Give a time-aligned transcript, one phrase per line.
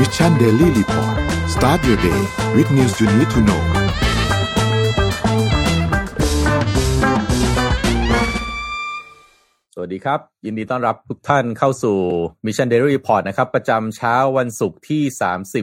[0.00, 1.16] Mission Daily Report
[1.54, 2.20] start your day
[2.56, 3.62] with news you need to know
[9.74, 11.96] สวัสดีครับ ยินดีต้อนรับทุกท่านเข้าสู่
[12.46, 15.02] Mission Daily Report นะครับ ประจำเช้าวันศุกร์ที่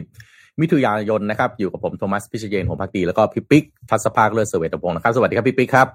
[0.00, 5.88] 30 มิถุนายนนะครับ อยู่กับผมโทมัสพิชเยนของพักดี แล้วก็พี่ปิ๊กทัศภาคเลือดเสวตพงศ์นะครับ สวัสดีครับพี่ปิ๊กครับ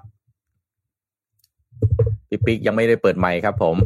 [2.28, 3.76] พี่ปิ๊กยังไม่ได้เปิดไมค์ครับผม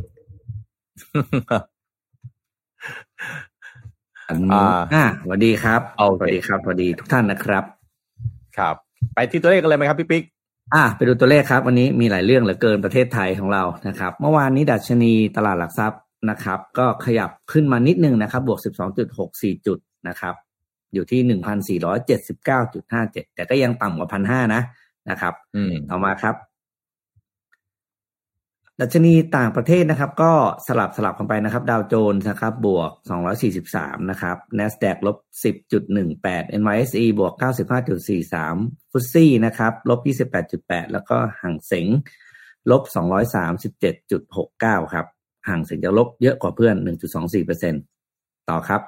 [4.28, 7.64] อ่าอ่าสวัสดีครับโอเคสวัสดีครับสวัสดีทุกท่านนะครับ
[8.58, 8.74] ครับ
[9.14, 10.24] ไปที่ตัวเลขกันเลยไหมครับพี่ปิ๊ก
[10.74, 18.60] อ่าไปดูตัวเลขครับ วันนี้มีหลายเรื่องเหลือเกินประเทศไทยของเรานะครับ เมื่อวานนี้ดัชนีตลาดหลักทรัพย์นะครับ ก็ขยับขึ้นมานิดนึงนะครับ บวก
[19.12, 20.34] 12.64 จุดนะครับ
[20.94, 21.20] อยู่ที่
[21.82, 24.62] 1,479.57 แต่ก็ยังต่ำกว่า 1,500 นะ
[25.10, 26.34] นะครับอืมต่อมาครับ
[28.80, 30.32] ดัชนีต่างประเทศนะครับ ก็
[30.66, 32.90] สลับสลับกันไปนะครับ ดาวโจนส์นะครับ บวก
[33.50, 35.16] 243 นะครับ NASDAQ ลบ
[35.84, 37.32] 10.18 NYSE บวก
[38.12, 40.00] 95.43 ฟุตซี่นะครับ ลบ
[40.46, 41.86] 28.8 แล้วก็ห่างเสง
[42.70, 42.82] ลบ
[43.88, 45.06] 237.69 ครับ
[45.48, 46.74] ห่างเสงจะลบเยอะกว่าเพื่อน
[47.62, 48.82] 1.24%ต่อครับ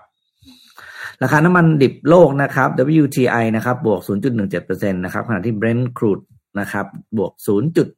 [1.23, 2.69] ราคาน้ำมันดิบโลกนะครับ
[3.03, 4.01] WTI นะครับ บวก
[4.47, 6.25] 0.17%นะครับ ขณะที่ Brent crude
[6.61, 6.87] นะครับ
[7.19, 7.33] บวก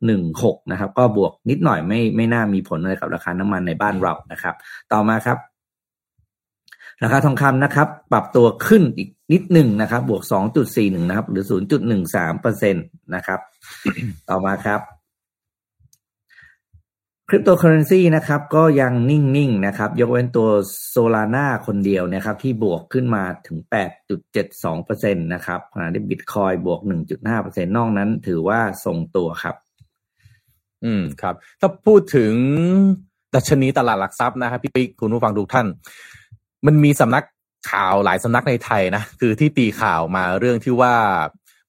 [0.03, 4.55] 0.16 นะครับ ก็บวกนิดหน่อยไม่ไม่น่ามีผลอะไรกับราคาน้ำมันในบ้านเรานะครับ
[4.92, 5.39] ต่อมาครับ
[7.03, 10.23] ราคาทองคำนะครับ ปรับตัวขึ้นอีกนิดหนึ่งนะครับ บวก
[10.65, 11.45] 2.41 นะครับ หรือ
[11.92, 12.81] 0.13เปอร์เซ็นต์
[13.15, 13.41] นะครับ
[14.28, 14.81] ต่อมาครับ
[17.31, 20.48] คริปโตเคอร์เรนซีนะครับก็ยังนิ่งๆนะครับยกเว้นตัว
[20.89, 23.59] Solana คนเดียวนะครับที่บวกขึ้นมาถึง
[24.37, 26.81] 8.72%นะครับขณะที่บิตคอยบวก
[27.27, 29.56] 1.5%นอกนั้นถือว่าทรงตัวครับ
[30.84, 32.33] อืมครับ ถ้าพูดถึง
[33.34, 35.67] ดัชนีตลาดหลักทรัพย์นะครับพี่ปิ๊กคุณผู้ฟังทุกท่าน
[36.67, 37.25] มันมีสำนัก
[37.73, 40.95] ข่าวหลายสำนักในไทยนะ คือที่ตีข่าวมาเรื่องที่ว่า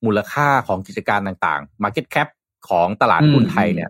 [0.05, 2.27] มูลค่าของกิจการต่างๆ Market Cap
[2.69, 3.89] ของตลาดหุ้นไทยเนี่ย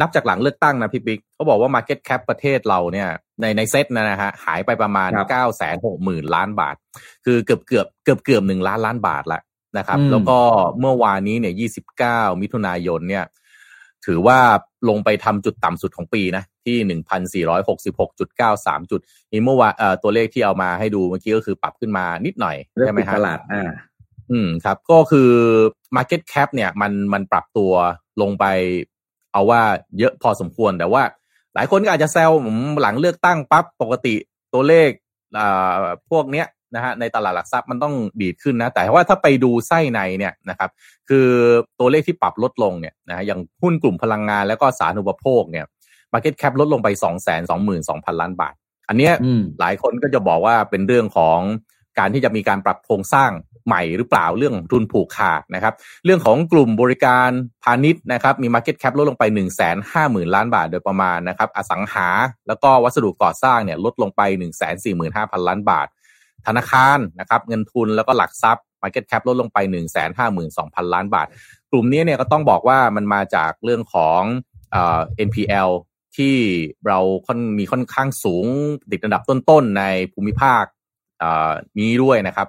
[0.00, 3.08] นับจากหลังเลือกตั้งนะพี่ปิ๊กเขาบอกว่า Market Cap ประเทศเราเนี่ย
[3.40, 6.76] ในในเซตนะนะฮะหายไปประมาณครับเก้าแสนหกหมื่นล้านบาท
[7.24, 9.40] คือเกือบเกือบเกือบเกือบหนึ่งล้านล้านบาทละ
[9.78, 10.38] นะครับอืมแล้วก็
[10.80, 13.24] เมื่อวานนี้เนี่ยยี่สิบเก้ามิถุนายนเนี่ย
[14.06, 14.38] ถือว่า
[14.88, 19.00] ลงไปทำจุดต่ำสุดของปีนะ ที่หนึ่งพันสี่ร้อยหกสิบหกจุดเก้าสามจุด
[19.32, 23.70] นี่เมื่อวานเอ่อตัวเลขที่เอามาให้ดูเมื่อกี้ก็คือปรับขึ้นมานิดหน่อยเรื่องใช่ไหมปิดฮะตลาดอ่า
[24.30, 25.30] อืมครับ ก็คือ
[25.96, 27.72] Market Cap เนี่ยมันมันปรับตัว
[28.22, 28.44] ลงไป
[29.32, 29.60] เอาว่า
[29.98, 31.02] เยอะพอสมควรแต่ว่า
[31.54, 34.14] หลายคนก็อาจจะแซวผมหลังเลือกตั้งปั๊บปกติ
[34.54, 34.90] ตัวเลข
[35.38, 40.70] อ่าพวกเนี้ยนะฮะในตลาดหลักทรัพย์มันต้องดีดขึ้นนะ แต่ว่าถ้าไปดูไส้ในเนี่ยนะครับ
[41.08, 41.28] คือ
[41.80, 45.66] ตัวเลขที่ปรับลดลงเนี่ยนะฮะอย่างหุ้นกลุ่มพลังงานแล้วก็สาธารณูปโภคเนี่ย
[46.12, 48.54] Market Cap ลดลงไป 2 2 2 0 0 0 ล้านบาท
[48.88, 51.38] อันเนี้ยอืมหลายคนก็จะบอกว่าเป็นเรื่องของ
[51.98, 53.30] การที่จะมีการปรับโครงสร้าง
[53.66, 55.74] ใหม่หรือเปล่าเรื่องทุนผูกขาดนะครับ
[56.04, 57.30] เรื่องของกลุ่มบริการ
[57.64, 62.08] พาณิชย์นะครับมี Market Cap ลดลงไป 1 5 0 0 0 0 ล้านบาทโดยประมาณนะครับอสังหา
[62.48, 65.02] แล้วก็วัสดุก่อสร้างเนี่ยลดลงไป 1 4 5 0 0
[65.42, 65.86] 0 ล้านบาท
[66.46, 69.98] ธนาคารนะครับเงินทุนแล้วก็หลักทรัพย์ Market Cap ลดลงไป 1 5 2
[70.36, 71.26] 0 0 0 ล้านบาท
[71.70, 74.22] กลุ่มนี้เนี่ยก็ต้องบอกว่ามันมาจากเรื่องของ
[74.72, 75.70] เอ่อ NPL
[76.16, 76.36] ที่
[76.86, 78.46] เราค่อนมีค่อนข้างสูง
[78.90, 80.64] ติดอันดับต้นๆในภูมิภาค
[81.78, 82.48] นี้ด้วยนะครับ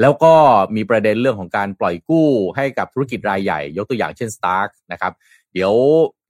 [0.00, 0.34] แล้วก็
[0.76, 5.12] มีประเด็นเรื่องของการปล่อยกู้ให้กับธุรกิจรายใหญ่ ยกตัวอย่างเช่น Stark นะครับ
[5.54, 5.72] เดี๋ยว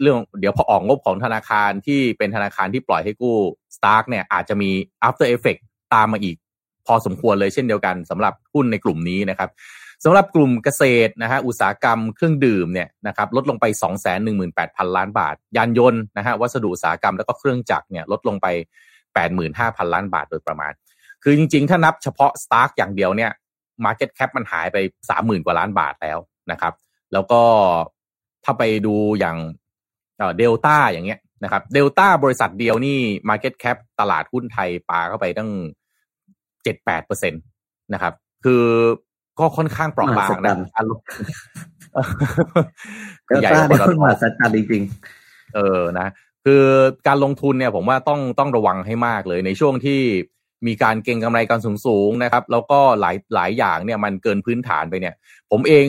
[0.00, 3.36] เรื่องเดี๋ยวพอออกงบของธนาคารที่เป็นธนาคารที่ปล่อยให้กู้
[3.76, 4.70] Stark เนี่ยอาจจะมี
[5.08, 5.60] after effect
[5.94, 6.36] ตามมาอีก
[6.86, 9.50] พอสมควรเลยเช่นเดียวกันสำหรับหุ้นในกลุ่มนี้นะครับ
[10.04, 14.28] สำหรับกลุ่มเกษตรนะฮะอุตสาหกรรมเครื่องดื่มเนี่ยนะครับลดลงไป 2 1 8 0
[14.78, 18.46] 0 0 ล้านบาท ยานยนต์นะฮะวัสดุอุตสาหกรรมแล้วก็เครื่องจักรเนี่ยลดลงไป
[19.16, 20.72] 85,000 ล้านบาทโดยประมาณ
[21.22, 23.30] คือจริงๆ ถ้านับเฉพาะ Stark อย่างเดียวเนี่ย
[23.84, 24.76] Market Cap มันหายไป
[25.10, 26.18] 30,000กว่าล้านบาทแล้ว
[26.52, 26.74] นะครับ
[27.12, 27.42] แล้วก็
[28.44, 29.36] ถ้าไปดูอย่าง
[30.38, 32.98] เดลต้าอย่างเงี้ยนะครับเดลต้าบริษัทเดียวนี่
[33.28, 35.50] Market Cap ตลาดหุ้นไทยปาเข้าไปตั้ง
[36.62, 37.38] เจ็ดแปดเปอร์เซ็นต
[37.92, 38.14] นะครับ
[38.44, 38.64] คือ
[39.38, 41.04] ก็ค่อนข้างเปราะบางมหัศจรนะรย์อารมณ์
[43.26, 44.82] เดลใหญ่ต้ากว่าได้ปตคนทมหัศจรรย์จริง
[45.54, 46.08] เออนะ
[46.44, 46.62] คือ
[47.06, 50.00] การลงทุนเนี่ยผมว่าต้องต้องระวังให้มากเลยในช่วงที่
[50.66, 55.14] มีการเก็งกำไรการสูงสูงๆนะครับ แล้วก็หลายหลายอย่างเนี่ยมันเกินพื้นฐานไปเนี่ย
[55.50, 55.86] ผมเอง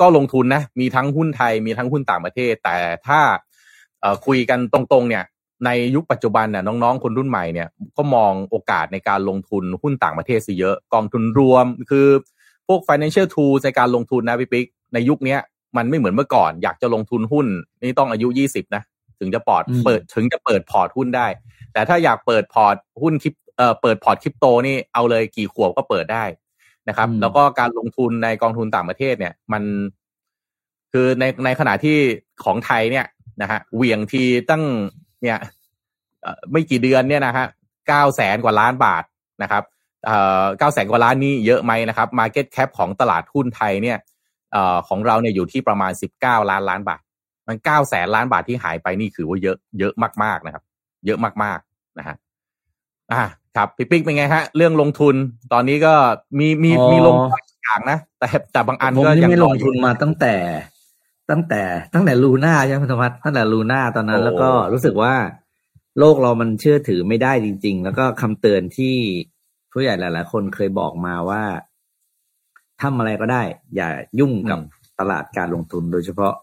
[0.00, 2.76] ก็ลงทุนนะ มีทั้งหุ้นไทยมีทั้งหุ้นต่างประเทศ แต่
[3.06, 3.20] ถ้า
[4.00, 5.24] เอ่อคุยกันตรงๆเนี่ย
[5.64, 12.06] ในยุคปัจจุบันน่ะน้องๆ คนรุ่นใหม่เนี่ยก็มองโอกาสในการลงทุนหุ้นต่างประเทศซะเยอะ กองทุนรวมคือ
[12.68, 15.40] พวก financial tools ในการลงทุนนะพี่ปิ๊กในยุคเนี้ย
[15.76, 17.46] มันไม่เหมือนเมื่อก่อน อยากจะลงทุนหุ้น
[17.80, 18.82] นี่ต้องอายุยี่สิบนะ
[19.20, 21.26] ถึงจะพอร์ตอืมเปิดถึงจะเปิดพอร์ตหุ้นได้
[21.72, 26.24] แต่ถ้าอยากเปิดพอร์ตหุ้นคริป เอ่อเปิดพอร์ตคริปโตนี่เอาเลยกี่ขวบก็เปิดได้
[26.88, 29.62] นะครับอืมแล้วก็การลงทุนในกองทุนต่างประเทศเนี่ย มัน
[30.92, 31.98] คือในในขณะที่
[32.44, 33.06] ของไทยเนี่ย
[33.42, 34.64] นะฮะเหวี่ยงทีตั้ง
[35.22, 35.38] เนี่ย
[36.22, 37.46] เอ่อไม่กี่เดือนเนี่ยนะฮะ
[37.88, 39.04] เก้าแสนกว่าล้านบาท
[39.42, 39.62] นะครับ
[40.06, 43.98] เอ่อเก้าแสนกว่าล้านนี่เยอะไหมนะครับ Market Cap ของตลาดหุ้นไทยเนี่ย
[44.52, 47.02] เอ่อของเราเนี่ยอยู่ที่ประมาณสิบเก้าล้านล้านบาท
[47.48, 50.64] มันเก้าแสนล้านบาทที่หายไปนี่คือว่าเยอะเยอะมากๆนะครับ
[51.06, 52.16] เยอะมากๆนะฮะ
[53.12, 53.24] อ่า
[53.56, 55.14] ครับพี่ปิ๊กเป็นไงฮะ เรื่องลงทุน
[55.52, 55.94] ตอนนี้ก็
[56.38, 60.34] มีมีอ๋อมีลงบางอย่างนะแต่แต่บางอันผมก็นี่ยังไม่ลงทุนรออยู่มาตั้งแต่
[61.30, 61.62] ตั้งแต่
[61.94, 65.14] ตั้งแต่ลูน่าใช่ไหมคุณธรรมะตั้งแต่ลูน่าตอนนั้นโอ้แล้วก็รู้สึกว่า
[65.98, 68.94] โลกเรามันเชื่อถือไม่ได้จริง ๆ แล้วก็คำเตือนที่
[69.72, 71.42] ผู้ใหญ่หลายๆคนเคยบอกมาว่า
[72.82, 73.42] ทำอะไรก็ได้
[73.76, 73.88] อย่า
[74.20, 74.58] ยุ่งกับ
[75.00, 76.34] ตลาดการลงทุนโดยเฉพาะ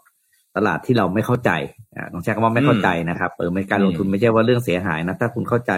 [0.57, 1.51] ตลาดที่เราไม่เข้าใจ
[1.95, 5.71] อ่าต้องใช้คำว่าไม่เข้าใจนะครับเออเป็นการลงทุนไม่ใช่ว่าเรื่องเสียหายนะ ถ้าคุณเข้าใจ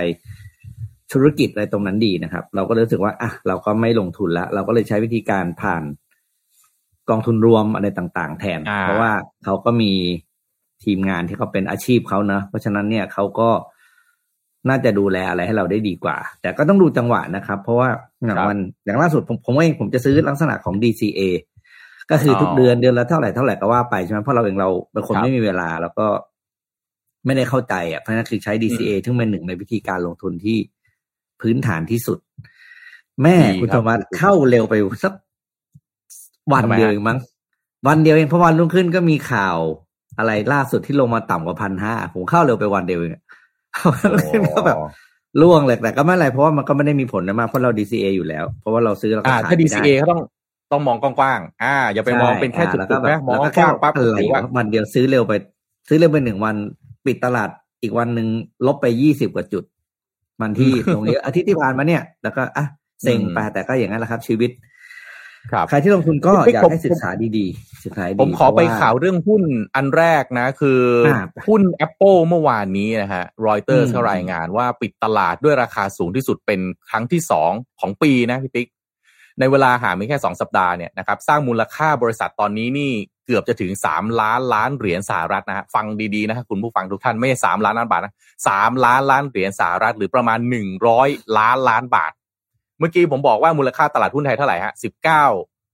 [1.12, 5.84] ธุรกิจอะไรตรงนั้นดีนะครับ เราก็รู้สึกว่าอะเราก็ไม่ลงทุนแล้วเราก็เลยใช้วิธีการผ่าน
[7.10, 9.12] กองทุนรวมอะไรต่าง ๆ แทนอ่าเพราะว่า
[9.44, 9.92] เขาก็มี
[10.84, 13.50] ทีมงานที่เขาเป็นอาชีพเขาเนอะเพราะฉะนั้นเนี่ยเขาก็
[14.70, 17.90] น่าจะดูแลอะไรให้เราได้ดีกว่า แต่ก็ต้องดูจังหวะนะครับ เพราะว่า
[18.26, 21.22] อย่างวันอย่างล่าสุดผมผมเองผมจะซื้อลักษณะของ DCA
[22.12, 26.08] ก็คือทุกเดือนเดือนละเท่าไหร่เท่าไหร่ก็ว่าไปใช่ไหมเพราะเราเองเราเป็นคนครับไม่มีเวลา แล้วก็
[27.26, 30.58] ไม่ได้เข้าใจอะเพราะฉะนั้นคือใช้ DCA ซึ่งเป็นหนึ่งในวิธีการลงทุนที่
[31.42, 32.20] พื้นฐานที่สุด
[33.24, 35.14] แม่ดีคุณคธรัรบรมะเข้าเร็วไปสัก
[36.54, 37.18] วันทำไมฮะเดียวเองมั้ง
[37.88, 39.58] วันเดียวเองเพราะวันรุ่งขึ้นก็มีข่าว
[40.18, 43.24] อะไรล่าสุดที่ลงมาต่ำกว่าพันห้าผมเข้าเร็วไปวันเดียวเองอะ
[44.56, 44.78] ก็แบบ
[45.42, 50.22] ล่วงเลยแต่ก็ไม่เป็นไรเพราะว่ามันก็ไม่ได้มีผลนะมากเพราะเรา DCA อยู่แล้ว เพราะว่าเราซื้อเราก็อ่าขายถ้าไม่ได้ DCA เขาต้อง
[50.72, 55.34] ต้องมองกว้างๆอ่า อย่าไปมองเป็นแค่จุใช่ดๆนะมองแล้วกว้างๆปั๊บอะไรถือว่าวะวันเดียวซื้อเร็วไป
[55.88, 56.56] ซื้อเร็วไปหนึ่งวัน
[57.06, 57.50] ปิดตลาด
[57.82, 58.28] อีกวันหนึ่ง
[58.68, 59.64] ลบไปยี่สิบกว่าจุด
[60.42, 62.66] วันที่ตรงนี้อาทิตย์ที่ผ่านมาเนี่ย แล้วก็อะ
[63.02, 64.52] เซ็งไปแต่ก็อย่างนั้นแหละครับ ชีวิต
[65.52, 69.44] ครับใครที่ลงทุนก็เฮ้ยอยากผมให้ศึกษาดีๆศึกษาดีๆผมขอไปเพระข่าวเรื่องหุ้น
[69.76, 76.60] อันแรกนะ คืออาหุ้น Apple เมื่อวานนี้นะฮะรอยเตอร์อืมก็รายงานว่าปิดตลาดด้วยราคาสูงที่สุดเป็น
[76.90, 78.68] ครั้งที่สองของปีนะพี่ติ๊ก
[79.40, 82.92] ในเวลาห่างไม่แค่สองสัปดาห์เนี่ยนะครับ สร้างมูลค่าบริษัทตอนนี้นี่
[83.26, 85.86] เกือบจะถึงสามล้านล้านเหรียญสหรัฐนะฮะฟัง
[86.16, 88.16] ดีๆนะฮะคุณผู้ฟังทุกท่านไม่ใช่สามล้านล้านบาทนะ
[88.48, 92.12] สามล้านล้านเหรียญสหรัฐ หรือประมาณหนึ่งร้อยล้านล้านบาท
[92.80, 95.24] เมื่อกี้ผมบอกว่ามูลค่าตลาดหุ้นไทยเท่าไหร่ฮะสิบเก้า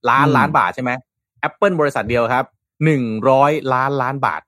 [0.10, 0.92] ล้านล้านบาทใช่ไหม
[1.48, 2.46] Apple บริษัทเดียวครับ
[2.86, 4.42] หนึ่งร้อยล้านล้านบาท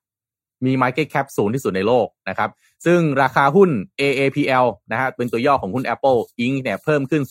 [0.65, 2.49] มี Market Cap สูงที่สุดในโลกนะครับ
[2.85, 3.69] ซึ่งราคาหุ้น
[4.01, 6.55] AAPL นะฮะเป็นตัวย่อของหุ้น Apple Inc.
[6.63, 7.21] เนี่ยเพิ่มขึ้น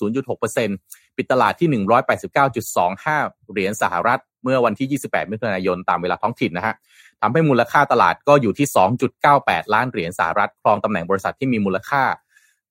[0.54, 1.68] 0.6%ปิดตลาดที่
[2.44, 6.74] 189.25 เหรียญสหรัฐ เมื่อวันที่ 28 มิถุนายนตามเวลาท้องถิ่นนะฮะ
[7.22, 8.66] ทำให้มูลค่าตลาดก็อยู่ที่
[9.20, 12.02] 2.98 ล้านเหรียญสหรัฐ ครองตำแหน่งบริษัทที่มีมูลค่า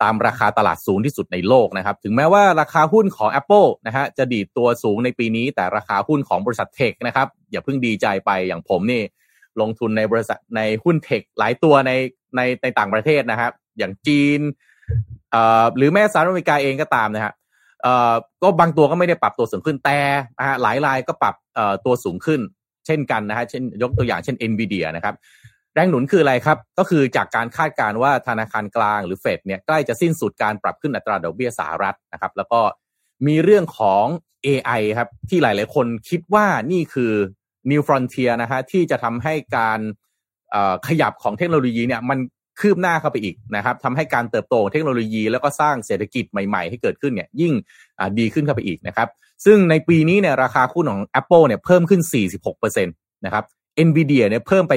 [0.03, 9.01] ตามราคาตลาดสูงที่สุดในโลกนะครับ ถึงแม้ว่าราคาหุ้นของ Apple นะฮะจะดีดตัวสูงในปีนี้ แต่ราคาหุ้นของบริษัทเทคนะครับ อย่าเพิ่งดีใจไปอย่างผมนี่
[9.61, 11.91] ลงทุนในบริษัทในหุ้นเทคหลายตัวใน
[12.35, 14.39] ในในต่างประเทศนะครับ อย่างจีน
[15.31, 17.33] เอ่อหรือแม้สหรัฐอเมริกาเองก็ตามนะฮะ
[18.43, 21.35] ก็บางตัวก็ไม่ได้ปรับตัวสูงขึ้นแต่ะหลายรายก็ปรับ
[21.85, 22.41] ตัวสูงขึ้น
[22.85, 25.15] เช่นกันนะฮะเช่นยกตัวอย่างเช่น NVIDIA นะครับ
[25.73, 32.61] แรงหนุนคืออะไรครับ ก็คือจากการคาดการณ์ว่าธนาคารกลางหรือเฟดเนี่ยใกล้จะสิ้นสุดการปรับขึ้นอัตราดอกเบี้ยสหรัฐนะครับ แล้วก็
[33.27, 34.05] มีเรื่องของ
[34.47, 37.13] AI ครับที่หลาย ๆ คนคิดว่านี่คือ
[37.71, 39.79] New Frontier นะฮะที่จะทำให้การ
[40.87, 42.19] ขยับของเทคโนโลยีเนี่ยมัน
[42.59, 47.53] คืบหน้าเข้าไปอีกนะครับทำให้การเติบโตของเทคโนโลยี แล้วก็สร้างเศรษฐกิจใหม่ๆ ให้เกิดขึ้นเนี่ยยิ่ง
[48.19, 49.07] ดีขึ้นเข้าไปอีกนะครับ
[49.45, 52.01] ซึ่งในปีนี้เนี่ยราคาหุ้นของ Apple เนี่ยเพิ่มขึ้น
[52.43, 53.43] 46%นะครับ
[53.87, 54.73] NVIDIA เนี่ยเพิ่มไป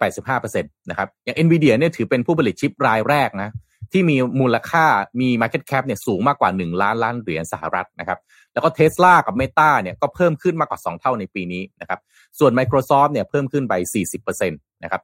[0.00, 3.50] 185%นะครับอย่าง NVIDIA เนี่ยถือเป็นผู้ผลิตชิปรายแรกนะ
[3.92, 4.84] ที่มีมูลค่า
[5.20, 8.18] มี Market Cap เนี่ยสูงมากกว่า 1 ล้านล้านเหรียญสหรัฐนะครับ
[8.52, 12.00] แล้วก็ Tesla กับ Meta เนี่ยก็เพิ่มขึ้นมากกว่า 2 เท่าในปีนี้นะครับ
[12.38, 13.74] ส่วน Microsoft เนี่ยเพิ่มขึ้นไป
[14.14, 15.02] 40%นะครับ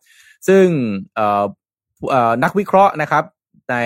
[0.49, 0.67] ซึ่ง
[2.45, 3.25] นักวิเคราะห์นะครับ
[3.71, 3.77] ใน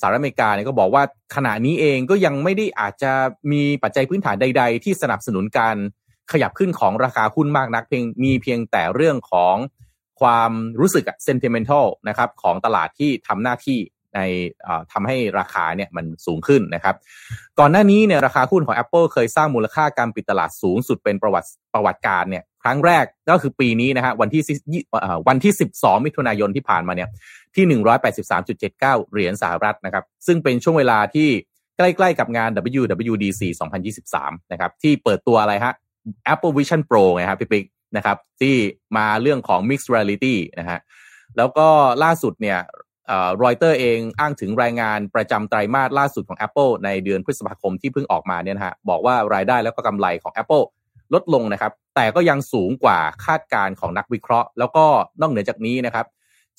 [0.00, 1.02] สหรัฐอเมริกาเนี่ยก็บอกว่า
[1.34, 3.12] ขณะนี้เองก็ยังไม่ได้อาจจะ
[3.52, 5.76] มีปัจจัยพื้นฐานใด ๆ ที่สนับสนุนการ
[6.32, 9.56] ขยับขึ้นของราคาหุ้นมากนักเพียงมีเพียงแต่เรื่องของ
[10.20, 13.78] ความรู้สึกอะ sentimental นะครับของตลาดที่ทำหน้าที่
[14.16, 14.20] ใน
[14.92, 16.94] ทำให้ราคาเนี่ยมันสูงขึ้นนะครับ
[17.58, 24.42] ก่อนหน้านี้เนี่ยราคาหุ้นของ Apple เคยสร้างมูลค่าการปิดตลาดสูงสุดเป็นประวัติประวัติการเนี่ยครั้งแรกก็คือปีนี้นะฮะวันที่
[25.28, 27.08] วันที่ 12 มิถุนายนที่ผ่านมาเนี่ย
[27.54, 27.64] ที่
[28.38, 31.28] 183.79 เหรียญสหรัฐนะครับ ซึ่งเป็นช่วงเวลาที่
[31.76, 33.42] ใกล้ๆกับงาน WWDC
[33.96, 35.74] 2023 นะครับ ที่เปิดตัวอะไรฮะ
[36.32, 37.64] Apple Vision Pro ไงครับพี่ปิ๊ก
[37.96, 38.54] นะครับ ที่
[38.96, 40.80] มาเรื่องของ Mixed Reality นะฮะ
[41.36, 41.68] แล้วก็
[42.02, 42.58] ล่าสุดเนี่ย
[43.42, 50.64] รอยเตอร์เองอ้างถึงรายงานประจำไตรมาสล่าสุดของ Apple ในเดือนพฤษภาคมที่เพิ่งออกมาเนี่ยนะฮะบอกว่ารายได้แล้วก็กำไรของ Apple
[51.14, 54.84] ลดลงนะครับ แต่ก็ยังสูงกว่าคาดการณ์ของนักวิเคราะห์ แล้วก็
[55.20, 56.06] นอกเหนือจากนี้นะครับ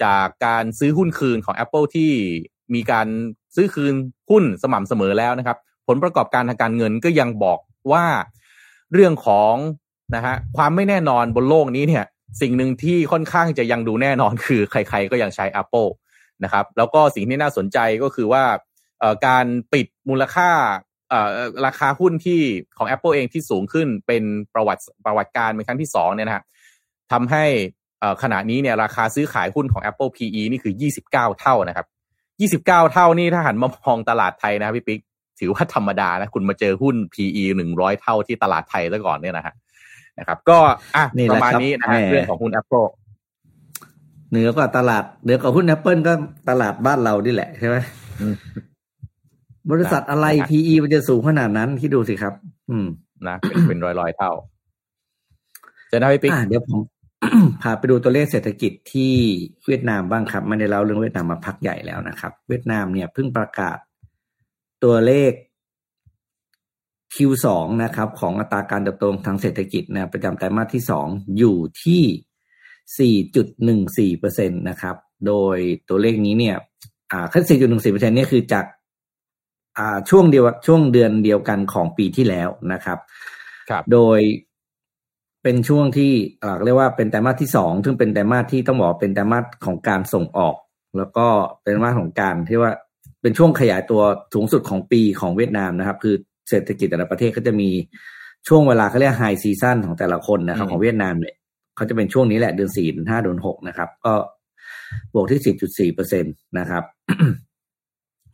[0.03, 2.11] จากการซื้อหุ้นคืนของ Apple ที่
[2.73, 3.07] มีการ
[3.55, 3.93] ซื้อคืน
[4.29, 7.59] หุ้นสม่ำเสมอแล้วนะครับ ผลประกอบการทางการเงินก็ยังบอก
[7.91, 8.05] ว่า
[8.93, 9.55] เรื่องของ
[10.15, 12.05] นะฮะความไม่แน่นอนบนโลกนี้เนี่ย
[12.41, 15.89] สิ่งหนึ่งที่ค่อนข้างจะยังดูแน่นอนคือใคร ๆ ก็ยังใช้ Apple
[16.43, 18.43] นะครับ แล้วก็สิ่งที่น่าสนใจก็คือว่า
[19.27, 20.49] การปิดมูลค่า
[21.65, 22.41] ราคาหุ้นที่
[22.77, 26.43] ของ Apple เองที่สูงขึ้นเป็นประวัติประวัติการเป็นครั้งที่สองเนี่ยนะฮะ
[27.11, 27.45] ทำให้
[28.23, 30.73] ขณะนี้เนี่ยราคาซื้อขายหุ้นของ Apple PE นี่คือ
[31.07, 31.87] 29 เท่านะครับ
[32.65, 34.99] 29 เท่านี่ถ้าหันมามองตลาดไทยนะพี่ปิ๊ก
[35.39, 39.53] ถือว่าธรรมดานะคุณมาเจอหุ้น PE 100 เท่าที่ตลาดไทยซะก่อนเนี่ยนะฮะ
[40.19, 40.57] นะครับ ก็
[40.95, 42.87] อะประมาณนี้นะฮะเรื่องของหุ้น Apple
[44.29, 46.13] เหนือกว่าตลาดเหนือกว่าหุ้น Apple ก็
[46.49, 47.77] ตลาดบ้านเราดิแหละใช่ไหม
[49.71, 52.33] บริษัทอะไร PE มันจะสูงขนาดนั้นคิดดูสิครับ
[52.71, 52.87] อืม
[53.27, 53.35] นะ
[53.67, 54.31] เป็นร้อยร้อยเท่า
[55.91, 56.79] จะได้พี่ปิ๊กเดี๋ยวผม
[57.61, 59.13] พาไปดูตัวเลขเศรษฐกิจที่
[59.65, 63.77] เวียดนามบ้างครับไม่ได้เล่าเรื่องเวียดนามมาพักใหญ่แล้วนะครับ เวียดนามเนี่ยเพิ่งประกาศ
[64.83, 65.31] ตัวเลข
[67.15, 67.47] Q2
[67.83, 71.07] นะครับ ของอัตราการเติบโตทางเศรษฐกิจนะประจำไตรมาสที่สอง
[71.37, 72.03] อยู่ที่
[72.95, 74.95] 4.14%นะครับ
[75.27, 75.57] โดย
[75.89, 76.55] ตัวเลขนี้เนี่ย
[77.11, 78.65] อ่าแค่4.14%เนี่ยคือจาก
[79.77, 82.99] อ่าช่วงเดียวช่วงเดือนเดียวกันของปีที่แล้วนะครับ
[83.69, 84.19] ครับ โดย
[85.43, 86.11] เป็นช่วงที่
[86.43, 90.55] อ่าเรียกว่าเป็นไตรมาสที่สองซึ่งเป็นไตรมาสที่ต้องบอกเป็นไตรมาสของการส่งออก
[90.97, 91.27] แล้วก็
[91.63, 92.71] เป็นไตรมาสของการที่ว่า
[93.21, 94.01] เป็นช่วงขยายตัว
[94.33, 96.15] สูงสุดของปีของเวียดนามนะครับ คือ
[96.49, 97.69] เศรษฐกิจแต่ละประเทศก็จะมี
[98.47, 101.35] ช่วงเวลาเขาเรียก high season ของแต่ละคนนะครับ ของเวียดนามเนี่ย
[101.77, 104.13] เขาจะเป็นช่วงนี้แหละเดือนสี่เดือนห้าเดือนหกนะครับ ก็
[105.13, 106.29] บวกที่สิบจุดสี่เปอร์เซ็นต
[106.59, 106.83] นะครับ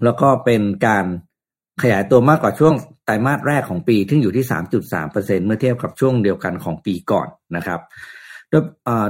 [0.03, 1.05] แล้วก็เป็นการ
[1.81, 2.73] ขยายตัวมากกว่าช่วง
[3.05, 7.81] ไตรมาสแรกของปีที่อยู่ที่สามจุดสามเปอร์เซ็นต์เมื่อเทียบกับช่วงเดียวกันของปีก่อนนะครับ
[8.49, 8.63] โดย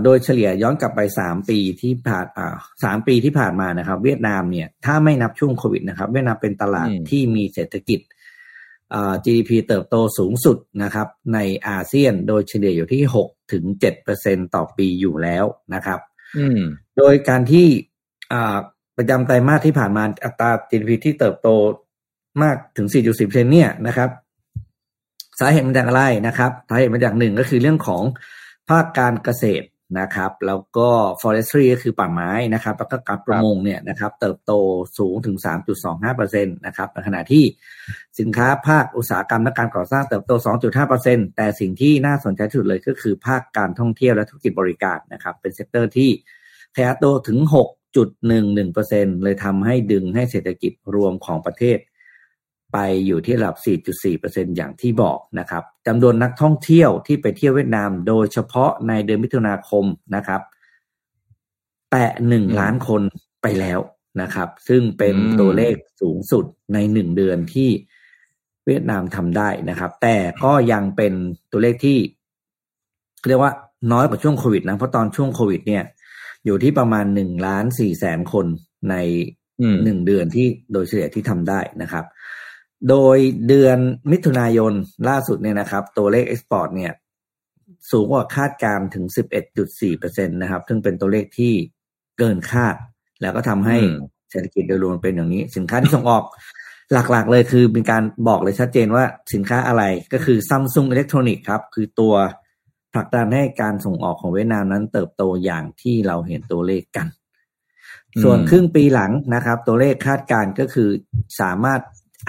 [0.03, 2.25] โดยเฉลี่ยย้อนกลับไปสามปีที่ผ่าน
[2.83, 7.99] สามปีที่ผ่านมานะครับ เวียดนามเนี่ย ถ้าไม่นับช่วงโควิดนะครับ เวียดนามเป็นตลาดที่มีเศรษฐกิจ
[9.23, 15.99] GDP เติบโตสูงสุดนะครับ ในอาเซียนโดยเฉลี่ยอยู่ที่หก ถึงเจ็ดเปอร์เซ็นต่อปีอยู่แล้วนะครับ
[16.97, 17.67] โดยการที่
[18.97, 21.49] ประจำไตรมาสที่ผ่านมาอัตรา GDP ที่เติบโต
[22.43, 24.09] มากถึง 4.10%เนี่ยนะครับ
[25.39, 28.03] สาเหตุมาจากอะไรนะครับ สาเหตุมาจากหนึ่งก็คือเรื่องของ
[28.69, 29.65] ภาคการเกษตร
[29.99, 30.89] นะครับ แล้วก็
[31.21, 34.51] forestry ก็คือป่าไม้นะครับ แล้วก็การประมงเนี่ยนะครับ เติบโต
[34.97, 35.37] สูงถึง
[35.91, 37.43] 3.25%นะครับในขณะที่
[38.19, 40.31] สินค้าภาคอุตสาหกรรมและการก่อสร้างเติบโต
[40.85, 46.09] 2.5%แต่สิ่งที่น่าสนใจที่สุดเลยก็คือภาคการท่องเที่ยวและธุรกิจบริการนะครับ เป็น sector ที่
[46.75, 47.37] ขยายโตถึง
[48.11, 51.77] 6.11%เลยทำให้ดึงให้เศรษฐกิจรวมของประเทศ
[52.73, 52.77] ไป
[53.07, 53.57] อยู่ที่ระดับ
[54.05, 60.41] 4.4%อย่างที่บอกนะครับจำนวนนักท่องเที่ยวที่ไปเที่ยวเวียดนาม โดยเฉพาะในเดือนมิถุนาคมนะครับ
[61.91, 63.01] แตะหนึ่งล้านคน
[63.41, 63.79] ไปแล้ว
[64.21, 67.69] นะครับ ซึ่งเป็นตัวเลขสูงสุดในหนึ่งเดือนที่
[68.65, 71.13] เวียดนามทำได้นะครับ แต่ก็ยังเป็น
[71.51, 71.97] ตัวเลขที่
[73.27, 73.53] เรียกว่า
[73.91, 75.83] น้อยกว่าช่วงโควิดนะ เพราะตอนช่วงโควิด เนี่ย
[76.45, 78.45] อยู่ที่ประมาณหนึ่งล้านสี่แสนคน
[78.89, 78.95] ใน
[79.83, 82.05] หนึ่งเดือนที่โดยเฉลี่ยที่ทำได้นะครับ
[82.89, 83.77] โดยเดือน
[84.11, 84.73] มิถุนายน
[85.09, 86.93] ล่าสุดเนี่ยนะครับ ตัวเลขเอ็กซ์พอร์ตเนี่ย
[87.91, 89.05] สูงกว่าคาดการถึง
[89.69, 91.53] 11.4%นะครับ ซึ่งเป็นตัวเลขที่
[92.17, 92.75] เกินคาด
[93.21, 93.77] แล้วก็ทำให้
[94.31, 96.23] เศรษฐกิจโดยรวมเป็นอย่างนี้ สินค้าที่ส่งออก
[97.11, 102.13] หลักๆ เลยคือมีการบอกเลยชัดเจนว่าสินค้าอะไรก็คือซัมซุงอิเล็กทรอนิกส์ครับ คือตัว
[102.93, 107.07] ผลักดันให้การส่งออกของเวียดนามนั้นเติบโตอย่างที่เราเห็นตัวเลขกัน
[108.23, 110.89] ส่วนครึ่งปีหลังนะครับ ตัวเลขคาดการก็คือ
[111.41, 111.81] สามารถ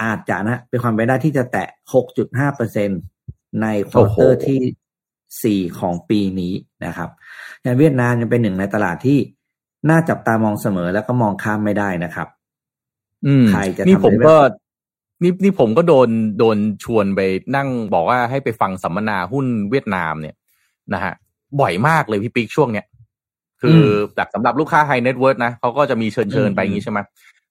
[0.03, 1.67] อาจจะนะเป็นความไปได้ที่จะแตะ
[2.11, 2.89] 6.5เปอร์เซ็นต์
[3.61, 6.53] ใน quarter ที่ 4 ของปีนี้
[6.85, 7.09] นะครับ
[7.61, 9.19] อย่างเวียดนามยังเป็นหนึ่งในตลาดที่
[9.89, 12.27] น่าจับตามองเสมอแล้วก็มองข้ามไม่ได้นะครับ
[13.25, 14.35] อืมใครจะนี่ผมก็
[15.21, 16.09] นี่นี่ผมก็โดน
[16.39, 17.21] โดนชวนไป
[17.55, 20.35] นั่งบอกว่าให้ไปฟังสัมมนาหุ้นเวียดนามเนี่ย
[20.93, 21.13] นะฮะ
[21.59, 22.85] บ่อยมากเลยพี่ปิ๊กช่วงเนี้ย
[23.61, 23.81] คือ
[24.15, 26.99] แบบสำหรับลูกค้า high net worth นะเขาก็จะมีเชิญเชิญไปอย่างนี้ใช่ไหม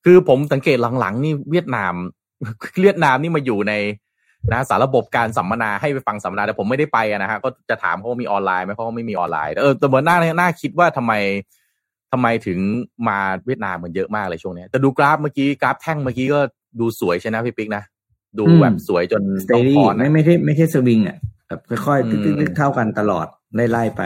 [0.04, 1.94] คือผมสังเกตหลังๆ นี่เวียดนาม
[2.82, 3.74] เวียดนามนี่มาอยู่ใน
[4.52, 11.12] นะสารระบบการสัมมนาให้ไปฟังสัมมนาแต่ผมไม่ได้ไปนะฮะก็จะถามเขาว่ามีออนไลน์ไหมเขาไม่มีออนไลน์เออแต่เหมือนน่าน่าคิดว่าทำไม
[12.12, 12.58] ทำไมถึง
[13.08, 16.40] มาเวียดนามมันเยอะมากเลยช่วงนี้แต่ดูกราฟเมื่อกี้กราฟแท่งเมื่อกี้ก็
[16.80, 17.82] ดูสวยใช่ไหมพี่ปิ๊กนะ
[18.38, 19.22] ดูแบบสวยจน
[19.54, 21.16] ต้องพอนไม่ไม่ใช่ไม่ใช่สวิงอะ
[21.48, 23.26] แบบค่อยๆตึ๊กๆเท่ากันตลอด
[23.72, 24.02] ไล่ๆไป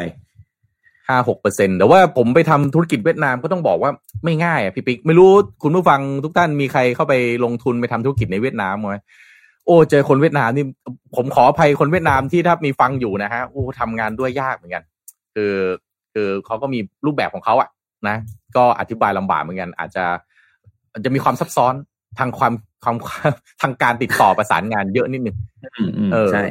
[1.09, 3.91] ห้าหกเปอร์เซ็นแต่ว่าผมไปทำธุรกิจเวียดนามก็ต้องบอกว่า
[4.25, 5.31] ไม่ง่ายอะพี่ปิ๊กไม่รู้
[5.63, 8.97] คุณผู้ฟังทุกท่านมีใครเข้าไปลงทุนไปทำธุรกิจในเวียดนามไหม
[9.67, 10.65] โอ้เจอคนเวียดนามนี่
[11.17, 14.83] ผมขออภัยคนเวียดนามที่ถ้ามีฟังอยู่นะฮะโอ้ทำงานด้วยยากเหมือนกัน
[15.35, 15.55] คือ
[16.15, 17.69] คือเขาก็มีรูปแบบของเขาอะ
[18.09, 18.17] นะ
[18.57, 20.05] ก็อธิบายลำบากเหมือนกัน อาจจะ
[21.05, 21.75] จะมีความซับซ้อน
[22.19, 22.53] ทางความ
[22.85, 22.97] ความ
[23.63, 25.37] ทางการติดต่อประสานงานเยอะนิดนึง
[26.13, 26.45] เออใช่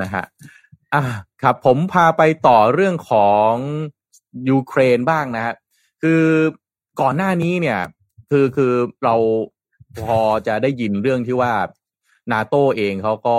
[0.00, 0.24] นะฮะ
[0.94, 1.02] อ่า
[1.42, 3.52] ครับ ผมพาไปต่อเรื่องของ
[4.50, 5.54] ยูเครนบ้างนะฮะ
[6.02, 6.22] คือ
[7.00, 7.80] ก่อนหน้านี้เนี่ย
[8.30, 8.72] คือคือ
[9.04, 9.14] เรา
[10.04, 11.52] พอจะได้ยินเรื่องที่ว่า
[12.32, 13.38] นาโตเองเขาก็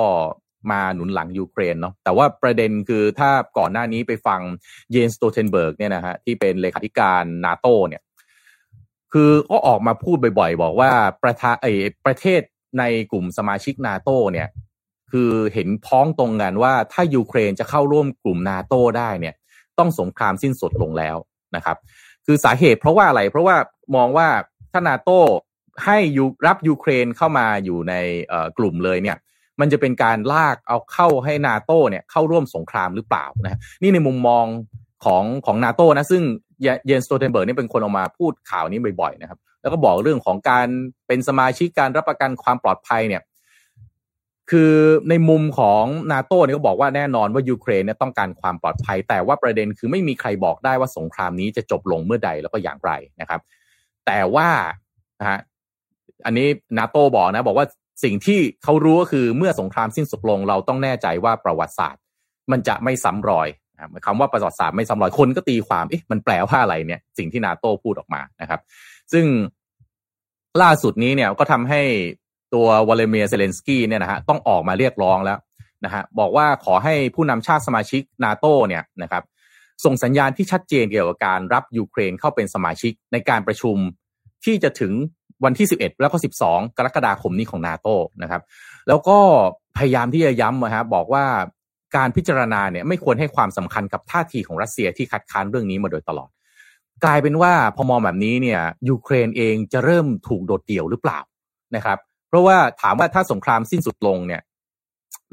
[0.71, 4.41] มาหนุนหลังยูเครนเนาะแต่ว่าประเด็นคือถ้าก่อนหน้านี้ไปฟัง
[4.91, 8.01] เยนส์ สโตลเทนเบิร์กเนี่ยนะฮะที่เป็นเลขาธิการนาโตเนี่ย
[9.13, 10.91] คือก็ออกมาพูดบ่อยๆ บอกว่า
[11.23, 11.65] ประธาไอ
[12.05, 12.41] ประเทศ
[12.79, 14.47] ในกลุ่มสมาชิกนาโตเนี่ย
[15.11, 19.35] คือเห็นพ้องตรงกันว่าถ้ายูเครนจะเข้าร่วมกลุ่มนาโตได้เนี่ย
[19.79, 21.17] ต้องสงครามสิ้นสุดลงแล้ว
[21.55, 21.77] นะครับ
[22.25, 23.55] คือสาเหตุเพราะว่าอะไร เพราะว่า
[23.95, 24.27] มองว่า
[24.71, 25.09] ถ้านาโต
[25.85, 27.93] ให้ยูรับยูเครนเข้ามาอยู่ใน
[28.57, 29.17] กลุ่มเลยเนี่ย
[29.59, 34.45] มันจะเป็นการลากเอาเข้าให้นาโตเนี่ยเข้าร่วมสงครามหรือเปล่านะนี่ในมุมมอง
[35.05, 36.23] ของของนาโตนะซึ่ง
[36.85, 40.67] เยนสโตเทนเบิร์กนี่เป็นคนออกมาพูดข่าวนี้บ่อยๆนะครับ แล้วก็บอกเรื่องของการ
[41.07, 43.21] เป็นสมาชิกการรับประกันความปลอดภัยเนี่ย
[44.51, 44.73] คือ
[45.09, 52.91] ในมุมของนาโต้เนี่ยก็บอกว่าแน่นอนว่ายูเครนเนี่ยต้องการความปลอดภัย แต่ว่าประเด็นคือไม่มีใครบอกได้ว่าสงครามนี้จะจบลงเมื่อใดแล้วก็อย่างไร
[53.21, 53.41] นะครับ
[54.05, 54.49] แต่ว่า
[55.19, 55.39] นะฮะ
[56.25, 57.67] อันนี้นาโต้บอกนะ บอกว่า
[58.03, 62.01] สิ่งที่เขารู้ก็คือเมื่อสงครามสิ้นสุดลง เราต้องแน่ใจว่าประวัติศาสตร์
[62.51, 63.47] มันจะไม่ซ้ำรอย
[64.05, 68.59] คำว่าประวัติศาสตร์ไม่ซ้ำรอยคนก็ตีความเอ๊ะมันแปลว่าอะไรเนี่ย สิ่งที่นาโต้พูดออกมานะครับ
[69.13, 69.25] ซึ่ง
[70.61, 71.81] ล่าสุดนี้เนี่ยก็ทำให้
[72.53, 75.39] ตัวโวโลดิเมียร์เซเลนสกี้เนี่ยนะฮะต้องออกมาเรียกร้องแล้ว
[75.85, 79.23] นะฮะบอกว่าขอให้ผู้นำชาติสมาชิกนาโตเนี่ยนะครับ
[79.85, 83.77] ส่งสัญญาณที่ชัดเจนเกี่ยวกับการรับยูเครนเข้าเป็นสมาชิกในการประชุม
[84.45, 84.93] ที่จะถึง
[85.43, 87.87] วันที่ 11 แล้วก็ 12 กรกฎาคมนี้ของนาโต
[88.21, 88.41] นะครับ
[88.87, 89.17] แล้วก็
[89.77, 91.25] พยายามที่จะย้ำนะฮะบอกว่า
[91.95, 96.29] การพิจารณาเนี่ยไม่ควรให้ความสำคัญกับท่าทีของรัสเซียที่คัดค้านเรื่องนี้มาโดยตลอด
[97.03, 101.19] กลายเป็นว่าพอมองแบบนี้เนี่ยยูเครนเองจะเริ่มถูกโดดเดี่ยวหรือเปล่า
[101.75, 101.97] นะครับ
[102.29, 104.41] เพราะว่าถามว่าถ้าสงครามสิ้นสุดลงเนี่ย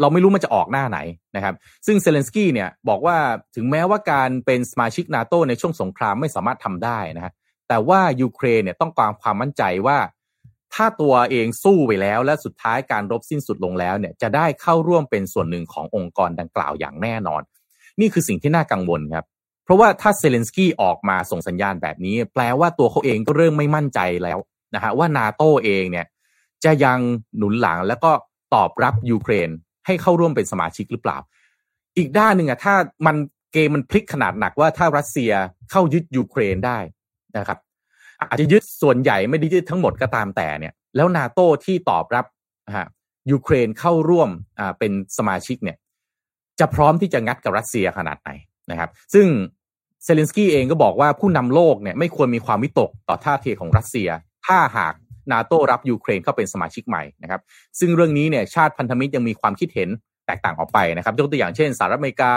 [0.01, 0.99] เราไม่รู้มันจะออกหน้าไหน
[1.37, 1.55] นะครับ
[1.87, 3.17] ซึ่งเซเลนสกี้เนี่ยบอกว่า
[3.57, 7.33] ถึงแม้ว่าการเป็นสมาชิกนาโตในช่วงสงครามไม่สามารถทำได้นะฮะ
[7.69, 9.99] แต่ว่ายูเครนเนี่ยต้องการความมั่นใจว่า
[10.75, 17.43] ถ้าตัวเองสู้ไปแล้ว และสุดท้ายการรบสิ้นสุดลงแล้วเนี่ยจะได้เข้าร่วมเป็นส่วนหนึ่งขององค์กรดังกล่าวอย่างแน่นอน
[18.01, 19.27] นี่คือสิ่งที่น่ากังวลครับ
[19.65, 24.39] เพราะว่าถ้าเซเลนสกี้ออกมาส่งสัญญาณแบบนี้ แปลว่าตัวเขาเองก็เริ่มไม่มั่นใจแล้ว
[24.75, 26.07] นะฮะว่านาโตเองเนี่ย
[26.65, 26.99] จะยัง
[27.37, 28.11] หนุนหลังแล้วก็
[28.55, 29.49] ตอบรับยูเครน
[29.87, 31.19] ให้เข้าร่วมเป็นสมาชิกหรือเปล่า
[31.97, 32.75] อีกด้านหนึ่งอะถ้า
[33.07, 33.17] มัน
[33.53, 35.33] เกมมันพลิกขนาดหนักว่าถ้ารัสเซีย
[35.71, 36.79] เข้ายึดยูเครนได้
[37.37, 37.59] นะครับ
[38.29, 42.27] อาจจะยึดส่วนใหญ่ไม่ได้ยึดทั้งหมดก็ตามแต่เนี่ย แล้วนาโต้ที่ตอบรับ
[42.77, 42.89] ฮะ
[43.31, 45.77] ยูเครนเข้าร่วมอ่าเป็นสมาชิกเนี่ย
[46.61, 48.31] จะพร้อมที่จะงัดกับรัสเซียขนาดไหน
[48.71, 49.27] นะครับ ซึ่ง
[50.05, 54.09] เซเลนสกี้เองก็บอกว่าผู้นำโลกเนี่ยไม่ควรมีความวิตกต่อท่าทีของรัสเซีย
[54.47, 54.95] ถ้าหาก
[55.33, 57.41] นาโต้รับยูเครนเข้าเป็นสมาชิกใหม่นะครับ
[57.79, 59.89] ซึ่งเรื่องนี้เนี่ยชาติพันธมิตรยังมีความคิดเห็น
[60.27, 62.33] แตกต่างออกไปนะครับยกตัวอย่างเช่นสหรัฐอเมริกา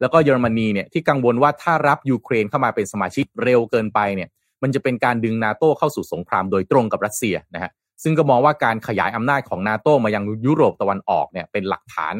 [0.00, 4.28] แล้วก็เยอรมนีเนี่ยที่กังวลว่าถ้ารับยูเครนเข้ามาเป็นสมาชิกเร็วเกินไปเนี่ย
[4.62, 7.70] มันจะเป็นการดึงนาโต้เข้าสู่สงครามโดยตรงกับรัสเซียนะฮะ
[8.02, 12.14] ซึ่งก็มองว่าการขยายอำนาจของนาโต้มายังยุโรปตะวันออกเนี่ยเป็นหลักฐาน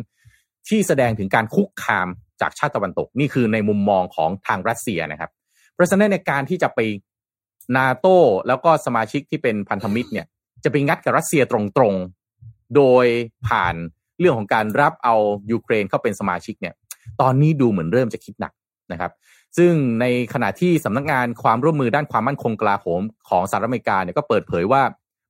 [0.69, 2.09] ที่แสดงถึงการคุกคาม
[2.41, 5.31] จากชาติตะวันตก นี่คือในมุมมองของทางรัสเซียนะครับ
[5.75, 6.81] เพราะฉะนั้นในการที่จะไป
[7.77, 8.17] นาโต้
[8.49, 10.27] แล้วก็สมาชิกที่เป็นพันธมิตรเนี่ย
[10.65, 13.07] จะไปงัดกับรัสเซียตรงๆ โดย
[13.49, 13.75] ผ่าน
[14.19, 15.15] เรื่องของการรับเอา
[15.53, 16.75] ยูเครนเข้าเป็นสมาชิกเนี่ย
[17.21, 18.53] ตอนนี้ดูเหมือนเริ่มจะคิดหนัก
[18.93, 19.13] นะครับ
[19.59, 20.05] ซึ่งใน
[20.35, 24.83] ขณะที่สำนักงานความร่วมมือด้านความมั่นคงกลาโหมของสหรัฐอเมริกาเนี่ยก็เปิดเผยว่า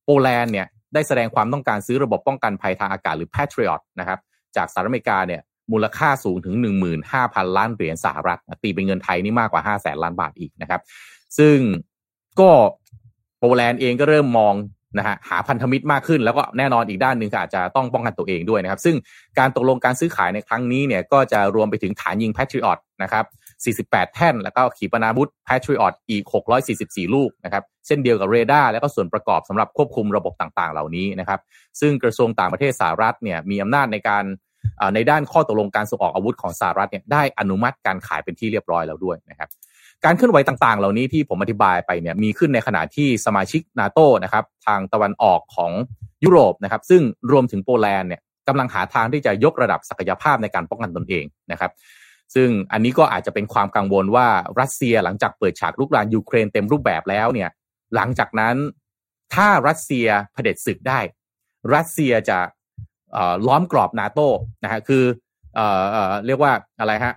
[0.05, 4.19] โปแลนด์เนี่ยได้แสดงความต้องการซื้อระบบป้องกันภัยทางอากาศหรือ Patriot นะครับ
[4.57, 5.41] จากสหรัฐอเมริกาเนี่ย
[5.73, 6.55] มูลค่าสูงถึง
[7.05, 10.81] 15,000 ล้านเหรียญสหรัฐตีเป็นเงินไทยนี่มากกว่า 5 0 0แสนล้านบาทอีกนะครับ
[11.39, 11.57] ซึ่ง
[12.41, 12.51] ก็
[13.41, 14.55] โปแลนด์เองก็เริ่มมอง
[14.99, 18.97] นะฮะหาพันธมิตรมากขึ้น แล้วก็แน่นอนอีกด้านหนึ่งก็อาจจะต้องป้องกันตัวเองด้วยนะครับ ซึ่ง
[19.39, 23.25] การตกลงการซื้อขายในครั้งนี้เนี่ยก็จะรวมไปถึงฐานยิง Patriot นะครับ
[23.91, 26.23] 48 แท่น แล้วก็ขีปนาวุธ Patriot อีก
[26.69, 31.41] 644 ลูกนะครับ เช่นเดียวกับเรดาร์และก็ส่วนประกอบสำหรับควบคุมระบบต่างๆ เหล่านี้นะครับ
[31.81, 34.25] ซึ่งกระทรวงต่างประเทศสหรัฐเนี่ยมีอำนาจในการ
[34.95, 39.49] ในด้านข้อตกลงการส่งออกอาวุธของสหรัฐเนี่ยได้อนุมัติการขายเป็นที่เรียบร้อยแล้วด้วยนะครับ
[40.05, 45.73] การเคลื่อนไหวต่างๆ เหล่านี้ที่ผมอธิบายไปเนี่ยมีขึ้นในขณะที่สมาชิกนาโตนะครับทางตะวันออกของ
[46.25, 51.71] ยุโรปนะครับ ซึ่งรวมถึงโปแลนด์เนี่ยกำลังหาทางที่จะยกระดับศักยภาพในการป้องกันตนเองนะครับ
[52.35, 54.29] ซึ่งอันนี้ก็อาจจะเป็นความกังวลว่า
[54.61, 57.51] รัสเซียหลังจากเปิดฉากลุกรานยูเครนเต็มรูปแบบแล้วเนี่ย
[57.95, 58.57] หลังจากนั้น
[59.35, 61.01] ถ้ารัสเซียเผด็จศึกได้
[61.75, 62.39] รัสเซียจะ
[63.47, 64.21] ล้อมกรอบนาโต
[64.65, 65.05] นะฮะคือ
[65.55, 65.67] เอ่
[66.09, 67.15] อเรียกว่าอะไรฮะ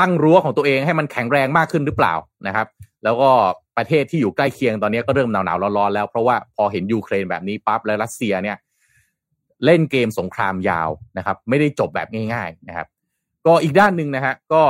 [0.00, 2.14] ตั้งรั้วของตัวเองให้มันแข็งแรงมากขึ้นหรือเปล่า
[2.46, 2.66] นะครับ
[3.04, 3.30] แล้วก็
[3.76, 8.56] ประเทศที่อยู่ใกล้เคียงตอนนี้ก็เริ่มหนาวๆร้อนๆแล้ว เพราะว่าพอเห็นยูเครนแบบนี้ปั๊บแล้วรัสเซียเนี่ย
[9.64, 12.86] เล่นเกมสงครามยาวนะครับ ไม่ได้จบแบบง่าย ๆนะครับ
[13.46, 14.62] ก็อีกด้านหนึ่งนะฮะก็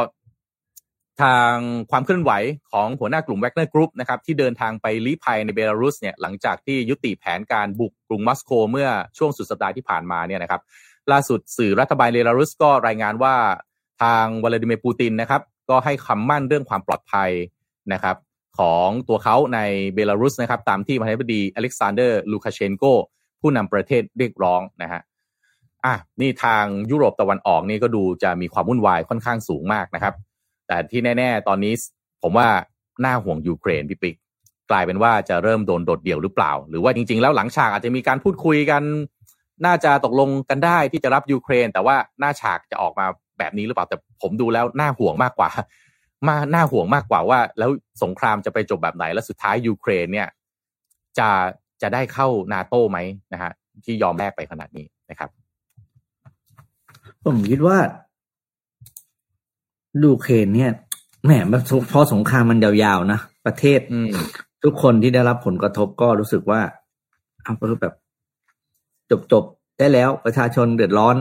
[1.22, 1.54] ทาง
[1.90, 2.32] ความเคลื่อนไหว
[2.72, 10.60] ของหัวหน้ากลุ่มแวกเนอร์กรุ๊ปนะครับที่เดินทางไปลี้ภัยในเบลารุสเนี่ยหลังจากที่ยุติแผนการบุกกรุงมอสโกเมื่อช่วงสุดสัปดาห์ที่ผ่านมาเนี่ยนะครับ
[11.12, 13.34] ล่าสุดสื่อรัฐบาลเบลารุสก็รายงานว่า
[14.02, 17.30] ทางวลาดิเมียร์ปูตินนะครับ ก็ให้คำมั่นเรื่องความปลอดภัย
[17.92, 18.16] นะครับ
[18.58, 19.60] ของตัวเขาใน
[19.94, 22.84] เบลารุสนะครับ ตามที่ประธานาธิบดีอเล็กซานเดอร์ลูคาเชนโก
[23.40, 25.02] ผู้นำประเทศเรียกร้องนะฮะ
[25.84, 30.14] อะนี่ทางยุโรปตะวันออกนี่ก็ดูจะมีความวุ่นวายค่อนข้างสูงมากนะครับ
[30.66, 31.72] แต่ที่แน่ ๆ ตอนนี้
[32.22, 32.48] ผมว่า
[33.04, 34.16] น่าห่วงยูเครนพี่ปิ๊ก
[34.70, 38.82] กลายเป็นว่าจะเริ่มโดนโดดเดี่ยวหรือเปล่า หรือว่าจริง ๆ แล้วหลังฉากอาจจะมีการพูดคุยกัน
[39.66, 43.06] น่าจะตกลงกันได้ที่จะรับยูเครน แต่ว่าหน้าฉากจะออกมา
[43.38, 45.50] แบบนี้หรือเปล่าแต่ผมดูแล้วน่าห่วงมากกว่า
[46.28, 47.70] มาน่าห่วงมากกว่าว่า แล้ว
[48.02, 50.28] สงครามจะไปจบแบบไหน แล้วสุดท้ายยูเครนเนี่ย
[51.18, 51.28] จะ
[51.82, 52.98] จะได้เข้านาโต้ไหม
[53.32, 53.52] นะฮะ
[53.84, 55.30] ที่ยอมแลกไปขนาดนี้นะครับ
[57.24, 57.78] ผมคิดว่า
[60.04, 60.70] ยูเครนเนี่ย
[61.24, 61.30] แหม
[61.92, 63.80] พอสงครามมันยาวๆนะประเทศ
[64.64, 66.60] ทุกคนที่ได้รับผลกระทบก็รู้สึกว่า
[67.42, 67.94] เอาก็แบบ
[69.32, 71.16] จบๆได้แล้วประชาชนเดือดร้อน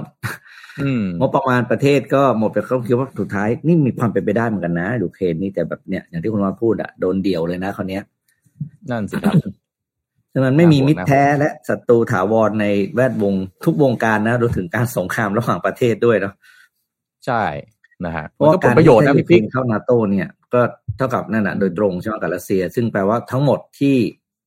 [1.19, 8.03] งบประมาณประเทศก็หมดไปเขาคิดว่าสุดท้าย นี่มีความเป็นไปได้เหมือนกันนะยูเครนนี่แต่แบบเนี้ยอย่างที่คุณมาพูดอะโดนเดี่ยวเลยนะคนเนี้ย
[8.91, 9.33] นั่นสิครับ
[10.33, 13.33] ฉะนั้นไม่มีมิตรแท้และศัตรูถาวรในแวดวง
[13.65, 16.33] ทุกวงการนะรวมถึงการสงครามระหว่างประเทศด้วยเนาะ
[17.25, 17.43] ใช่
[18.05, 20.61] นะฮะเพราะการประโยชน์นะพี่เข้านาโตเนี่ย ก็
[20.97, 23.95] เท่ากับนั่นแหะโดยตรงใช่ไหมกับรัสเซีย ซึ่งแปลว่าทั้งหมดที่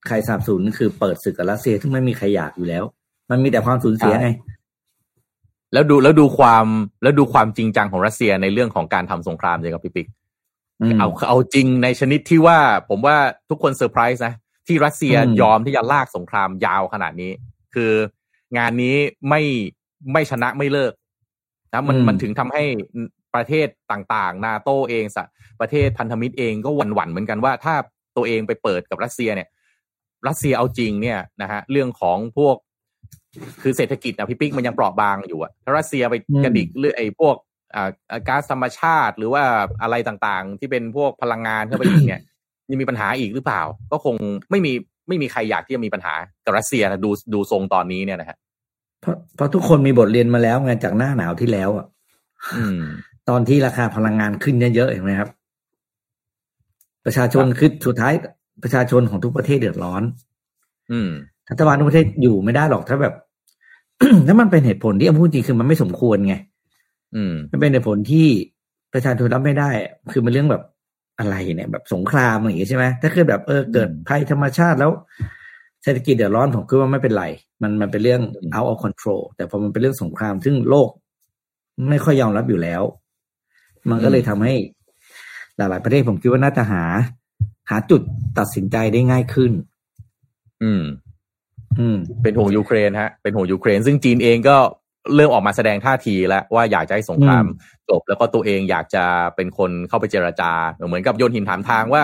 [0.06, 2.84] ใครสนับสนุนคือเปิดศึกกับรัสเซียซึ่งไม่มีใครอยากอยู่แล้ว
[3.30, 4.28] มันมีแต่ความสูญเสียไง
[5.72, 6.66] แล้วดูแล้วดูความ
[7.02, 10.08] แล้วดูความจริงจังของรัสเซียในเรื่องของการทำสงครามเลยครับพี่ปิ๊ก
[10.98, 13.16] เอาเอาจริงในชนิดที่ว่าผมว่า
[13.50, 14.34] ทุกคนเซอร์ไพรส์นะ
[14.66, 17.32] ที่รัสเซียยอมที่จะลากสงครามยาวขนาดนี้
[17.74, 17.92] คือ
[18.56, 18.96] งานนี้
[19.28, 19.42] ไม่
[20.12, 20.92] ไม่ชนะไม่เลิก
[21.72, 22.64] นะมันมันถึงทำให้
[23.34, 25.18] ประเทศต่างๆ นาโตเองส
[25.60, 27.74] ประเทศพันธมิตรเองก็หวั่นหวั่นเหมือนกันว่าถ้า
[28.16, 29.48] ตัวเองไปเปิดกับรัสเซียเนี่ย
[30.28, 32.56] รัสเซียเอาจริงเนี่ยนะฮะเรื่องของพวก
[33.62, 37.36] คือเศรษฐกิจนะพี่ปิ๊กมันยังเปราะบางอยู่อะถ้ารัสเซียไปกระดิกเรื่องไอ้พวก
[37.74, 37.88] อ่า
[38.28, 39.42] ก๊าซธรรมชาติ หรือว่า
[39.82, 42.22] อะไรต่างๆ ที่เป็นพวกพลังงานเข้าไปอีกเนี่ย
[42.70, 44.14] ยังมีปัญหาอีกหรือเปล่า ก็คง
[44.50, 44.72] ไม่มี
[45.08, 48.36] ไม่มีใครอยากที่จะมีปัญหากับรัสเซียนะดูดูทรงตอนนี้เนี่ยนะฮะ
[49.00, 51.86] เพราะเพราะทุกคนมีบทเรียนมาแล้วไงจากหน้าหนาวที่แล้วอะ
[53.28, 55.30] ตอนที่ราคาพลังงานขึ้นเยอะๆเห็นไหมครับ
[57.04, 58.12] ประชาชนคือสุดท้าย
[58.62, 60.02] ประชาชนของทุกประเทศเดือดร้อน
[60.92, 61.10] อืม
[61.50, 63.14] รัฐบาลทุกประเทศอยู่ไม่ได้หรอกถ้าแบบ
[64.26, 66.34] ถ้ามันเป็นเหตุผลที่พูดจริงคือมันไม่สมควรไง
[67.14, 68.26] อืม มันเป็นเหตุผลที่
[68.92, 69.70] ประชาชนรับไม่ได้
[70.12, 70.62] คือมันเรื่องแบบ
[71.18, 74.90] อะไรเนี่ยแบบสงครามอย่างงี้ใช่ไหมถ้าเกิดแบบเออเกิดภัยธรรมชาติแล้ว
[75.82, 77.24] เศรษฐกิจเดือดร้อนผมคิดว่าไม่เป็นไร
[77.62, 78.22] มันมันเป็นเรื่อง
[78.54, 80.88] out of control แต่พอมันเป็นเรื่องสงคราม ซึ่งโลก
[81.90, 82.82] ไม่ค่อยยอมรับอยู่แล้ว
[83.90, 84.54] มันก็เลยทำให้
[85.56, 86.84] หลาย ๆ ประเทศผมคิดว่าน่าจะหา
[87.70, 88.02] หาจุด
[88.38, 89.52] ตัดสินใจได้ง่ายขึ้น
[90.62, 90.82] อืม
[91.80, 94.56] อืมเป็นห่วงยูเครนฮะเป็นห่วงยูเครน ซึ่งจีนเองก็
[95.14, 97.44] เริ่มออกมาแสดงท่าทีแล้วว่าอยากจะให้สงคราม
[97.88, 99.04] จบ แล้วก็ตัวเองอยากจะ
[99.36, 100.52] เป็นคนเข้าไปเจรจา
[100.86, 102.02] เหมือนกับโยนหินถามทางว่า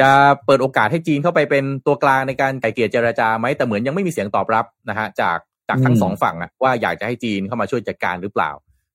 [0.00, 0.10] จะ
[0.46, 5.38] เปิดโอกาสให้จีนเข้าไปเป็นตัวกลางในการไก่เกลี่ยเจรจาไหมแต่เหมือนยังไม่มีเสียงตอบรับนะฮะจาก
[5.68, 8.50] จากทั้งสองฝั่งอะว่าอยากจะให้จีนเข้ามาช่วยจัดการหรือเปล่า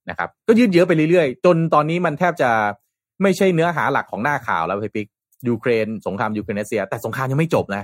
[0.10, 2.50] นะครับ ก็ยืดเยื้อไปเรื่อยๆ จนตอนนี้มันแทบจะ
[3.22, 5.08] ไม่ใช่เนื้อหาหลักของหน้าข่าวแล้วพี่ปิ๊ก
[5.48, 7.84] ยูเครนสงครามยูเครนเซีย แต่สงครามยังไม่จบนะ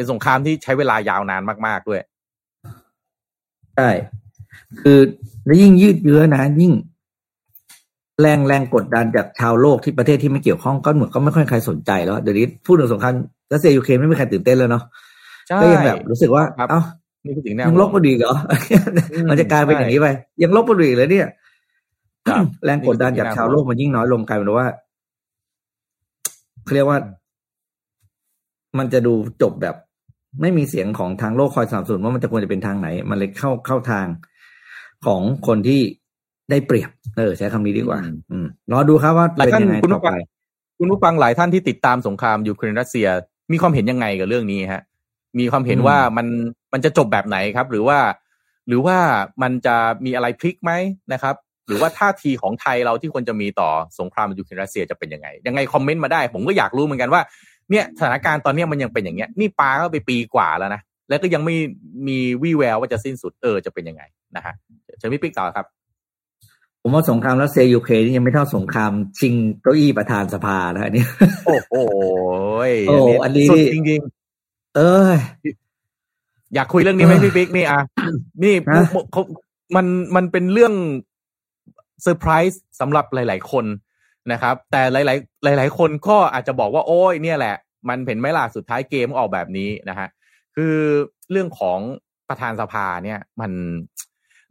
[0.00, 2.00] เป็นสงครามที่ใช้เวลายาวนานมาก ๆ ด้วย
[3.76, 3.90] ใช่
[4.82, 4.98] คือ
[5.44, 6.72] แล้วยิ่งยืดเยื้อนะ ยิ่ง
[8.20, 13.14] แรงแรงกดดันจากชาวโลกที่ประเทศที่ไม่เกี่ยวข้องก็เหมือนก็ไม่ค่อยใครสนใจแล้วเดี๋ยวนี้พูดถึงสงคราม
[13.52, 14.82] รัสเซียยูเครนไม่มีใครตื่นเต้นเลยเนาะ
[15.60, 16.80] ก็ยังแบบรู้สึกว่า เอ้า
[17.66, 18.34] ยังลบก็ดีเหรอ
[19.30, 20.06] มันจะกลายเป็นอย่างนี้ไป
[20.42, 21.28] ยังลบก็ดีเลยเนี่ย
[22.64, 24.68] แรงกดดันจากชาวโลกมันยิ่งน้อยลงกลายเป็นว่า
[26.64, 26.98] เขาเรียกว่า
[28.78, 29.76] มันจะดูจบแบบ
[30.40, 34.06] ไม่มีเสียงของทางโลกคอยสนับสนุนว่ามันจะควรจะเป็นทางไหน มันเลยเข้าเข้าทาง
[35.06, 35.80] ของคนที่
[36.50, 38.00] ได้เปรียบ เออ ใช้คำนี้ดีกว่า
[38.32, 40.12] อืมรอดูครับว่าเป็นยังไงต่อไป
[40.78, 43.08] คุณผู้ฟังหลายท่านที่ติดตามสงครามยูเครนรัสเซีย
[43.52, 44.82] มีความเห็นยังไงกับเรื่องนี้ฮะ
[45.38, 46.26] มีความเห็นว่ามัน
[46.72, 47.98] มันจะจบแบบไหนครับ หรือว่า
[48.68, 48.96] หรือว่า
[49.42, 50.72] มันจะมีอะไรพลิกไหม
[51.12, 51.34] นะครับ
[51.66, 57.22] หรือว่าท่าทีของไทยเราที่ควรจะมีต่อสงครามยูเครนรัสเซียจะเป็นยังไง ยังไงคอมเมนต์มาได้ ผมก็อยากรู้เหมือนกันว่า
[57.70, 61.54] เนี่ยสถานการณ์ตอนนี้มันยังเป็นอย่างเงี้ย นี่ก็ปาไปปีกว่าแล้วนะแล้วก็ยังไม่
[62.06, 64.02] มีวี่แววว่าจะสิ้นสุดเออจะเป็นยังไง
[64.36, 64.54] นะฮะ
[64.98, 65.66] เชิญพี่ปิ๊กต่อครับ
[66.82, 71.04] ผมว่าสงครามรัสเซียยูเครนนี่ยังไม่เท่าสงครามชิงเก้าอี้ประธานสภานะอันนี้
[71.46, 71.74] โอ้โห
[72.88, 74.00] โอ้อันนี้สุดจริง
[74.76, 77.80] เออๆอยากคุยเรื่องนี้ไหมพี่ปิ๊กนี่อะ
[78.42, 79.22] นี่ฮะเขา
[79.76, 80.74] มันมันเป็นเรื่อง
[82.02, 83.64] เซอร์ไพรส์สำหรับหลาย ๆ คน
[84.32, 84.96] นะครับ แต่ห
[85.44, 87.56] ลาย ๆ หลาย ๆ คนก็อาจจะบอกว่าโอ้ยเนี่ยแหละ
[87.88, 90.08] มันเห็นไหมล่ะสุดท้ายเกมออกแบบนี้นะฮะ
[90.56, 90.74] คือ
[91.30, 91.78] เรื่องของ
[92.28, 93.52] ประธานสภาเนี่ยมัน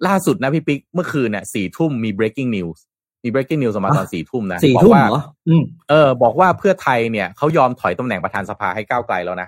[0.07, 2.79] ล่าสุดนะพี่ปิ๊กเมื่อคืนเนี่ยสี่ทุ่มมี breaking news
[3.23, 9.47] มี breaking news ออกมาตอนสี่ทุ่มนะสี่บอกทุ่มว่าเหรออืมเออ บอกว่าเพื่อไทยเนี่ยเขายอมถอยตำแหน่งประธานสภาให้ก้าวไกลแล้วนะ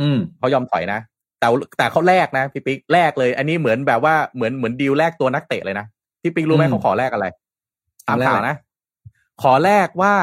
[0.00, 1.00] อืมเขายอมถอยนะ
[1.40, 5.86] แต่แต่เขาแลกนะพี่ปิ๊กแลกเลย อันนี้เหมือนแบบว่าเหมือนเหมือนดีลแลกตัวนักเตะเลยนะ
[6.22, 7.26] พี่ปิ๊กรู้ไหมอืมเขาขอแลกอะไร
[8.08, 8.56] ตามแลกข่าวอะไรนะ
[9.42, 10.14] ขอแลกว่า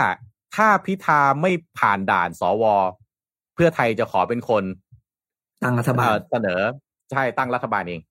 [0.56, 2.64] ถ้าพิธาไม่ผ่านด่านสว
[3.54, 4.64] เพื่อไทยจะขอเป็นคน
[5.64, 6.62] ตั้งรัฐบาเอ่อเสนอ
[7.12, 8.02] ใช่ตั้งรัฐบาลเอง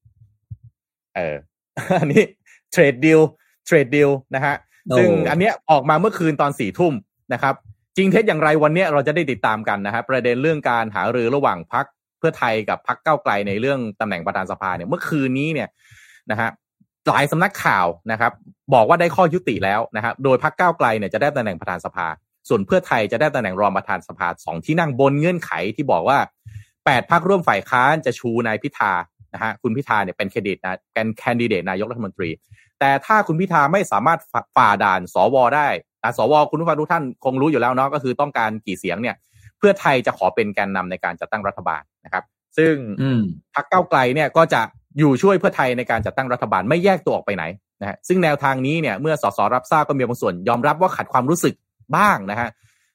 [1.16, 1.36] เออ
[2.00, 2.24] อันนี้
[2.72, 3.20] trade deal
[3.66, 4.54] trade deal นะฮะ
[4.96, 6.92] ซึ่งอันเนี้ยออกมาเมื่อคืนตอนสี่ทุ่ม
[7.32, 7.54] นะครับ
[7.96, 11.86] จริงเท็จอย่างไรวันเนี้ยเราจะได้ติดตามกันนะฮะประเด็นเรื่องการหารือระหว่างพัก
[12.18, 15.68] เพื่อไทยกับพักเก้าวไกลในเรื่องตำแหน่งประธานสภาเนี่ยเมื่อคืนนี้เนี่ย
[16.30, 16.50] นะฮะ
[17.08, 18.32] หลายสำนักข่าวนะครับ
[18.74, 22.06] บอกว่าได้ข้อยุติแล้วนะครับโดยพักก้าวไกลเนี่ยจะได้ตำแหน่งประธานสภา
[22.48, 26.18] ส่วนเพื่อไทยจะได้ตำแหน่งรองประธานสภาสองที่นั่งบนเงื่อนไขที่บอกว่า
[26.84, 28.92] แปดพักร่วมฝ่ายค้านจะชูนายพิธา
[29.34, 32.30] นะฮะคุณพิธาเนี่ยเป็นแคนดิเดตนะเป็นแคนดิเดตนายกรัฐมนตรี
[32.80, 35.68] แต่ถ้าคุณพิธาไม่สามารถฝ่าฝ่าด่านสวได้
[36.02, 39.16] อะสวคุณผู้ฟังทุกท่านคงรู้อยู่แล้วเนาะก็คือต้องการกี่เสียงเนี่ย
[39.58, 42.24] เพื่อไทยจะขอเป็นแกนนำในการจัดตั้งรัฐบาลนะครับ
[42.58, 43.22] ซึ่งอืม
[43.54, 44.62] พรรคก้าวไกลเนี่ยก็จะ
[44.98, 47.44] อยู่ช่วยเพื่อไทยในการจัดตั้งรัฐบาลไม่แยกตัวออกไปไหน
[47.80, 51.54] นะฮะซึ่งแนวทางนี้เนี่ยเมื่อสสรับทราบก็มีบางส่วนยอมรับว่าขัดความรู้สึก
[51.96, 52.48] บ้างนะฮะ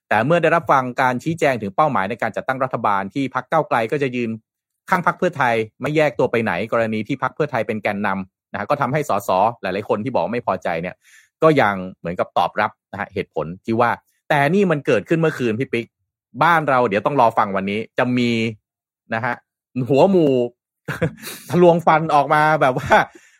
[0.09, 4.29] แต่เมื่อได้รับฟังการชี้แจงถึงเป้าหมายในการจัดตั้งรัฐบาลที่พรรคก้าไกลก็จะยืน
[4.89, 9.29] ข้างพรรคเพื่อไทยไม่แยกตัวไปไหน กรณีที่พรรคเพื่อไทยเป็นแกนนำนะฮะก็ทำให้สส
[9.61, 10.95] หลาย ๆ คนที่บอกไม่พอใจเนี่ย
[11.43, 13.91] ก็ยังเหมือนกับตอบรับนะฮะเหตุผลที่ว่า
[14.29, 15.85] แต่นี่มันเกิดขึ้นเมื่อคืนพี่ปิ๊ก
[16.43, 18.31] บ้านเราเดี๋ยวต้องรอฟังวันนี้จะมี
[19.13, 19.33] นะฮะ
[19.89, 20.27] หัวหมู
[21.49, 22.95] ทะลวงฟันออกมาแบบว่า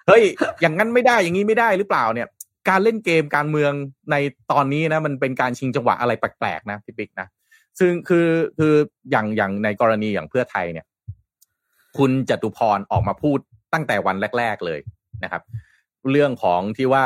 [0.07, 0.23] เฮ้ย
[0.61, 2.27] อย่างนั้นไม่ได้อย่างนี้ไม่ได้หรือเปล่าเนี่ย
[2.69, 3.71] การเล่นเกมการเมือง
[4.11, 4.15] ใน
[4.51, 7.27] ตอนนี้นะ มันเป็นการชิงจังหวะอะไรแปลกๆนะพี่ปิ๊กนะ
[7.79, 8.73] ซึ่งคือคือ
[9.11, 10.85] อย่างอย่างในกรณีอย่างเพื่อไทยเนี่ย
[11.97, 13.39] คุณจตุพรออกมาพูด
[13.73, 14.79] ตั้งแต่วันแรก ๆเลย
[15.23, 15.43] นะครับ
[16.11, 17.05] เรื่องของที่ว่า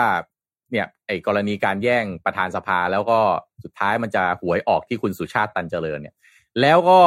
[0.71, 3.19] เนี่ยไอ้กรณีการแย่งประธานสภาแล้วก็
[3.63, 6.15] สุดท้ายมันจะหวยออกที่คุณสุชาติตันเจริญเนี่ย
[6.62, 6.99] แล้วก็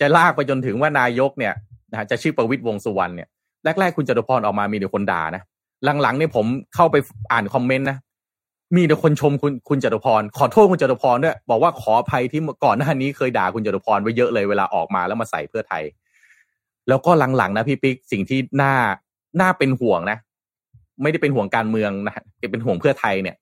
[0.00, 1.54] จะลากไปจนถึงว่านายกเนี่ย
[1.90, 3.28] นะฮะจะชื่อประวิตรวงสุวรรณเนี่ย
[3.64, 5.42] แรกๆคุณจตุพรออกมามีแต่คนด่านะ
[6.02, 6.96] หลังๆเนี่ยผมเข้าไป
[7.32, 7.98] อ่านคอมเมนต์นะ
[8.76, 15.82] มีแต่คนชมคุณคุณจตุพร ขอโทษคุณจตุพรด้วยบอกว่าขออภัยที่ก่อนหน้านี้เคยด่าคุณจตุพรไว้เยอะเลยเวลาออกมาแล้วมาใส่เพื่อไทย
[16.88, 18.72] แล้วก็หลังๆนะพี่ปิ๊กสิ่งที่น่า
[19.40, 20.18] น่าเป็นห่วงนะ
[21.02, 23.36] ไม่ได้เป็นห่วงการเมืองนะฮะเป็นห่วงเพื่อไทยเนี่ย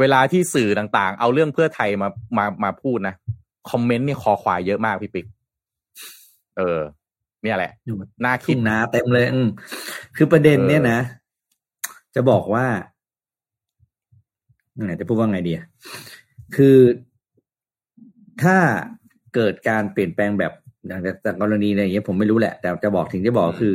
[0.00, 2.08] เวลาที่สื่อต่างๆ เอาเรื่องเพื่อไทยมา
[2.38, 3.14] มามาพูดนะ
[3.70, 5.26] คอมเมนต์เนี่ยคอควายเยอะมากพี่ปิ๊ก
[6.56, 6.80] เออ
[7.42, 7.72] เนี่ยแหละ
[8.24, 9.48] น่าคิทุ่ดงนาเต็มเลย อืม
[10.16, 10.98] คือประเด็นเนี่ยนะ
[12.14, 12.66] จะบอกว่า
[14.84, 15.66] ไหนจะพูดว่าไงดีอะ
[16.56, 16.76] คือ
[18.42, 18.56] ถ้า
[19.34, 20.52] เกิดการเปลี่ยนแปลงแบบ
[20.86, 23.72] อย่างจากกรณีอะไรอย่างเงี้ยผมไม่รู้แหละ แต่จะบอกถึงจะบอกคือ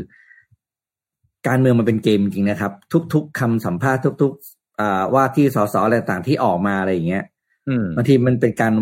[1.48, 2.72] การเมืองมันเป็นเกมจริงๆนะครับ
[3.14, 7.24] ทุก ๆคำสัมภาษณ์ทุก ๆ อ่าว่าที่สสอะไรต่างๆที่ออกมาอะไรอย่างเงี้ย
[7.70, 8.74] อืมบางทีมันเป็นการ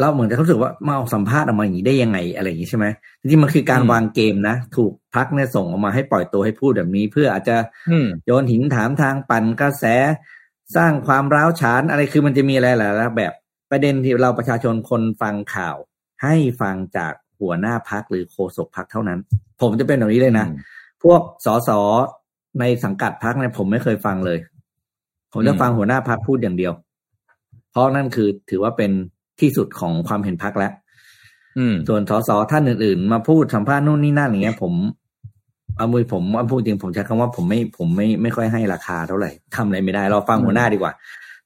[0.00, 2.86] เราเหมือนจะรู้สึกว่ามาเอาสัมภาษณ์ออกมาอย่างนี้ได้ยังไงอะไรอย่างนี้ใช่ไหม
[3.20, 7.56] จริงๆมันคือการอืมวางเกมนะ ถูกพักเนี่ยส่งออกมาให้ปล่อยตัวให้พูดแบบนี้ เพื่ออาจจะ
[7.90, 9.84] อืมโยนหินถามทางปั่นกระแส
[10.76, 13.32] สร้างความร้าวฉานอะไรคือมันจะมีอะไรหลายๆแบบ
[13.70, 15.76] ประเด็นที่เราประชาชนคนฟังข่าว
[16.22, 19.18] ให้ฟังจากหัวหน้าพักหรือโฆษกพักเท่านั้น
[19.60, 20.46] ผมจะเป็นแบบนี้เลยนะ
[21.02, 21.70] พวกสส
[22.60, 24.38] ในสังกัดพักเนี่ยผมไม่เคยฟังเลย
[25.32, 26.72] ผมจะอืมฟังหัวหน้าพักพูดอย่างเดียว
[27.70, 28.92] เพราะนั่นคือถือว่าเป็น
[29.40, 30.72] ที่สุดของความเห็นพักแล้ว
[31.58, 34.72] อืมส่วนสสท่านอื่น ๆ มาพูดสัมภาษณ์นู่นนี่นั่นอย่างเงี้ย ผม
[35.76, 40.92] เอามือผมเอาพูดจริงผมใช้คำว่าผมไม่ผมไม่ไม่ค่อยให้ราคาเท่าไหร่ทำอะไรไม่ได้เราฟังอืมหัวหน้าดีกว่า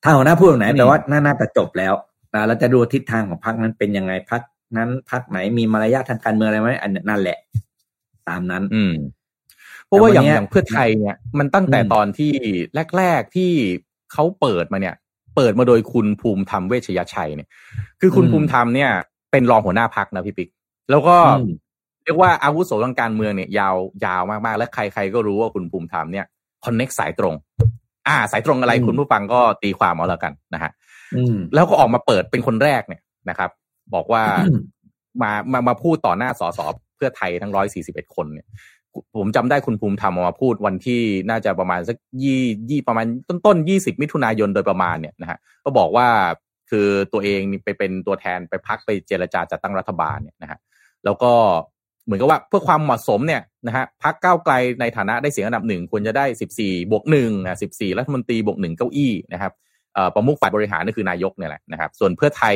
[0.03, 1.95] ถ้าหัวหน้าพูดแบบไหนอืมแปลว่าน่าน่าจะจบแล้ว
[2.35, 4.43] นะเราจะดูทิศทางของพักนั้นเป็นยังไงพัก
[4.77, 7.39] นั้นพักไหนมีมารยาททางการเมืองอะไรไหมอันนั่นแหละ
[8.29, 8.93] ตามนั้น อืม
[9.87, 12.33] เพราะว่าอย่างแต่วันเนี้ยอย่างเพื่อไทยเนี่ย มันตั้งแต่อืมตอนที่
[12.97, 13.51] แรก ๆที่
[14.13, 17.49] เขาเปิดมาเนี่ยเปิดมาโดยคุณภูมิธรรมเวชยชัยเนี่ย
[18.01, 18.91] คือคุณภูมิธรรมเนี่ย
[19.31, 20.49] เป็นรองหัวหน้าพักนะพี่ปิ๊ก
[20.91, 21.53] แล้วก็อืม
[22.05, 26.27] เรียกว่าอาวุโสทางการเมืองเนี่ยยาวยาวมากๆ และใครๆก็รู้ว่าคุณภูมิธรรมเนี่ย
[26.65, 27.35] คอนเน็กสายตรง
[28.09, 30.71] อ่า สายตรงอะไรอืมคุณผู้ฟังก็ตีความเอาแล้วกันนะฮะ
[31.17, 33.51] อืมแล้วก็ออกมาเปิดเป็นคนแรกเนี่ยนะครับ
[33.95, 34.23] บอกว่า
[35.23, 36.61] มามามาพูดต่อหน้าสส
[36.97, 38.47] เพื่อไทยทั้งร้อยสี่สิบเอ็ดคนเนี่ย
[39.19, 41.01] ผมจำได้คุณภูมิธรรมออกมาพูดวันที่
[41.31, 46.09] น่าจะประมาณสักยี่ยี่ประมาณต้นต้นยี่สิบมิถุนายนโดยประมาณเนี่ยนะฮะก็บอกว่า
[46.71, 50.59] คือตัวเองไปเป็นตัวแทนไปพักไปเจรจาจัดตั้งรัฐบาลเนี่ยนะฮะ
[51.05, 51.33] แล้วก็
[52.05, 59.53] เหมือนกับว่าเพื่อความเหมาะสมเนี่ยนะฮะพักก้าวไกลในฐานะได้เสียงอันดับหนึ่งควรจะได้สิบสี่บวกหนึ่งอะสิบสี่รัฐมนตรีบวกหนึ่งเก้าอี้นะครับ
[59.95, 62.55] เอ่อประมุขฝ่ายบริหารนี่คือนายกเนี่ยแหละนะครับ ส่วนเพื่อไทย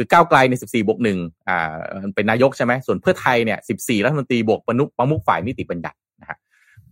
[0.00, 1.74] คือก้าวไกลใน 14 บวกหนึ่งอ่า
[2.14, 6.38] เป็นนายกใช่ไหมส่วนเพื่อไทยเนี่ย 14 รัฐมนตรีบวกประนุประมุขฝ่ายนิติบัญญัตินะฮะ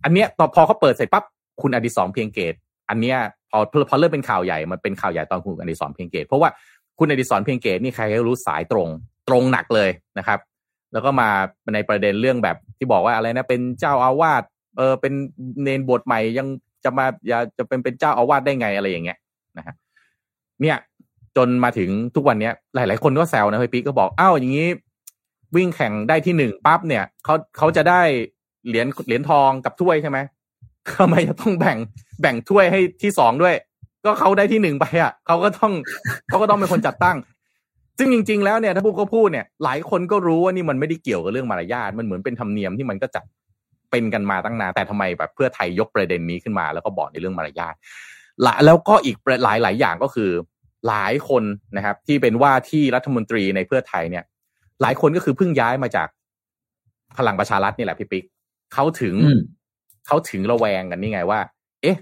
[0.03, 1.23] อันเนี้ยพอพอเขาเปิดเสร็จปั๊บ
[1.61, 2.53] คุณอดิศรเพียงเกต
[2.89, 3.17] อันเนี้ย
[3.51, 6.49] พอพอเริ่มเป็นข่าวใหญ่มันเป็นข่าวใหญ่ตอนคุณอดิศรเพียงเกต เพราะว่า
[6.99, 8.87] คุณอดิศรเพียงเกตนี่ใครก็รู้สายตรง
[9.27, 10.39] ตรงหนักเลยนะครับ
[10.93, 11.29] แล้วก็มา
[11.73, 14.43] ในประเด็นเรื่องแบบที่บอกว่าอะไรนะเป็นเจ้าอาวาส
[14.77, 15.13] เออเป็น
[15.63, 16.47] เนนบวชใหม่ยัง
[16.83, 19.17] จะมาอย่าจะเป็นเป็นเจ้าอาวาสได้ไงอะไรอย่างเงี้ย
[19.57, 19.75] นะฮะ
[20.61, 20.77] เนี่ย
[21.37, 24.67] จนมาถึงทุกวันเนี้ย หลาย ๆ คนก็แซวนะพี่ปิ๊กก็บอกอ้าวอย่างนี้
[25.55, 28.01] วิ่งแข่งได้ที่หนึ่งปั๊บเนี่ยเขาเขาจะได้
[28.67, 30.17] เหรียญเหรียญทองกับถ้วยใช่ไหม
[30.99, 31.77] ทำไมจะต้องแบ่ง
[32.21, 33.55] แบ่งถ้วยให้ที่สองด้วย
[34.05, 35.73] ก็เขาได้ที่หนึ่งไปอะเขาก็ต้อง
[36.29, 37.17] เขาก็ต้องเป็นคนจัดตั้ง
[37.97, 43.23] ซึ่งจริง ๆ แล้วเนี่ยถ้าพูดก็พูดเนี่ย หลายคนก็รู้ว่านี่มันไม่ได้เกี่ยวกับเรื่องมารยาทมันเหมือนเป็นธรรมเนียมที่มันก็จัด
[43.91, 47.73] เป็นกันมาตั้งนานแต่ทำไมแบบเพื่อไทยยกประเด็นนี้ขึ้นมา แล้วก็บอกในเรื่องมารยาท
[48.45, 50.29] ละแล้วก็อีกหลายหลายอย่างก็คือ
[50.87, 51.43] หลายคน
[51.77, 54.23] นะครับ ที่เป็นว่าที่รัฐมนตรีในเพื่อไทยเนี่ย
[54.81, 56.07] หลายคนก็คือเพิ่งย้ายมาจาก
[57.17, 58.23] พลังประชารัฐนี่แหละพี่ปิ๊ก
[58.73, 59.39] เขาถึงอืม
[60.07, 61.39] เขาถึงระแวงกันนี่ไงว่า
[61.81, 61.97] เอ๊ะ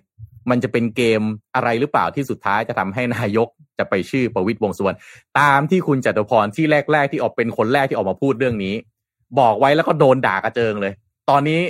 [0.50, 1.21] มันจะเป็นเกม
[1.56, 3.48] อะไรหรือเปล่าที่สุดท้ายจะทำให้นายก
[3.80, 4.98] จะไปชื่อประวิตรวงษ์สุวรรณ
[5.39, 8.76] ตามที่คุณจตุพรที่แรก ๆ ที่ออกเป็นคนแรกที่ออกมาพูดเรื่องนี้
[9.39, 10.93] บอกไว้แล้วก็โดนด่ากระเจิงเลย
[11.30, 11.62] ตอนนี้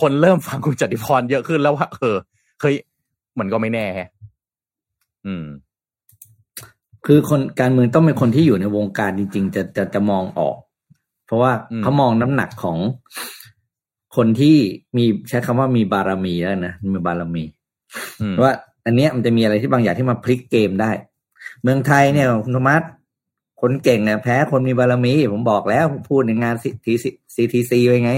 [0.00, 2.16] คนเริ่มฟังคุณจตุพรเยอะขึ้นแล้วว่าเออ
[2.60, 2.74] เคย
[3.38, 4.08] มันก็ไม่แน่แฮะ
[5.26, 5.44] อืม
[7.06, 10.56] คือคนการเมืองต้องเป็นคนที่อยู่ในวงการจริง ๆ จะจะจะมองออก
[11.26, 12.78] เพราะว่าอืมเขามองน้ำหนักของ
[14.16, 14.56] คนที่
[14.96, 17.44] มีใช้คำว่ามีบารมีแล้วนะมีบารมี
[18.20, 18.52] อืมว่า
[18.84, 20.90] อันเนี้ยมันจะมีอะไรที่บางอย่างที่มาพลิกเกมได้
[21.62, 22.82] เมืองไทยเนี่ยคุณธรรมัส
[23.60, 26.92] คนเก่งเนี่ยแพ้คนมีบารมี ผมบอกแล้วผมพูดในงานที
[27.34, 28.12] ซีทีซีไว้ไง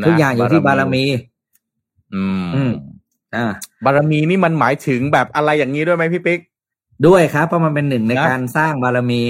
[0.00, 1.04] นะทุกอย่างอยู่ที่บารมี
[2.14, 2.72] อืมอืม
[3.36, 3.46] อ่า
[3.84, 6.40] บารมีนี่มันหมายถึงแบบอะไรอย่างนี้ด้วยไหมพี่ปิ๊ก
[7.06, 9.22] ด้วยครับ เพราะมันเป็นหนึ่งในนะการสร้างบารมี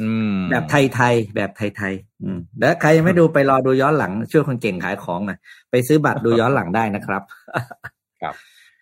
[0.00, 5.38] อืมแบบไทยๆแบบไทยๆอืมแล้วใครยังไม่ดูไปรอดูย้อนหลัง ช่วยคนเก่งขายของหน่อย
[5.70, 7.22] ไปซื้อบัตรดูย้อนหลังได้นะครับ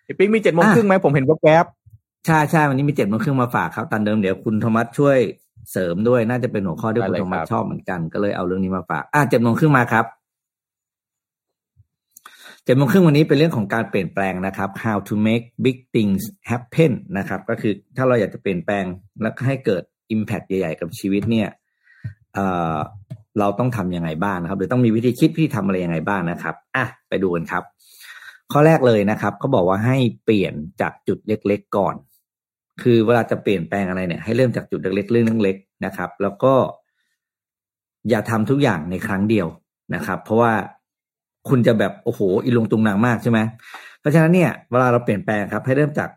[0.06, 1.66] พี่ปิ๊กมีเจ็ดโมงครึ่งไหมผมเห็นแวบ
[2.26, 5.18] ใช่ใช่วันนี้มีเจ็ดโมงครึ่งมาฝากครับตอนเดิมเดี๋ยวคุณโทมัสช่วย
[5.72, 10.04] เสริมด้วยน่าจะเป็นหัวข้อที่คุณโทมัสชอบเหมือนกันก็เลยเอาเรื่องนี้มาฝากอะเจ็ดโมงครึ่งมาครับ
[12.64, 18.84] เจ็ดโมงครึ่งวันนี้เป็นเรื่องของการเปลี่ยนแปลงนะครับ how to make big things happen นะครับ ก็คือถ้าเราอยากจะเปลี่ยนแปลง
[19.20, 19.82] แล้วให้เกิด
[20.14, 21.48] impact ใหญ่ ๆ กับชีวิตเนี่ย
[22.34, 27.62] เเราต้องทำยังไงบ้างนะครับ หรือต้องมีวิธีคิดวิธีทำอะไรยังไงบ้างนะครับอะไปดูกันครับ
[28.52, 31.94] ข้อแรกเลยนะครับเขาบอกว่าให้เปลี่ยนจากจุดเล็ก ๆ ก่อน
[32.82, 36.54] คือเวลาจะเปลี่ยนแปลงอะไรเนี่ย ให้เริ่มจากจุดเล็กๆเรื่องเล็กๆนะครับ แล้วก็
[38.10, 39.46] อย่าทำทุกอย่างในครั้งเดียว
[39.94, 40.52] นะครับ เพราะว่า
[41.48, 43.38] คุณจะแบบโอ้โหอีลงตุงนางมากใช่ไหม
[44.00, 46.08] เพราะฉะนั้นเนี่ยเวลาเราเปลี่ยนแปลงครับ ให้เริ่มจาก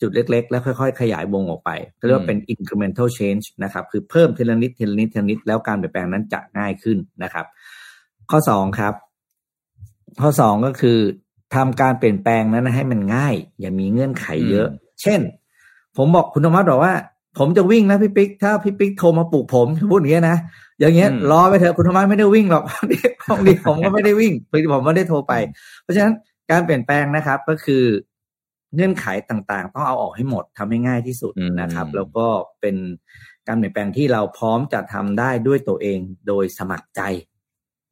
[0.00, 1.70] จุดเล็ก ๆ แล้วค่อย ๆ ขยายวงออกไป
[2.06, 7.46] เรียกว่าเป็น incremental change นะครับ คือเพิ่มทีละนิดทีละนิดทีละนิดแล้วการเปลี่ยนแปลงนั้นจะง่ายขึ้นนะครับ
[8.30, 8.94] ข้อสองครับ
[10.20, 10.98] ข้อสองก็คือ
[11.54, 14.68] ทำการเปลี่ยนแปลงนั้นให้มันง่าย อย่ามีเงื่อนไขเยอะ
[15.02, 15.20] เช่น
[15.96, 16.94] ผมบอกคุณธรรมะบอกว่า
[17.38, 20.38] ผมจะวิ่งนะพี่ปิ๊กถ้าพี่ปิ๊กโทรมาปลุกผมพูดอย่างเงี้ยนะ
[20.80, 22.64] อย่างเงี้ยอืมรอไปเถอะคุณธรรมะไม่ได้วิ่งหรอก
[23.30, 25.32] บางทีผมก็ไม่ได้วิ่งพอดีผมไม่ได้โทรไป
[25.82, 26.14] เพราะฉะนั้น
[26.50, 27.84] การเปลี่ยนแปลงนะครับก็คือ
[28.74, 32.26] เงื่อนไขต่างๆ ต้องเอาออกให้หมดทำให้ง่ายที่สุดอืมนะครับ แล้วก็
[32.60, 32.76] เป็น
[33.48, 35.98] การเปลี่ยนแปลงที่เราพร้อมจะทำได้ด้วยตัวเอง
[36.28, 37.00] โดยสมัครใจ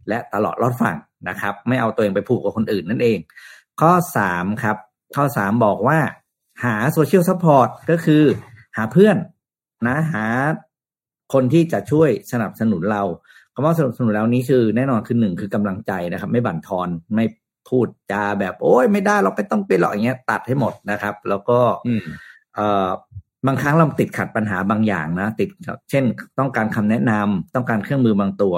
[0.09, 0.96] และตลอดรอดฝั่ง
[1.28, 3.18] นะครับ ไม่เอาตัวเองไปผูกกับคนอื่นนั่นเอง
[3.80, 4.76] ข้อสามครับ
[5.16, 5.98] ข้อสามบอกว่า
[6.64, 8.22] หา social support ก็คือ
[8.76, 9.16] หาเพื่อน
[9.86, 10.26] นะหา
[11.32, 13.03] คนที่จะช่วยสนับสนุนเรา
[13.55, 17.24] คำว่าสนับสนุนเรานี้คือแน่นอนคือหนึ่งคือกำลังใจนะครับ ไม่บั่นทอนไม่
[17.68, 22.01] พูดจาแบบโอ้ยไม่ได้เราไม่ต้องเป็นหรอกอย่างเงี้ย ตัดให้หมดนะครับ แล้วก็อืม
[22.55, 22.88] เอ่อ
[23.46, 25.48] บางครั้งเราติดขัดปัญหาบางอย่างนะติด
[25.90, 26.05] เช่น
[26.38, 28.55] ต้องการคำแนะนำต้องการเครื่องมือบางตัว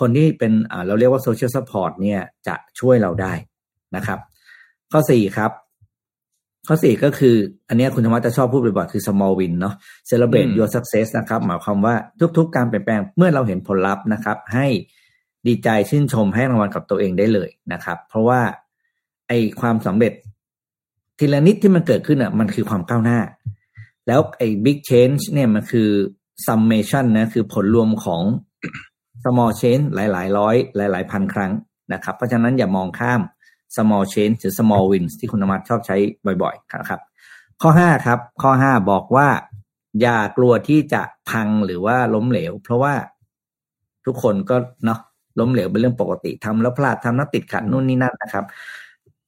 [0.00, 3.32] คนที่เป็นอ่าเราเรียกว่า social support เนี่ยจะช่วยเราได้
[3.96, 4.18] นะครับ
[4.92, 5.50] ข้อสี่ครับ
[6.66, 7.36] ข้อสี่ก็คือ
[7.68, 9.74] อันเนี้ยคุณธรรมะจะชอบพูดบ่อยๆคือ small win เนาะ
[10.10, 11.94] celebrate อืม your success นะครับ หมายความว่า
[12.36, 14.66] ทุกๆ การเปลี่ยนแปลงเมื่อเราเห็นผลลัพธ์นะครับ ให้
[15.46, 18.40] ดีใจชื่นชมให้รางวัลกับตัวเองได้เลยนะครับ เพราะว่า
[19.28, 20.12] ไอความสำเร็จ
[21.18, 23.18] ทีละนิดที่มันเกิดขึ้นอะมันคือความก้าวหน้า
[24.06, 25.88] แล้วไอ้ big change เนี่ยมันคือ
[26.46, 28.22] summation นะคือผลรวมของ
[29.24, 31.52] small change หลาย ๆ ร้อย หลาย ๆ พันครั้ง
[31.92, 33.20] นะครับ เพราะฉะนั้นอย่ามองข้าม
[33.76, 35.96] small change หรือ small wins ที่คุณธรรมชอบใช้
[36.42, 37.00] บ่อยๆนะครับ
[37.62, 39.28] ข้อห้าครับ ข้อห้าบอกว่า
[40.00, 42.94] อย่ากลัวที่จะพังหรือว่าล้มเหลว เพราะว่า
[44.06, 45.00] ทุกคนก็เนาะ
[45.40, 48.44] ล้มเหลวเป็นเรื่องปกติทำแล้วพลาดทำแล้วติดขัดนู่นนี่นั่นนะครับ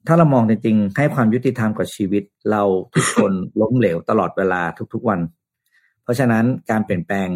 [0.07, 2.63] ถ้าเรามองจริงๆ ให้ความยุติธรรมกับชีวิต เรา
[2.95, 4.63] ทุกคนล้มเหลวตลอดเวลา
[4.93, 5.21] ทุกๆวัน
[6.03, 7.29] เพราะฉะนั้นการเปลี่ยนแปลง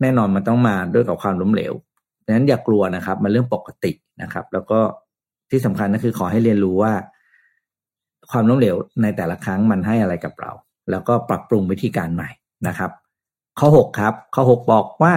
[0.00, 1.72] แน่นอนมันต้องมาด้วยกับความล้มเหลว
[2.24, 4.80] ดังนั้นอย่ากลัวนะครับ มันเรื่องปกตินะครับ แล้วก็
[5.52, 6.92] ที่สำคัญก็คือขอให้เรียนรู้ว่า
[8.30, 10.52] ความล้มเหลวในแต่ละครั้งมันให้อะไรกับเรา
[10.90, 12.30] แล้วก็ปรับปรุงวิธีการใหม่
[12.68, 12.90] นะครับ
[13.58, 15.14] ข้อหกครับ ข้อหกบอกว่า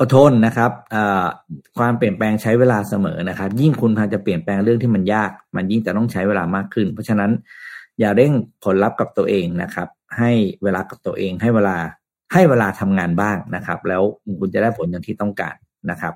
[0.00, 0.70] อดทนนะครับ
[1.78, 7.30] ความเปลี่ยนแปลงใช้เวลาเสมอนะครับ ยิ่งคุณพาจะเปลี่ยนแปลงเรื่องที่มันยาก มันยิ่งจะต้องใช้เวลามากขึ้น เพราะฉะนั้น
[8.00, 8.32] อย่าเร่ง
[8.64, 9.88] ผลลัพธ์กับตัวเองนะครับ
[10.18, 10.30] ให้
[10.62, 11.76] เวลากับตัวเองให้เวลา
[12.32, 14.02] ให้เวลาทำงานบ้างนะครับ แล้ว
[14.40, 15.54] คุณจะได้ผลอย่างที่ต้องการ
[15.90, 16.14] นะครับ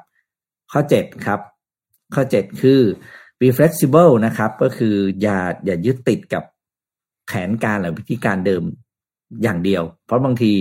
[0.73, 1.41] ข้อเจ็ดครับ
[2.15, 2.81] ข้อเจ็ดคือ
[3.41, 6.45] be flexible นะครับ ก็คืออย่าอย่ายึดติดกับ
[7.27, 8.63] แผนการหรือวิธีการเดิม
[9.43, 10.53] อย่างเดียว เพราะบางที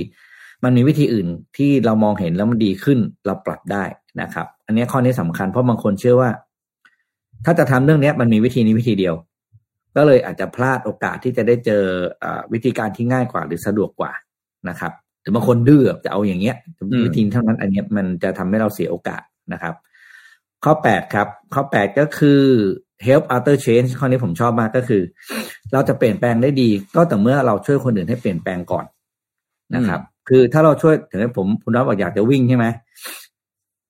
[0.63, 1.27] มันมีวิธีอื่น
[1.57, 3.83] ที่เรามองเห็นแล้วมันดีขึ้นเราปรับได้
[4.21, 6.29] นะครับ อันนี้ข้อนี้สำคัญเพราะบางคนเชื่อว่า
[7.45, 9.15] ถ้าจะทำเรื่องนี้มันมีวิธีนี้วิธีเดียว
[9.95, 11.83] ก็เลยอาจจะพลาดโอกาสที่จะได้เจอ
[12.23, 14.11] อวิธีการที่ง่ายกว่าหรือสะดวกกว่า
[14.69, 16.55] นะครับหรือบางคนดื้อจะเอาอย่างเงี้ย
[17.05, 19.21] วิธีเท่านั้นอันนี้มันจะทำให้เราเสียโอกาส
[19.53, 19.75] นะครับ
[20.63, 22.41] ข้อแปดครับ ข้อแปดก็คือ
[23.07, 25.01] help other change ข้อนี้ผมชอบมากก็คือ
[25.73, 28.85] เราจะเปลี่ยนแปลงได้ดี ก็แต่เมื่อเราช่วยคนอื่นให้เปลี่ยนแปลงก่อน
[29.75, 32.65] นะครับ คือถ้าเราช่วยถึงผมคุณน้อยบอกอยากจะวิ่งใช่ไหม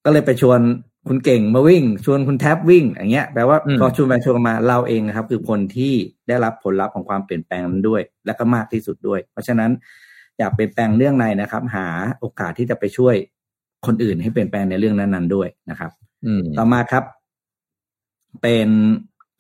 [0.06, 0.60] ก็เลยไปชวน
[1.08, 5.94] คุณเก่งมาวิ่ง ชวนคุณแท็บวิ่ง อย่างเงี้ยแปลว่าพอชวนไปชวนมาเราเองนะครับ คือคนที่
[6.28, 9.72] ได้รับผลลัพธ์ของความเปลี่ยนแปลงนั้นด้วย และก็มากที่สุดด้วย เพราะฉะนั้น
[10.40, 11.88] อยากเปลี่ยนแปลงเรื่องในนะครับ หา
[12.20, 13.16] โอกาสที่จะไปช่วย
[13.86, 16.01] คนอื่นให้เปลี่ยนแปลงในเรื่องนั้นๆด้วยนะครับอื
[16.58, 17.04] ต่อมาครับ
[18.42, 18.70] เป็น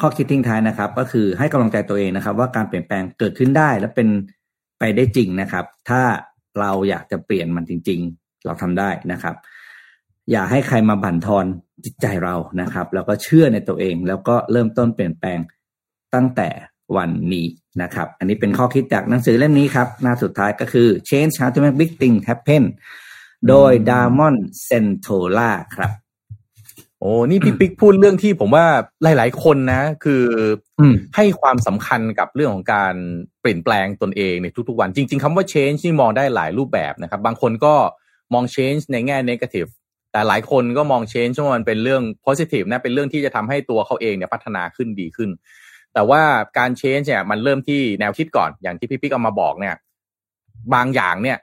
[0.01, 4.07] ข้อคิดทิ้งท้ายนะครับ ก็คือให้กำลังใจตัวเองนะครับ ว่าการเปลี่ยนแปลงเกิดขึ้นได้ และเป็น
[4.79, 6.01] ไปได้จริงนะครับ ถ้า
[6.59, 9.35] เราอยากจะเปลี่ยนมันจริง ๆ เราทำได้นะครับ
[10.31, 11.45] อย่าให้ใครมาบั่นทอน
[11.85, 15.39] จิตใจเรานะครับ แล้วก็เชื่อในตัวเอง แล้วก็เริ่มต้นเปลี่ยนแปลง
[16.13, 16.49] ตั้งแต่
[16.97, 17.47] วันนี้
[17.81, 22.63] นะครับ อันนี้เป็นข้อคิดจากหนังสือเล่มนี้ครับ หน้าสุดท้ายก็คือ Change How to Make Big Things Happen
[23.47, 25.07] โดยดามอนเซนโท
[25.37, 25.91] ล่าครับ
[27.01, 28.65] โอ้นี่พี่ปิ๊กพูดเรื่องที่ผมว่า
[29.03, 30.23] หลาย ๆ คนนะ คือ
[31.15, 32.93] ให้ความสำคัญกับเรื่องของการ
[33.41, 37.73] เปลี่ยนแปลงตนเองในทุก ๆ วัน จริง ๆคำว่า change นี่มองได้หลายรูปแบบนะครับ บางคนก็
[38.33, 39.69] มอง change ในแง่ negative
[40.11, 45.29] แต่หลายคนก็มอง change ว่ามันเป็นเรื่อง positive นะเป็นเรื่องที่จะทำให้ตัวเขาเองเนี่ยพัฒนาขึ้นดีขึ้น
[45.93, 46.21] แต่ว่า
[46.57, 49.75] การ change เนี่ยมันเริ่มที่แนวคิดก่อนอย่างที่พี่ปิ๊กเอามาบอกเนี่ย
[50.73, 51.37] บางอย่างเนี่ย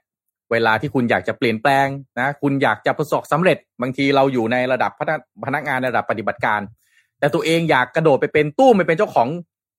[0.53, 1.87] เวลาที่คุณอยากจะเปลี่ยนแปลง
[2.19, 4.93] นะคุณอยากจะประสบสำเร็จ บางทีเราอยู่ในระดับ
[5.47, 6.61] พนักงานระดับปฏิบัติการ
[7.19, 9.29] แต่ตัวเองอยากกระโดดไปเป็นตู้ไปเป็นเจ้าของ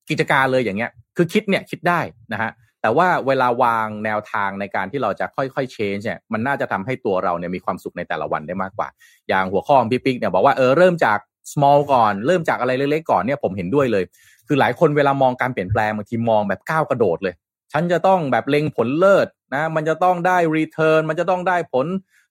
[0.09, 1.99] กิจการเลยอย่างเงี้ย คือคิดเนี่ยคิดได้
[2.33, 2.51] นะฮะ
[2.81, 8.87] แต่ว่าเวลาวางแนวทางในการที่เราจะค่อยๆ change เนี่ยมันน่าจะทำให้ตัวเราเนี่ยมีความสุขในแต่ละวันได้มากกว่า
[9.29, 11.19] อย่างหัวข้อของพี่ปิ๊กเนี่ยบอกว่าเออเริ่มจาก
[11.53, 14.03] small ก่อนเริ่มจากอะไรเล็กๆก่อนเนี่ยผมเห็นด้วยเลย
[14.47, 17.33] คือหลายคนเวลามองการเปลี่ยนแปลงบางทีมองแบบก้าวกระโดดเลย
[17.73, 21.85] ฉันจะต้องแบบเล็งผลเลิศนะมันจะต้องได้ return มันจะต้องได้ผล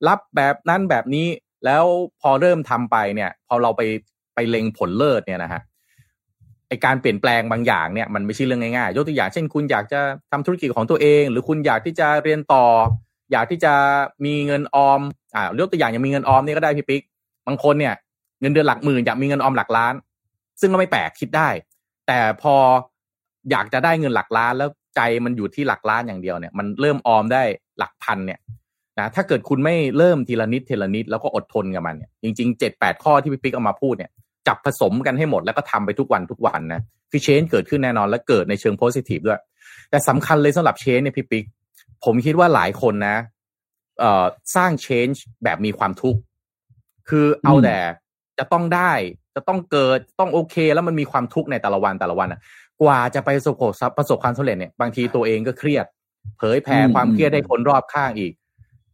[0.08, 1.26] ลัพธ์แบบนั้นแบบนี้
[1.64, 1.84] แล้ว
[2.20, 3.82] พอเริ่มทำไปเนี่ย พอเราไป
[4.34, 5.62] ไปเล็งผลเลิศเนี่ยนะฮะ
[6.68, 12.64] ไอการเปลี่ยนแปลงบางอย่างเนี่ยมันไม่ใช่เรื่องง่ายๆยกตัวอย่างเช่น คุณอยากจะทำธุรกิจของตัวเอง หรือคุณอยากที่จะเรียนต่อ
[13.32, 13.74] อยากที่จะ
[14.24, 15.00] มีเงินออม
[15.34, 17.02] อ่ายกตัวอย่างอย่างมีเงินออมนี่ก็ได้พี่ปิ๊ก
[17.46, 17.94] บางคนเนี่ย
[18.40, 19.94] เงินเดือนหลักหมื่นอยากมีเงินออมหลักล้าน
[20.60, 21.48] ซึ่งก็ไม่แปลกคิดได้
[22.06, 22.54] แต่พอ
[23.50, 27.42] อยากจะได้เงินหลักล้านแล้ว ใจมันอยู่ที่หลักล้านอย่างเดียวเนี่ยมันเริ่มออมได้
[27.78, 28.40] หลักพันเนี่ย
[28.98, 34.10] นะถ้าเกิดคุณไม่เริ่มทีละนิดทีละนิดแล้วก็อดทนกับมันเนี่ยจริงๆเจ็ดแปดข้อที่พี่ปิ๊กเอามาพูดเนี่ย
[34.46, 36.80] จับผสมกันให้หมดแล้วก็ทำไปทุกวันทุกวันนะ
[37.10, 39.40] คือเชนเกิดขึ้นแน่นอนและเกิดในเชิงโพสิทีฟด้วย
[39.90, 41.44] แต่สำคัญเลยสำหรับเชนเนี่ยพี่ปิ๊ก
[42.04, 43.16] ผมคิดว่าหลายคนนะ
[43.98, 44.24] เอ่อ
[44.56, 45.08] สร้างเชน
[45.44, 46.20] แบบมีความทุกข์
[47.08, 47.78] คือเอาแต่
[48.38, 48.92] จะต้องได้
[49.34, 52.28] จะต้องเกิดต้องโอเค แล้วมันมีความทุกข์ในแต่ละวันแต่ละวัน
[52.82, 53.56] กว่าจะไปประสบ
[53.98, 55.86] ประสบความสำเร็จเนี่ยบางทีตัวเองก็เครียด
[56.38, 58.32] เผยแผ่ความเครียดให้คนรอบข้างอีก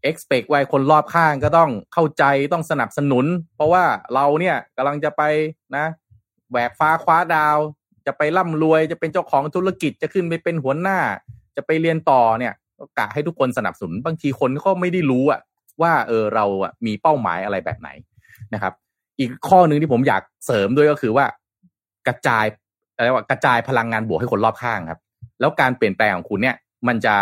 [0.08, 3.26] expect ไว้คนรอบข้างก็ต้องเข้าใจต้องสนับสนุน
[3.56, 5.22] เพราะว่าเราเนี่ยกำลังจะไป
[5.76, 5.86] นะ
[6.50, 7.58] แหวกฟ้าคว้าดาว
[8.06, 10.98] จะไปร่ำรวยจะเป็นเจ้าของธุรกิจจะขึ้นไปเป็นหัวหน้า
[11.56, 15.40] จะไปเรียนต่อเนี่ยก็กะให้ทุกคนสนับสนุน บางทีคนก็ไม่ได้รู้อะ
[15.82, 17.88] ว่าเออเราอะมีเป้าหมายอะไรแบบไหน
[18.54, 18.72] นะครับ
[19.20, 21.26] อีกข้อหนึ่งที่ผมอยากเสริมด้วยก็คือว่า
[22.06, 22.44] กระจาย
[22.94, 25.00] อะไรว่ากระจายพลังงานบวกให้คนรอบข้างครับ
[25.40, 26.56] แล้วการเปลี่ยนแปลงของคุณเนี่ย
[26.88, 27.14] มันจะ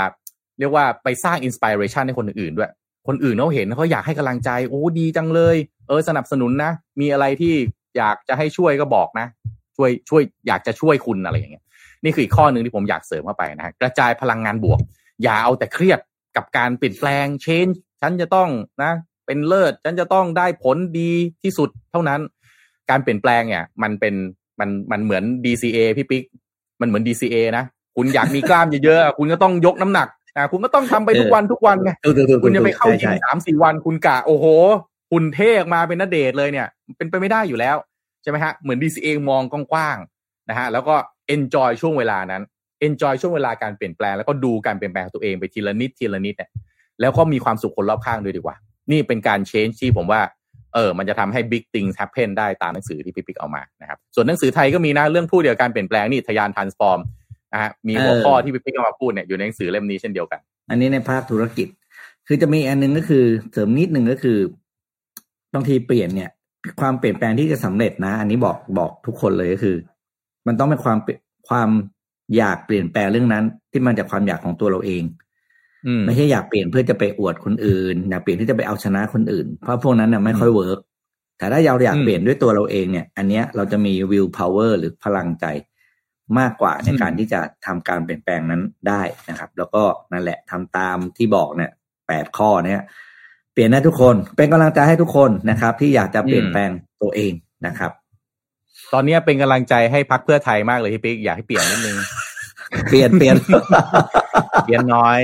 [0.58, 2.70] เรียกว่าไปสร้างอินสปิเรชันให้คนอื่นด้วย
[3.08, 5.56] คนอื่นเขาเห็นเขาอยากให้กำลังใจโอ้ดีจังเลย
[5.88, 6.70] เออสนับสนุนนะ
[7.00, 7.54] มีอะไรที่
[7.96, 9.26] อยากจะให้ช่วยก็บอกนะ
[9.76, 11.64] ช่วยช่วยอยากจะช่วยคุณอะไรอย่างเงี้ย
[12.04, 14.78] นี่คืออีกข้อหนึ่งที่ผมอยากเสริมเข้าไปนะกระจายพลังงานบวก
[15.22, 16.00] อย่าเอาแต่เครียด
[16.36, 18.48] กับการเปลี่ยนแปลง change ฉันจะต้อง
[18.82, 18.92] นะ
[19.26, 21.12] เป็นเลิศฉันจะต้องได้ผลดี
[21.42, 22.20] ที่สุดเท่านั้น
[22.90, 24.14] การเปลี่ยนแปลงเนี่ย มันเป็น
[24.62, 26.22] มันมันเหมือน DCA พี่ปิ๊ก
[26.80, 27.64] มันเหมือน DCA นะ
[27.96, 31.90] คุณอยากมีกล้ามเยอะๆคุณก็ต้องยกน้ำหนักอ่าคุณก็ต้องทำไปทุกวันทุกวันไง
[32.44, 34.46] คุณจะไปเข้ายิมสามสี่วันคุณกะโอ้โห
[35.10, 37.76] คุณเทกมาเป็นนเดทเลยเนี่ย เป็นไปไม่ได้อยู่แล้ว
[38.22, 40.94] ใช่ไหมฮะเหมือน DCA มองกว้างๆนะฮะแล้วก็
[41.34, 42.42] enjoy ช่วงเวลานั้น
[42.86, 46.50] enjoy ช่วงเวลาการเปลี่ยนแปลงแล้วก็ดูการเปลี่ยนแปลงตัวเองไปทีละนิดทีละนิดเนี่ย
[47.00, 48.56] แล้วก็มีความสุขคนรอบข้างด้วยดีกว่า
[48.90, 50.20] นี่เป็นการ change ที่ผมว่า
[50.74, 57.00] เออ มันจะทำให้ big things happen ได้ตามหนังสือที่พี่ปิ๊กเอามานะครับ ส่วนหนังสือไทยก็มีนะเรื่องพูดเดียวกันเปลี่ยนแปลงนี่ทยาน transform
[57.52, 61.68] นะฮะ มีหัวข้อที่พี่ปิ๊กเอามาพูดเนี่ยอยู่ในหนังสือเล่มนี้เช่นเดียวกัน อันนี้ในภาคธุรกิจ
[62.26, 64.38] คือจะมีอันนึงก็คือเสริมนิดหนึ่งก็คือ
[65.54, 66.30] บางทีเปลี่ยนเนี่ย
[66.80, 69.76] ความเปลี่ยนแปลงที่จะสำเร็จนะ อันนี้บอกบอกทุกคนเลยก็คือ
[70.46, 70.98] มันต้องเป็นความ
[71.48, 71.70] ความ
[72.36, 75.02] อยากเปลี่ยนแปลงเรื่องนั้น ที่มันจากความอยากของตัวเราเอง
[76.06, 80.78] ไม่ใช่อยากเปลี่ยนเพื่อจะไปอวดคนอื่น อยากเปลี่ยนที่จะไปเอาชนะคนอื่น เพราะพวกนั้นน่ะไม่ค่อยเวิร์ก
[81.38, 85.46] แต่ถ้าเราอยากเปลี่ยนด้วยตัวเราเองเนี่ย อันเนี้ยเราจะมี will power หรือพลังใจ
[86.38, 91.70] มากกว่าในการที่จะทำการเปลี่ยนแปลงนั้นได้นะครับ แล้วก็นั่นแหละทำตามที่บอกเนี่ย
[92.08, 92.82] แปดข้อเนี่ย
[93.52, 96.70] เปลี่ยนได้ทุกคนเป็นกำลังใจให้ทุกคนนะครับ ที่อยากจะเปลี่ยนแปลง
[97.02, 97.32] ตัวเอง
[97.66, 97.90] นะครับ
[98.92, 101.96] ตอนนี้เป็นกำลังใจให้พักเพื่อไทยมากเลยพี่ปิ๊กอยากให้เปลี่ยนนิดนึง
[102.90, 103.36] เปลี่ยนเปลี่ยน
[104.64, 105.20] เปลี่ยนน้อย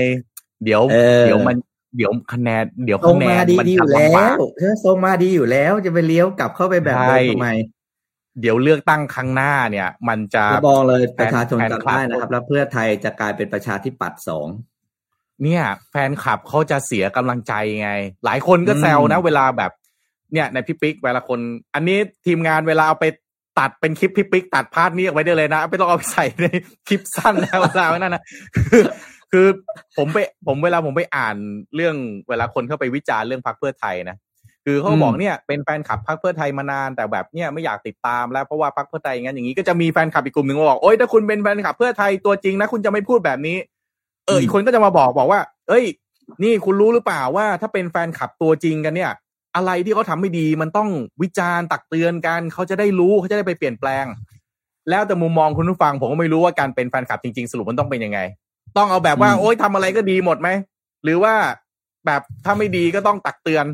[0.65, 0.83] เดี๋ยว
[1.27, 1.57] เดี๋ยวมัน
[1.97, 7.51] เดี๋ยวคะแนนเดี๋ยวทรคะงแนมานดีมันดีอจะยู่แล้ลำบากวเธอทรงมาดีอยู่แล้วจะไปเลี้ยวกลับเข้าไปแบบเดิมทำไม
[8.41, 14.49] เดี๋ยวเลือกตั้งครั้งหน้าเนี่ย มันจะจะบอกเลยประชาชนแฟนจำคลับได้นะครับ แล้วเพื่อไทยจะกลายเป็นประชาธิปัตย์สอง
[15.45, 17.91] เนี่ย แฟนคลับเขาจะเสียกำลังใจไง
[18.25, 19.73] หลายคนก็แซวนะ เวลาแบบ
[20.33, 21.41] เนี่ยในพี่ปิ๊กเวลาคน
[21.75, 23.07] อันนี้ทีมงานเวลาเอาไป
[23.59, 26.47] ตัดเป็นคลิปพี่ปิ๊กตัด part นี้ออกไว้ได้เลยนะไม่ต้องเอาไปใส่ใน
[26.89, 28.23] คลิปสั้นนะเวลาไว้นั่นนะ
[29.33, 29.49] คือคือ
[29.97, 31.37] ผมไปผมเวลาผมไปอ่าน
[31.75, 31.97] เรื่อง
[32.29, 34.17] เวลาคนเข้าไปวิจารณ์เรื่องพรรคเพื่อไทยนะ
[34.65, 43.57] คือเขาบอกเนี่ยเป็นแฟนคลับพรรคเพื่อไทยมานานแต่แบบเนี่ยไม่อยากติดตามแล้วเพราะว่าพรรคเพื่อไทยงั้นอย่างนี้ก็จะมีแฟนคลับอีกกลุ่มหนึ่งมาบอกโอ๊ยถ้าคุณเป็นแฟนคลับเพื่อไทยตัวจริงนะคุณจะไม่พูดแบบนี้
[44.27, 45.85] เอออีกคนก็จะมาบอกบอกว่า เอ้ย
[46.43, 49.13] นี่คุณรู้หรือเปล่าว่า ถ้าเป็นแฟนคลับตัวจริงกันเนี่ย
[49.57, 50.89] อะไรที่เขาทำไม่ดีมันต้อง
[51.23, 54.05] วิจารณ์ตักเตือนกันเขาจะได้รู้เขาจะได้ไปเปลี่ยนแปลง
[54.91, 58.21] แล้วแต่มุมมองคุณผู้ฟังผมก็ไม่รู้ว่าการเป็นแฟนคลับจริงๆ สรุปมันต้องเป็นยังไง
[58.77, 60.49] ต้องเอาแบบว่า โอ๊ยทำอะไรก็ดีหมดไหม
[61.05, 61.35] หรือว่า
[62.07, 63.67] แบบถ้าไม่ดีก็ต้องตักเตือน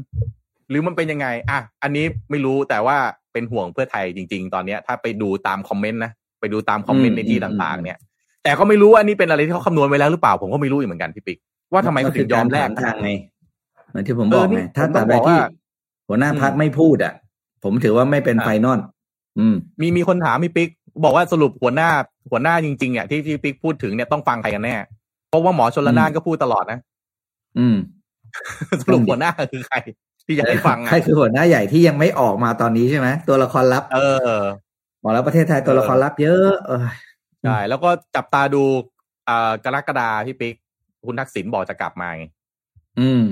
[0.71, 2.97] หรือมันเป็นยังไง อะ อันนี้ไม่รู้แต่ว่า
[3.33, 7.99] เป็นห่วงเพื่อไทยจริง ๆ ตอนเนี้ย ถ้าไปดูตามคอมเมนต์นะไปดูตามคอมเมนต์ในที่ต่างๆ เนี่ย
[8.45, 11.39] แต่ก็ไม่รู้ว่าอันนี้เป็นอะไรที่เขาคำนวณไว้แล้วหรือเปล่าผมก็ไม่รู้อีกเหมือนกันพี่ปิ๊ก
[11.73, 13.11] ว่าทำไมเขาถึงยอมแลกทางไง
[13.91, 15.49] เหมือนที่ผมบอกไงถ้าผมตต้ราอบงใดบอกที่ว่า
[16.09, 17.15] หัวหน้าพรรคไม่พูดอะ
[17.65, 18.81] ผมถือว่าไม่เป็น final
[19.39, 20.69] อืมมีมีคนถามพี่ปิ๊ก
[21.05, 21.89] บอกว่าสรุปหัวหน้า
[22.31, 24.75] หัวหน้าจริงๆเนี่ยที่พี่ปิ๊กพูดถึงเนี่ยต้องฟังใครกันแน่
[25.29, 26.79] เพราะว่าหมอชนละนานก็พูดตลอดนะ
[27.59, 27.77] อืม
[28.83, 29.77] สรุปหัวหน้าคือใคร
[30.27, 33.99] ที่อยากให้ฟังใครคือหัวหน้าใหญ่ที่ยังไม่ออกมาตอนนี้ใช่ไหมตัวละครลับ เอ
[34.33, 34.37] อ
[35.03, 36.85] บอกแล้วประเทศไทยตัวละครลับเยอะเออ
[37.43, 38.63] ใช่แล้วก็จับตาดู
[39.29, 40.55] อ่ากรกฎาพี่ปิ๊ก
[41.07, 42.25] คุณทักษิณบอกจะกลับมาไง
[43.01, 43.25] อืม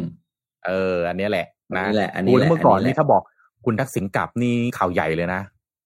[0.67, 3.23] เออ อันนี้แหละอันนะนี้แหละ อันนี้โยแหละเมื่อก่อนอันนี้นี่แหละถ้าบอก
[3.65, 5.41] คุณทักษิณกลับนี่ข่าวใหญ่เลยนะ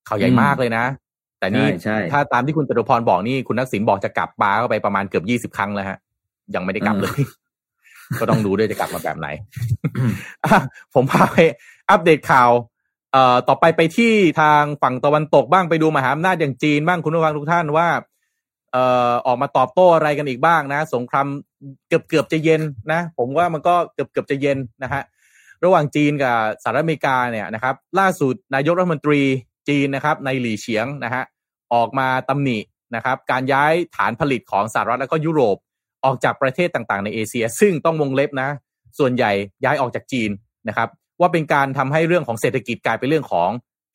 [0.09, 0.85] ข่าวใหญ่อืมมากเลยนะ
[1.39, 5.99] แต่นี่ใช่ใช่ถ้าตามที่คุณจตุพรบอกนี่คุณทักษิณบอกจะกลับมาก็ไปประมาณเกือบยี่สิบครั้งแล้วฮะ
[6.55, 7.21] ยังไม่ได้กลับเลย
[8.21, 9.29] ก็ต้องดูด้วยจะกลับมาแบบไหน
[10.45, 10.61] อะ
[10.95, 11.37] ผมพาไป
[11.91, 12.51] อัปเดตข่าว
[13.13, 17.89] เอ่อต่อไปไปที่ทางฝั่งตะวันตกบ้างไปดูมหาอำนาจอย่างจีนบ้างคุณผู้ฟังทุกท่านว่า
[18.73, 21.27] เอ่อออกมาตอบโต้อะไรกันอีกบ้างนะ สงคราม
[21.89, 22.63] เกือบเกือบจะเย็น
[22.93, 25.03] นะ ผมว่ามันก็เกือบเกือบจะเย็นนะฮะ
[25.65, 29.23] ระหว่างจีนกับสหรัฐอเมริกาเนี่ยนะครับ ล่าสุดนายกรัฐมนตรี
[29.69, 31.25] จีนนะครับนายหลี่เฉียงนะฮะ
[31.75, 32.59] ออกมาตำหนิ
[32.95, 35.57] นะครับการย้ายฐานผลิตของสหรัฐและก็ยุโรป
[36.05, 38.49] ออกจากประเทศต่างๆ ในเอเชีย ซึ่งต้องวงเล็บนะ
[38.99, 39.33] ส่วนใหญ่
[39.65, 40.31] ย้ายออกจากจีน
[40.69, 40.89] นะครับ
[41.21, 43.51] ว่าเป็นการทำให้เรื่องของเศรษฐกิจกลายเป็นเรื่องของ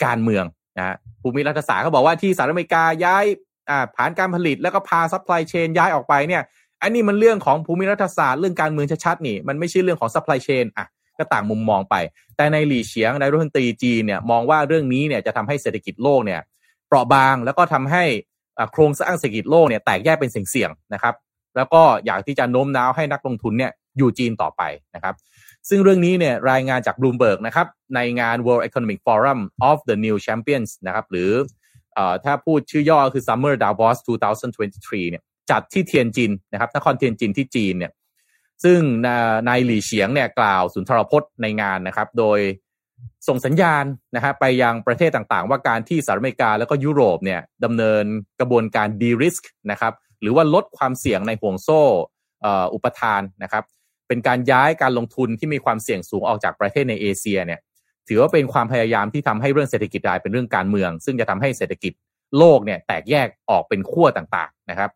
[0.05, 0.45] การเมือง
[0.77, 3.25] นะภูมิรัฐศาสตร์เขาบอกว่าที่สหรัฐอเมริกาย้าย
[3.69, 6.43] อ่าฐานการผลิตแล้วก็พา supply chain ย้ายออกไปเนี่ย
[6.81, 10.85] อันนี้มันเรื่องของภูมิรัฐศาสตร์เรื่องการเมืองชัดๆนี่มันไม่ใช่เรื่องของ supply chain อะ
[11.21, 11.95] ก็ต่างมุมมองไป
[12.35, 16.41] แต่ในหลี่เฉียงนายรัฐมนตรีจีนเนี่ยมองว่าเรื่องนี้เนี่ยจะทำให้เศรษฐกิจโลกเนี่ย
[16.87, 18.03] เปราะบางแล้วก็ทำให้
[18.57, 21.15] อ่าโครงสร้างเศรษฐกิจโลกเนี่ยแตกแยกเป็นเสี่ยงๆนะครับ
[21.55, 24.61] แล้วก็อยากที่จะโน้มน้าวให้นักลงทุนเนี่ยอยู่จีนต่อไป
[24.95, 25.15] นะครับ
[25.69, 31.31] ซึ่งเรื่องนี้เนี่ยรายงานจาก Bloomberg นะครับในงาน World Economic Forum of the New Champions นะครับหรือ
[31.93, 33.97] เอ่อถ้าพูดชื่อย่อคือ Summer Davos
[34.49, 37.91] 2023 เนี่ยจัดที่เทียนจินนะครับนครเทียนจินที่จีนเนี่ย
[38.63, 38.79] ซึ่ง
[39.47, 42.39] นายหลี่เฉียงเนี่ยกล่าวสุนทรพจน์ในงานนะครับ โดย
[43.27, 43.85] ส่งสัญญาณ
[44.15, 48.03] นะฮะไปยังประเทศต่างๆ ว่าการที่สหรัฐอเมริกาแล้วก็ยุโรปเนี่ยดำเนิน
[48.39, 51.81] กระบวนการดีริสก์นะครับหรือว่าลดความเสี่ยงในห่วงโซ่
[52.73, 53.63] อุปทานนะครับ
[54.07, 57.59] เป็นการย้ายการลงทุนที่มีความเสี่ยงสูงออกจากประเทศในเอเชียเนี่ย
[58.07, 61.93] ถือว่าเป็นความพยายามที่ทำให้เรื่องเศรษฐกิจกลายเป็นเรื่องการเมือง ซึ่งจะทำให้เศรษฐกิจ
[62.37, 64.89] โลกเนี่ยแตกแยกออกเป็นขั้วต่างๆนะครับ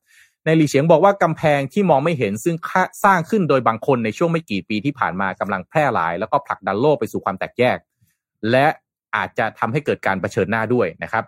[0.46, 2.56] ในหลีเฉียงบอกว่ากำแพงที่มองไม่เห็นซึ่ง
[3.04, 7.78] สร้างขึ้นโดยบางคนในช่วงไม่กี่ปีที่ผ่านมากำลังแพร่หลาย แล้วก็ผลักดันโลกไปสู่ความแตกแยก
[8.52, 8.68] และ
[9.16, 11.26] อาจจะทำให้เกิดการรเผชิญหน้าด้วยนะครับ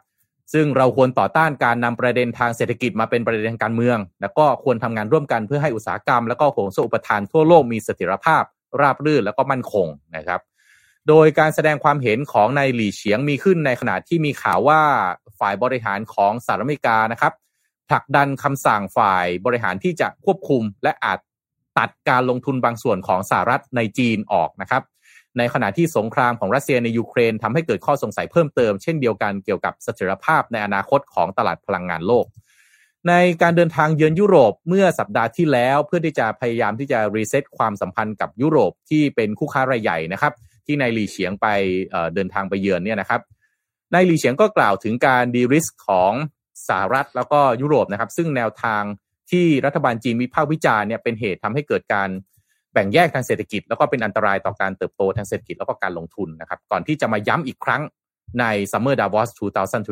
[0.54, 8.44] ซึ่งเราควรต่อต้านการนำประเด็นทางเศรษฐกิจมาเป็นประเด็นทางการเมือง แล้วก็ควรทำงานร่วมกันเพื่อให้อุตสาหกรรม แล้วก็โหงโซ่อุปทานทั่วโลกมีเสถียรภาพ
[8.82, 10.42] ราบรื่นแล้วก็มั่นคงนะครับ
[11.08, 14.82] โดยการแสดงความเห็นของนายหลี่เฉียงมีขึ้นในขณะที่มีข่าวว่า
[15.40, 17.34] ฝ่ายบริหารของสหรัฐอเมริกานะครับ
[17.90, 21.20] ผลักดันคำสั่งฝ่ายบริหารที่จะควบคุม และอาจ
[21.78, 24.84] ตัดการลงทุนบางส่วนของสหรัฐในจีนออกนะครับ
[25.38, 32.26] ในขณะที่สงครามของรัสเซียในยูเครนทำให้เกิดข้อสงสัยเพิ่มเติมเช่นเดียวกันเกี่ยวกับเสถียรภาพในอนาคตของตลาดพลังงานโลก
[33.08, 40.34] ในการเดินทางเยือนยุโรปเมื่อสัปดาห์ที่แล้วเพื่อที่จะพยายามที่จะ reset ความสัมพันธ์กับยุโรปที่เป็นคู่ค้ารายใหญ่นะครับ
[40.66, 41.48] ที่นายหลี่เฉียงไป
[42.14, 43.22] เดินทางไปเยือนเนี่ยนะครับ
[43.94, 46.14] นายหลี่เฉียงก็กล่าวถึงการดีริสของ
[46.68, 48.84] สหรัฐแล้วก็ยุโรปนะครับ ซึ่งแนวทาง
[49.32, 52.10] ที่รัฐบาลจีนวิพากษ์วิจารณ์เนี่ยเป็นเหตุทำให้เกิดการ
[52.74, 57.82] แบ่งแยกทางเศรษฐกิจ แล้วก็เป็นอันตรายต่อการเติบโตทางเศรษฐกิจแล้วก็การลงทุนนะครับ ก่อนที่จะมาย้ำอีกครั้ง
[58.40, 59.30] ใน Summer Davos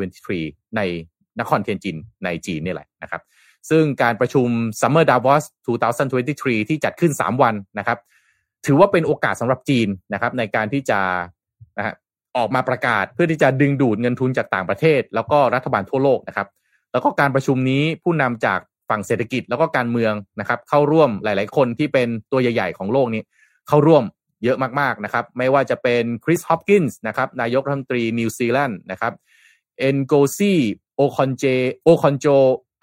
[0.06, 0.80] 2023 ใน
[1.40, 3.22] นครเทียนจินในจีนนี่แหละนะครับ
[3.70, 4.48] ซึ่งการประชุม
[4.80, 5.42] Summer Davos
[6.06, 7.98] 2023 ที่จัดขึ้น 3 วันนะครับ
[8.66, 11.00] ถือว่าเป็นโอกาสสำหรับจีนนะครับ ในการที่จะ
[11.78, 11.94] นะฮะ
[12.36, 16.48] ออกมาประกาศเพื่อที่จะดึงดูดเงินทุนจากต่างประเทศ แล้วก็รัฐบาลทั่วโลกนะครับ
[16.92, 23.22] แล้วก็การประชุมนี้ผู้นำจากฝั่งเศรษฐกิจแล้วก็การเมืองนะครับ เข้าร่วมหลาย ๆ คนที่เป็นตัวใหญ่ ๆ ของโลกนี้
[23.68, 24.04] เข้าร่วม
[24.44, 29.12] เยอะมาก ๆ นะครับ ไม่ว่าจะเป็นคริสฮิปกินส์นะครับนายกรัฐมนตรีนิวซีแลนด์นะครับ
[29.78, 30.54] เอ็นโกซี
[30.96, 31.44] โอคอนเจ
[31.84, 32.26] โอคอนโจ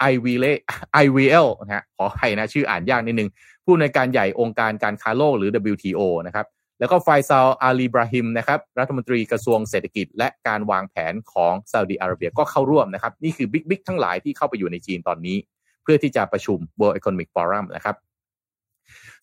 [0.00, 0.46] ไอวีเล
[0.92, 3.30] ไอวีเอลนะฮะขอให้นะ ชื่ออ่านยากนิดนึง
[3.64, 6.46] ผู้อำนวยการใหญ่องค์การการค้าโลกหรือ WTO นะครับ
[6.78, 15.36] แล้วก็ไฟซาลอาลีบราฮิมนะครับรัฐมนตรีกระทรวงเศรษฐกิจ และการวางแผนของซาอุดีอาระเบียก็เข้าร่วมนะครับ นี่คือบิ๊กบิ๊กทั้งหลายที่เข้าไปอยู่ในจีนตอนนี้
[15.82, 17.96] เพื่อที่จะประชุม World Economic Forum นะครับ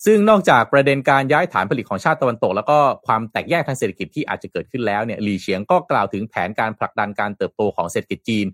[0.05, 2.77] ซึ่งนอกจากประเด็นการย้ายฐานผลิตของชาติตะวันตก แล้วก็
[3.07, 8.47] ความแตกแยกทางเศรษฐกิจที่อาจจะเกิดขึ้นแล้วเนี่ยหลีเฉียงก็กล่าวถึงแผนการผลักดันการเติบโตของเศรษฐกิจจีน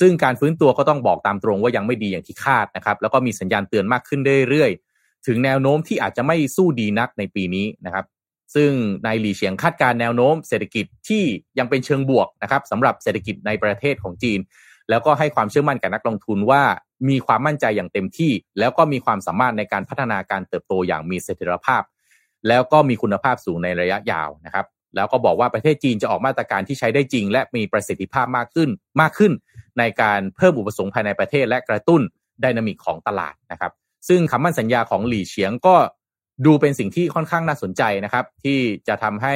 [0.00, 8.04] ซึ่งการฟื้นตัวก็ต้องบอกตามตรงว่ายังไม่ดีอย่างที่คาดนะครับแล้วก็มีสัญญาณเตือนมากขึ้นเรื่อยๆ ถึงแนวโน้มที่อาจจะไม่สู้ดีนักในปีนี้นะครับ
[8.54, 8.70] ซึ่ง
[9.06, 11.24] นายหลี่เฉียงคาดการแนวโน้มเศรษฐกิจที่
[11.58, 14.40] ยังเป็นเชิงบวกนะครับสำหรับเศรษฐกิจในประเทศของจีน
[14.90, 16.62] แล้วก็ให้ความเชื่อมั่นกับนักลงทุนว่า
[17.08, 21.82] มีความมั่นใจอย่างเต็มที่ แล้วก็มีความสามารถในการพัฒนาการเติบโตอย่างมีเสถียรภาพ
[22.48, 28.68] แล้วก็มีคุณภาพสูงในระยะยาวนะครับ แล้วก็บอกว่าประเทศจีนจะออกมาตรการที่ใช้ได้จริง และมีประสิทธิภาพมากขึ้น
[29.00, 29.32] มากขึ้น
[29.78, 32.00] ในการเพิ่มอุปสงค์ภายในประเทศ และกระตุ้น
[32.44, 33.72] ดินามิกของตลาดนะครับ
[34.08, 35.76] ซึ่งคำมั่นสัญญาของหลี่เฉียงก็
[36.46, 38.58] ดูเป็นสิ่งที่ค่อนข้างน่าสนใจนะครับ ที่
[38.88, 39.34] จะทำให้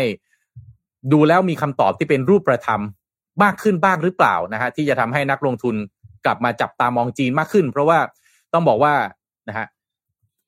[1.13, 2.83] ดูแล้วมีคำตอบที่เป็นรูปประธรรม
[3.43, 5.75] มากขึ้นบ้างหรือเปล่านะฮะที่จะทำให้นักลงทุน
[6.25, 7.99] กลับมาจับตามองจีนมากขึ้น เพราะว่า
[8.53, 8.95] ต้องบอกว่า
[9.49, 9.67] นะฮะ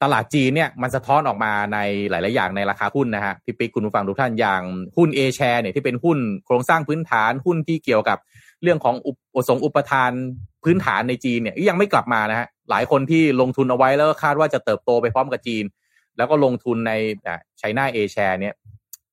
[0.03, 1.79] ตลาดจีนเนี่ยมันสะท้อนออกมาใน
[2.11, 4.63] หลาย ๆ อย่างในราคาหุ้นนะฮะพี่ปิ๊กคุณผู้ฟังทุกท่านอย่าง
[4.97, 8.19] หุ้นเอแชร์เนี่ยที่เป็นหุ้นโครงสร้างพื้นฐานหุ้นที่เกี่ยวกับ
[8.63, 10.11] เรื่องของอุปสงอุปทาน
[10.65, 15.65] พื้นฐานในจีนเนี่ยยังไม่กลับมานะฮะหลายคนที่ลงทุนเอาไว้แล้วคาดว่าจะเติบโตไปพร้อมกับจีน
[16.17, 16.93] แล้วก็ลงทุนใน
[17.59, 18.55] ไชน่าเอแชร์เนี่ย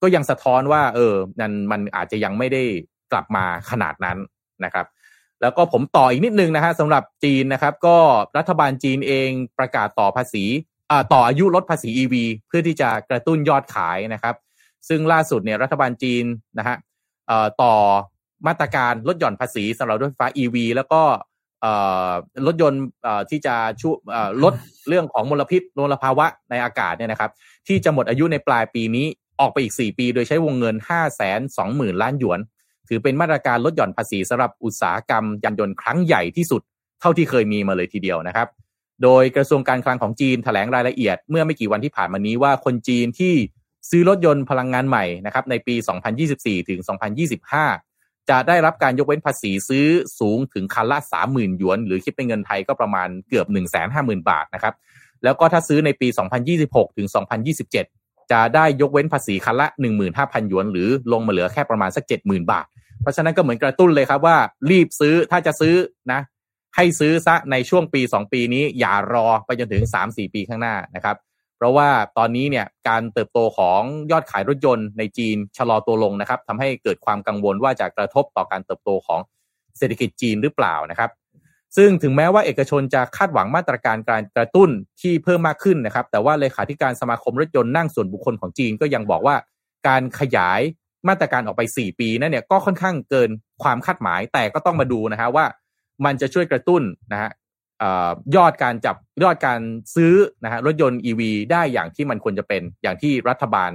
[0.01, 2.63] ก็ยังสะท้อนว่า เออนั้นมันอาจจะยังไม่ได้
[3.11, 4.17] กลับมาขนาดนั้น
[4.65, 4.85] นะครับ
[5.41, 7.97] แล้วก็ผมต่ออีกนิดนึงนะฮะสำหรับจีนนะครับ ก็
[8.37, 10.45] รัฐบาลจีนเองประกาศต่อภาษี
[11.13, 12.15] ต่ออายุลดภาษี EV
[12.47, 14.35] เพื่อที่จะกระตุ้นยอดขายนะครับ
[14.87, 16.23] ซึ่งล่าสุดเนี่ยรัฐบาลจีน
[16.57, 16.75] นะฮะ
[17.61, 17.75] ต่อ
[18.47, 21.01] มาตรการลดหย่อนภาษีสำหรับรถไฟฟ้า EV แล้วก็
[22.45, 22.83] รถยนต์
[23.29, 23.95] ที่จะช่วย
[24.43, 24.53] ลด
[24.87, 27.31] เรื่องของมลพิษมลภาวะในอากาศเนี่ยนะครับ
[27.67, 29.05] ที่จะหมดอายุในปลายปีนี้
[29.39, 32.39] ออกไปอีก 4 ปี โดยใช้วงเงิน 5 2 0 0 0 0 ล้านหยวน
[32.89, 36.61] ถือเป็นมาตรการลดหย่อนภาษีสำหรับอุตสาหกรรมยานยนต์ครั้งใหญ่ที่สุด
[37.01, 38.47] เท่าที่เคยมีมาเลยทีเดียวนะครับ
[39.03, 43.33] โดยกระทรวงการคลังของจีนถแถลงรายละเอียด เมื่อไม่กี่วันที่ผ่านมานี้ว่าคนจีนที่
[43.89, 45.75] ซื้อรถยนต์พลังงานใหม่นะครับในปี
[46.21, 46.79] 2024 ถึง
[47.41, 47.90] 2025
[48.31, 49.87] จะได้รับการยกเว้นภาษีซื้อ
[50.19, 54.73] สูงถึงคันละสามหมื่นหยวน หรือคิดเป็นเงินไทยก็ประมาณเกือบ1นึ่งแสนห้าหมื่นบาทนะครับ
[55.23, 56.07] แล้วก็ถ้าซื้อในปี
[56.53, 57.07] 2026 ถึง
[57.69, 59.67] 2027 จะได้ยกเว้นภาษีคันละ
[60.07, 62.65] 15,000 หยวน หรือลงมาเหลือแค่ประมาณสัก 70,000 บาท
[63.01, 64.37] เพราะฉะนั้นก็เหมือนกระตุ้นเลยครับว่า
[64.69, 65.75] รีบซื้อถ้าจะซื้อ
[66.11, 66.21] นะ
[66.75, 71.15] ให้ซื้อซะในช่วงปีสองปีนี้อย่ารอไปจนถึงสามสี่ปีข้างหน้านะครับ
[71.61, 73.81] เพราะว่าตอนนี้เนี่ยการเติบโตของ
[74.11, 79.19] ยอดขายรถยนต์ในจีนชะลอตัวลงนะครับทำให้เกิดความกังวลว่าจะกระทบต่อการเติบโตของ
[79.77, 81.09] เศรษฐกิจจีนหรือเปล่านะครับ
[81.77, 84.69] ซึ่งถึงแม้ว่าเอกชนจะคาดหวังมาตรการการกระตุ้น
[85.01, 89.35] ที่เพิ่มมากขึ้นนะครับ แต่ว่าเลขาธิการสมาคมรถยนต์นั่งส่วนบุคคลของจีนก็ยังบอกว่า
[89.87, 90.61] การขยาย
[91.07, 93.29] มาตรการออกไป 4 ปีนั่นเนี่ยก็ค่อนข้างเกิน
[93.63, 95.45] ความคาดหมายแต่ก็ต้องมาดูนะฮะว่า
[96.05, 96.81] มันจะช่วยกระตุ้น
[97.11, 97.31] นะฮะ
[98.35, 99.59] ยอดการจับยอดการ
[99.95, 100.13] ซื้อ
[100.43, 101.21] นะฮะรถยนต์ EV
[101.51, 103.71] ได้อย่างที่มันควรจะเป็นอย่างที่รัฐบาล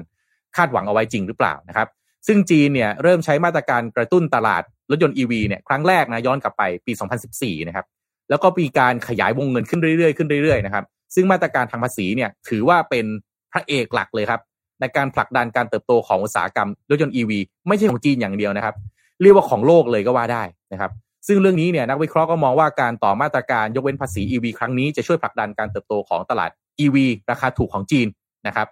[0.57, 1.88] คาดหวังเอาไว้จริงหรือเปล่านะครับ
[2.26, 6.92] ซึ่งจีนเนี่ยเริ่มใช้มาตรการกระตุ้นตลาดรถยนต์ EV เนี่ยครั้งแรกนะย้อนกลับไปปี
[7.30, 7.86] 2014 นะครับ
[8.30, 10.84] แล้วก็มีการขยายวงเงินขึ้นเรื่อยๆขึ้นเรื่อยๆนะครับ
[11.14, 13.07] ซึ่งมาตรการทางภาษีเนี่ยถือว่าเป็น
[13.52, 14.40] พระเอกหลักเลยครับ
[14.80, 17.32] ในการผลักดันการเติบโตของอุตสาหกรรมรถยนต์ EV
[17.68, 18.74] ไม่ใช่ของจีนอย่างเดียวนะครับ
[19.22, 20.42] เรียกว่าของโลกเลยก็ว่าได้
[20.72, 20.90] นะครับ
[21.26, 26.50] ซึ่งเรื่องนี้เนี่ยนักวิเคราะห์ก็มองว่าการต่อมาตรการยกเว้นภาษี EV ครั้งนี้จะช่วยผลักดันการเติบโตของตลาด
[26.84, 26.96] EV
[27.30, 28.06] ราคาถูกของจีน
[28.46, 28.68] นะครับ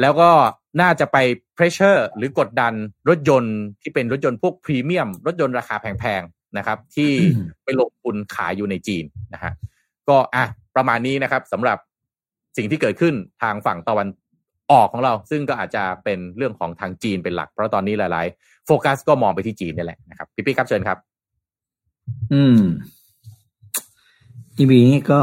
[0.00, 0.30] แล้วก็
[0.80, 1.16] น่าจะไป
[1.56, 2.72] pressure หรือกดดัน
[3.08, 7.10] รถยนต์ที่เป็นรถยนต์พวกพรีเมียม รถยนต์ราคาแพงๆนะครับ ที่
[7.64, 9.52] ไปลงทุนขายอยู่ในจีนนะฮะ
[10.08, 10.44] ก็อะ
[10.76, 11.78] ประมาณนี้นะครับสำหรับ
[12.56, 14.08] สิ่งที่เกิดขึ้นทางฝั่งตะวัน
[14.72, 20.98] ออกของเรา ซึ่งก็อาจจะเป็นเรื่องของทางจีนเป็นหลัก เพราะตอนนี้หลาย ๆ โฟกัสก็มองไปที่จีนนี่แหละนะครับพี่ปิ๊กครับเชิญครับ
[22.32, 22.58] อืม
[24.58, 25.20] อีบีนี่ก็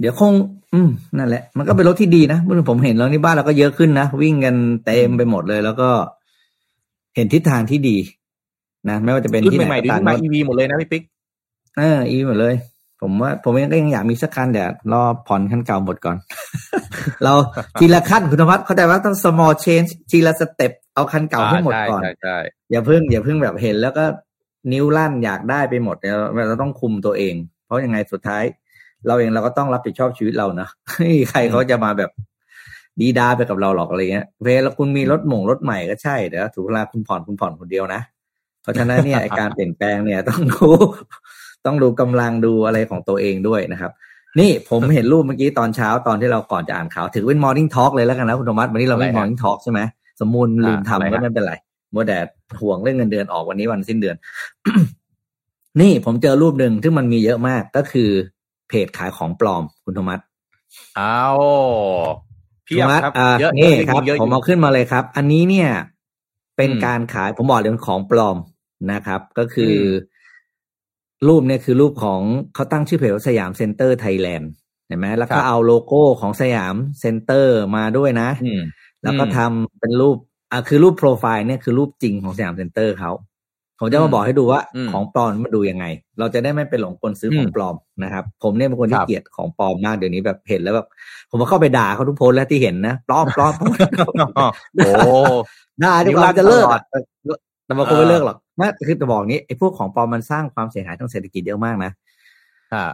[0.00, 0.34] เดี๋ยวคง
[0.74, 0.88] อืม
[1.18, 4.54] นั่นแหละ มันก็เป็นรถที่ดีนะเมื่อผมเห็นแล้วนี่บ้านเราก็เยอะขึ้นนะ วิ่งกัน
[4.84, 5.88] เต็มไปหมดเลย แล้วก็
[7.14, 7.96] เห็นทิศทางที่ดี
[8.88, 11.02] นะไม่ว่าจะเป็นที่ไหนก็ตามมาอีวีหมดเลยนะพี่ปิ๊ก
[11.78, 12.54] เอออีวีหมดเลย
[13.02, 16.16] ผมว่า ผมเองก็ยังอยากมีสักคันแต่รอผ่อนขั้นเก่าหมดก่อน
[17.24, 17.32] เรา
[17.78, 22.02] ทีละขั้นคุณธรรมะเข้าใจว่าต้อง small change ทีละสเต็ปเอาคันเก่าให้หมดก่อน
[22.70, 24.04] อย่าเพิ่งอย่าเพิ่งแบบเห็นแล้วก็
[24.72, 27.34] นิ้วลั่นอยากได้ไปหมดเราเราต้องคุมตัวเอง
[27.66, 28.44] เพราะยังไงสุดท้าย
[29.06, 30.68] เราเองเราก็ต้องรับผิดชอบชีวิตเรานะ
[31.30, 32.10] ใครเขาจะมาแบบ
[33.00, 38.00] ดีดาไปกับเราหรอกอะไรเงี้ย เวลาคุณมีรถหม่งรถใหม่ก็ใช่แต่ถูกเวลาคุณผ่อนคุณผ่อนคนเดียวนะ
[38.62, 40.68] เพราะฉะนั้นเนี่ยการเปลี่ยนแปลงเนี่ยต้องดู
[41.66, 43.92] ต้องดูกำลังดูอะไรของตัวเองด้วยนะครับ
[44.38, 49.80] นี่ผมเห็นรูปเมื่อกี้ตอนเช้าตอนที่เราก่อนจะอ่านข่าว ถือเป็น morning talk เลยแล้วกันนะคุณธรรมะวันนี้เราไม่ morning talk ใช่ไหม
[50.20, 51.54] สมมูลลืมทำก็ไม่เป็นไร
[51.94, 52.18] มัวแต่
[52.60, 54.16] ห่วงเรื่องเงินเดือนออกวันนี้วันสิ้นเดือน
[55.80, 58.10] นี่ผมเจอรูปหนึ่งที่มันมีเยอะมากก็คือ
[58.68, 60.20] เพจขายของปลอมคุณธรรมัส
[60.98, 61.38] อ้าว
[62.66, 63.02] พี่ธรรมัส
[63.40, 65.70] เยอะนี่ครับผมเอาขึ้นมาเลยครับ อันนี้เนี่ย
[66.56, 68.36] เป็นการขายผมบอกเลยเป็นของปลอม
[68.92, 69.76] นะครับ ก็คือ
[71.28, 72.20] รูปเนี่ยคือรูปของ
[72.54, 74.50] เขาตั้งชื่อเพจว่าสยามเซ็นเตอร์ไทยแลนด์
[74.86, 78.30] เห็นไหมแล้วก็เอาโลโก้ของสยามเซ็นเตอร์มาด้วยนะ
[79.02, 80.16] แล้วก็ทำเป็นรูป
[80.52, 83.12] อะคือรูปโปรไฟล์เนี่ยคือรูปจริงของสยามเซ็นเตอร์เขา
[83.80, 84.60] ผมจะมาบอกให้ดูว่า
[84.92, 85.84] ของปลอมมันดูยังไง
[86.18, 90.86] เราจะได้ไม่เป็นหลงกลซื้อของปลอมนะครับ ผมเนี่ยเป็นคนที่เกลียดของปลอมมากเดี๋ยวนี้แบบเห็นแล้วแบบ
[91.30, 93.52] ผมมาเข้าไปด่าเขาทุกโพสแล้วที่เห็นนะปลอมปลอม
[94.76, 94.92] โอ้
[95.82, 96.66] ด่าจนกว่าจะเลิก
[97.66, 101.90] แต่บางคนไม่เลิกหรอกนะคือจะบอกนี้ไอ้พวกของปลอมมันสร้างความเสียหายทางเศรษฐกิจเยอะมากนะ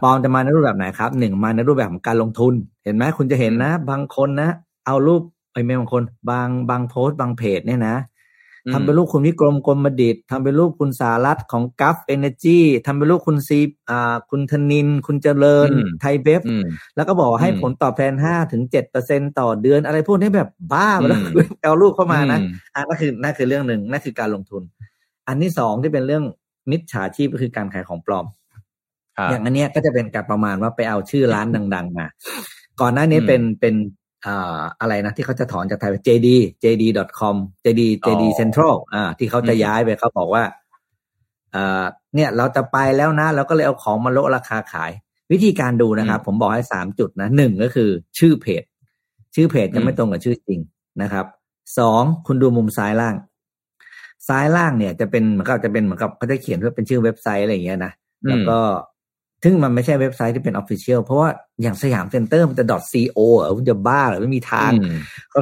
[0.03, 2.53] ปลอมจะมาในรูปแบบไหนครับหนึ่งมาในรูปแบบของการลงทุน
[2.83, 4.49] เห็นไหมคุณจะเห็นนะ บางคนนะ
[4.85, 5.21] เอารูป
[5.55, 7.97] ไอ้แม่บางคน บางบางโพสต์บางเพจเนี่ยนะ
[8.73, 15.69] ทำเป็นรูปคุณวิกรมกรมดิตทำเป็นรูปคุณสารัตของกัฟเอเนจีทำเป็นรูปคุณซีอ่าคุณธนิน คุณเจริญ
[16.01, 16.41] ไทยเบฟ
[16.95, 21.19] แล้วก็บอกให้ผลตอบแทนห้าถึงเจ็ดเปอร์เซ็นต่อเดือนอะไรพวกนี้แบบบ้าไปแล้ว
[21.61, 22.39] เอารูปเข้ามานะ
[22.73, 24.63] อ่านั่นคือนั่นคือเรื่องหนึ่งนั่นคือการลงทุน
[25.27, 26.23] อันที่สองที่เป็นเรื่อง
[26.71, 28.25] มิจฉาชีพก็คือการขายของปลอม
[29.31, 32.05] อย่างอันนี้ก็จะเป็นการประมาณว่าไปเอาชื่อร้านดัง ๆ มา
[32.81, 33.75] ก่อนหน้านี้เป็นเป็น
[34.27, 36.27] อ่าอะไรนะที่เขาจะถอนจากไทย JD
[36.63, 40.43] JD.com JD JD Central อ่า ที่เขาจะย้ายไปเขาบอกว่า
[41.55, 41.83] อ่า
[42.15, 44.91] เนี่ยเราจะไปแล้วนะเราก็เลยเอาของมาลดราคาขาย
[45.31, 48.63] วิธีการดูนะครับ ผมบอกให้สามจุดนะหนึ่งก็คือชื่อเพจ
[49.35, 50.59] ชื่อเพจจะไม่ตรงกับชื่อจริง
[51.01, 51.25] นะครับ
[51.79, 53.15] สองคุณดูมุมซ้ายล่าง
[54.27, 57.93] ซ้ายล่างเนี่ยจะเป็นเหมือนกับจะเป็นเหมือนกับเขาจะเขียนว่าเป็นชื่อเว็บไซต์อะไรอย่างเงี้ยนะ
[58.27, 58.57] แล้วก็
[59.43, 61.29] ซึ่งมันไม่ใช่เว็บไซต์ที่เป็น official เพราะว่า
[61.61, 64.71] อย่างสยามเซ็นเตอร์มันจะ .co เหรอมันจะบ้าหรือไม่มีทาง
[65.31, 65.41] เขา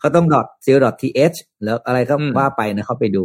[0.00, 0.26] เขาต้อง
[0.64, 3.24] .co .th แล้วอะไรก็ว่าไปนะเขาไปดู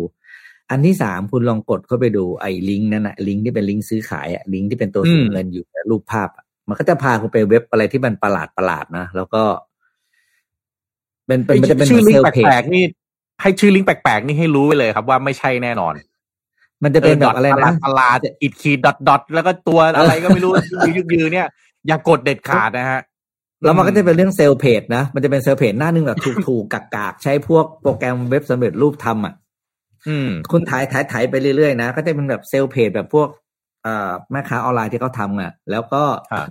[0.70, 6.30] อันที่สามคุณลองกดเข้าไปดูไอ้ลิงก์นั่นนะลิงก์ที่เป็นลิงก์ซื้อขายอะลิงก์ที่เป็นตัวสีเงินอยู่รูปภาพ
[6.70, 9.43] มันก็จะพาคุณไปเว็บอะไรที่มันประหลาดประหลาดนะแล้วก็
[11.28, 12.84] เป็นเป็นมันจะเป็นชื่อลิงก์แปลกๆนี่
[13.41, 15.93] ให้ชื่อลิงก์แปลกๆนี่ให้รู้ไปเลยครับว่าไม่ใช่แน่นอน
[16.86, 20.52] มันจะเป็นแบบอะไรนะตลาดอิดขีดดอทดอทแล้วก็ตัวอะไรก็ไม่รู้
[20.86, 21.48] ยืดยืดเนี่ย
[21.88, 23.02] อย่ากดเด็ดขาดนะฮะ
[23.62, 29.34] แล้วมันก็จะเป็นเรื่องเซลล์เพจนะ มันจะเป็นเซลล์เพจหน้านึงแบบถูกถูกกักกากใช้พวกโปรแกรมเว็บสำเร็จรูปทำอะ
[30.08, 33.28] อืมคุณถ่ายถ่ายถ่ายไปเรื่อยๆนะ ก็จะเป็นแบบเซลล์เพจแบบพวก
[33.84, 36.48] เอ่อแม่ค้าออนไลน์ที่เขาทำอะ แล้วก็ครับ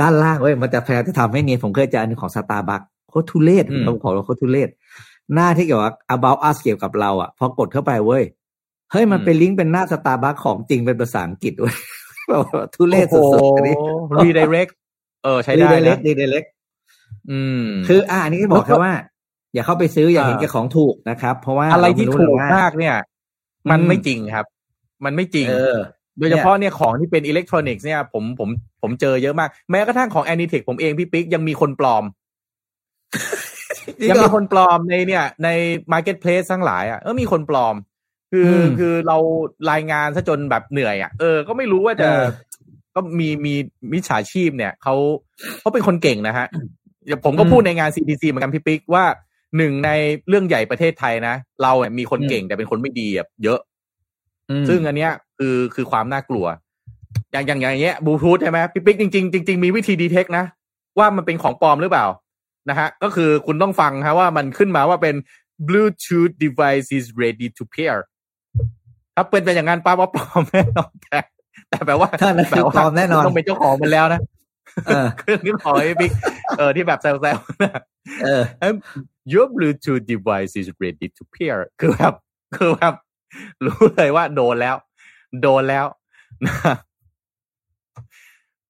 [0.00, 4.68] ด้านล่างเว้ยมันจะพยายามจะทำให้เนียนผมเคยเจออันหนึงของสตาร์บัคโคตรทุเรศอืมผมขอว่าโคตรทุเรศ
[5.34, 8.22] หน้าที่เกี่ยวกับ about us เกี่ยวกับเราอะพอกดเข้าไปเว้ย
[8.92, 11.76] เฮ้ยมันเป็นลิงก์เป็นหน้าสตาร์บัคของจริงเป็นภาษาอังกฤษเว้ย
[12.28, 13.74] แบบว่าทุเรศสุดๆอันนี้
[14.24, 14.68] รีไดเรก
[15.24, 16.44] เออใช้ได้รีเล็นะกรีเล็ก
[17.30, 18.94] อืม คือ อ่าอันนี้ก็บอกแค่ว่า
[19.54, 22.96] อย่าเข้าไปซื้ออย่าเห็นอ่าแก่ของถูกนะครับ เพราะว่าอะไรที่เาม่ถูเลยกว่มากเนี่ย
[23.70, 24.46] มันอืมไม่จริงครับ
[25.04, 25.76] มันไม่จริงเออ
[26.18, 28.48] โดยเฉพาะเนี่ยของที่เป็นอิเล็กทรอนิกส์เนี่ยผมผม
[28.82, 32.04] ผมเจอเยอะมาก แม้กระทั่งของแอนิเทคผมเองพี่ปิ๊กยังมีคนปลอม
[34.00, 35.48] จริงยังเหรมีอคนปลอมในเนี่ย ใน
[35.92, 37.74] marketplace ทั้งหลายอะเออมีคนปลอม
[38.32, 39.16] คืออมคือเรา
[39.70, 42.24] รายงานซะจนแบบเหนื่อยอะเออก็ไม่รู้ว่าจะเออ
[42.94, 43.54] ก็มีมี
[43.92, 44.94] มิจฉาชีพเนี่ยเขา
[45.60, 46.46] เขาเป็นคนเก่งนะฮะ
[47.06, 49.04] เดี๋ยวผมก็อืมพูดในงาน CTC เหมือนกันพี่ปิ๊กว่า
[49.56, 49.90] หนึ่งใน
[50.28, 53.60] เรื่องใหญ่ประเทศไทยนะ เราเนี่ยมีคนอืมเก่งแต่เป็นคนไม่ดีอะเยอะ
[54.50, 56.46] อืมซึ่งอันเนี้ยคือคือความน่ากลัว
[57.32, 60.44] อย่างอย่างอย่างเงี้ยบลูทูธใช่ไหมพี่ปิ๊กจริงๆจริงๆมีวิธี detect นะ
[60.98, 62.06] ว่ามันเป็นของปลอมหรือเปล่า
[62.70, 65.16] นะฮะก็คือคุณต้องฟังฮะว่ามันขึ้นมาว่าเป็น
[65.68, 67.96] Bluetooth device is ready to pair
[69.14, 71.18] ถ้าเป็นไปอย่างนั้นป้าว่าปลอมแน่นอนแต่
[71.70, 74.20] แต่แปลว่าถ้านั้นคือปลอมแน่นอนต้องเป็นเจ้าของมันแล้วนะ
[74.86, 76.12] เออเครื่องนี้ของไอ้ปิ๊ก
[76.58, 77.80] เออที่แบบแซวๆนะ
[78.24, 78.42] เออ
[79.32, 82.14] your Bluetooth device is ready to pair คือแบบ
[82.56, 82.94] คือแบบ
[83.64, 84.76] รู้เลยว่าโดนแล้ว
[85.42, 85.86] โดนแล้ว
[86.44, 86.54] นะ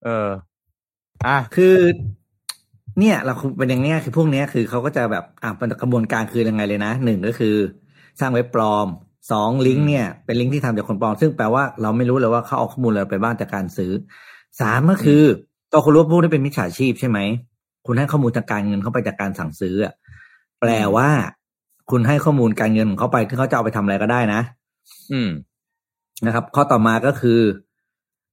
[0.05, 0.28] เออ
[1.26, 1.76] อะคือ
[2.99, 7.57] เนี่ย เราคุเป็นอย่างเนี้ยคือพวกเนี้ยคือเขาก็จะแบบอะเป็นกระบวนการคือยังไงเลยนะหนึ่งก็คือ
[8.20, 8.88] สร้างเว็บปลอม
[9.30, 13.92] สองลิงก์เนี่ยเป็นลิงก์ที่ทำจากคนปลอมซึ่งแปลว่าเราไม่รู้เลยว่าเขาเอาข้อมูลอะไรไปบ้างจากการซื้อ
[14.60, 15.22] สามก็คือ
[15.72, 17.18] ตัวคุณรู้ว่าพวกนี้เป็นมิจฉาชีพใช่ไหม
[17.86, 19.92] คุณให้ข้อมูลทางการเงินเข้าไปจากการสั่งซื้ออะ
[20.60, 21.08] แปลว่า
[21.90, 24.40] คุณให้ข้อมูลการเงินของเขาไปที่เขาจะเอาไปทำอะไรก็ได้นะ
[25.12, 25.30] อืม
[26.26, 27.40] นะครับ ข้อต่อมาก็คือ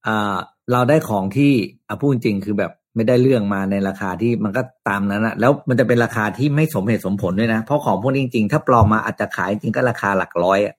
[0.08, 0.36] อ่า
[0.72, 1.52] เราได้ของที่
[1.88, 10.79] อะพูดจริงคือแบบไม่ได้เรื่องมาในราคาที่มันก็ตามนั้นนะแล้วมันจะเป็นราคาที่ไม่สมเหตุสมผลด้วยนะ เพราะของพวกนี้จริงๆ ถ้าปลอมมาอาจจะขายจริงก็ราคาหลักร้อยอะอ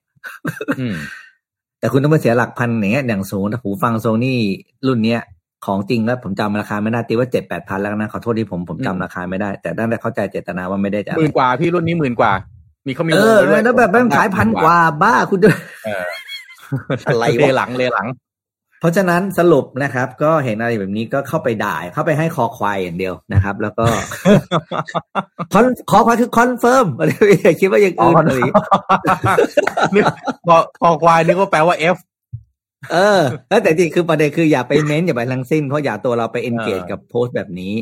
[1.79, 4.39] แต่คุณต้องไปเสียหลักพันอย่างเงี้ยอย่างสูงถ้าหูฟังโซนี่
[4.87, 5.21] รุ่นเนี้ย
[5.65, 12.31] ของจริงแล้วผมจำราคาไม่ได้ตีว่าเจ็ดแปดพันแล้วนะ ขอโทษที่ผมผมจำราคาไม่ได้ แต่ตั้งแต่เข้าใจเจตนาว่าไม่ได้จะหมื่นกว่าพี่รุ่นนี้หมื่นกว่า
[12.87, 15.49] มีเขามีเอวงอไว้ด้วยแล้วแบบมันขายพันกว่าบ้าคุณจะ
[15.85, 16.05] เออ
[17.07, 18.07] อะไรวะเลหลังเลหลัง
[18.81, 23.85] เพราะฉะนั้นสรุปนะครับ ก็เห็นอะไรแบบนี้ก็เข้าไปด่าเข้าไปให้คอควายอย่างเดียวนะครับ แล้วก็
[25.53, 28.55] คอนคอควายคือคอนเฟิร์มอะไรอย่าคิดว่าอย่างอื่นอะไรอย่างงี้
[29.95, 30.03] นึก
[30.47, 31.97] พอพอควายนึกว่าแปลว่า F
[32.91, 37.73] เออแล้วแต่จริงคือประเด็นคืออย่าไปเม้นอย่าไปทั้งสิ้นเพราะอย่าตัวเราไปเอนเกจเออกับโพสต์แบบนี้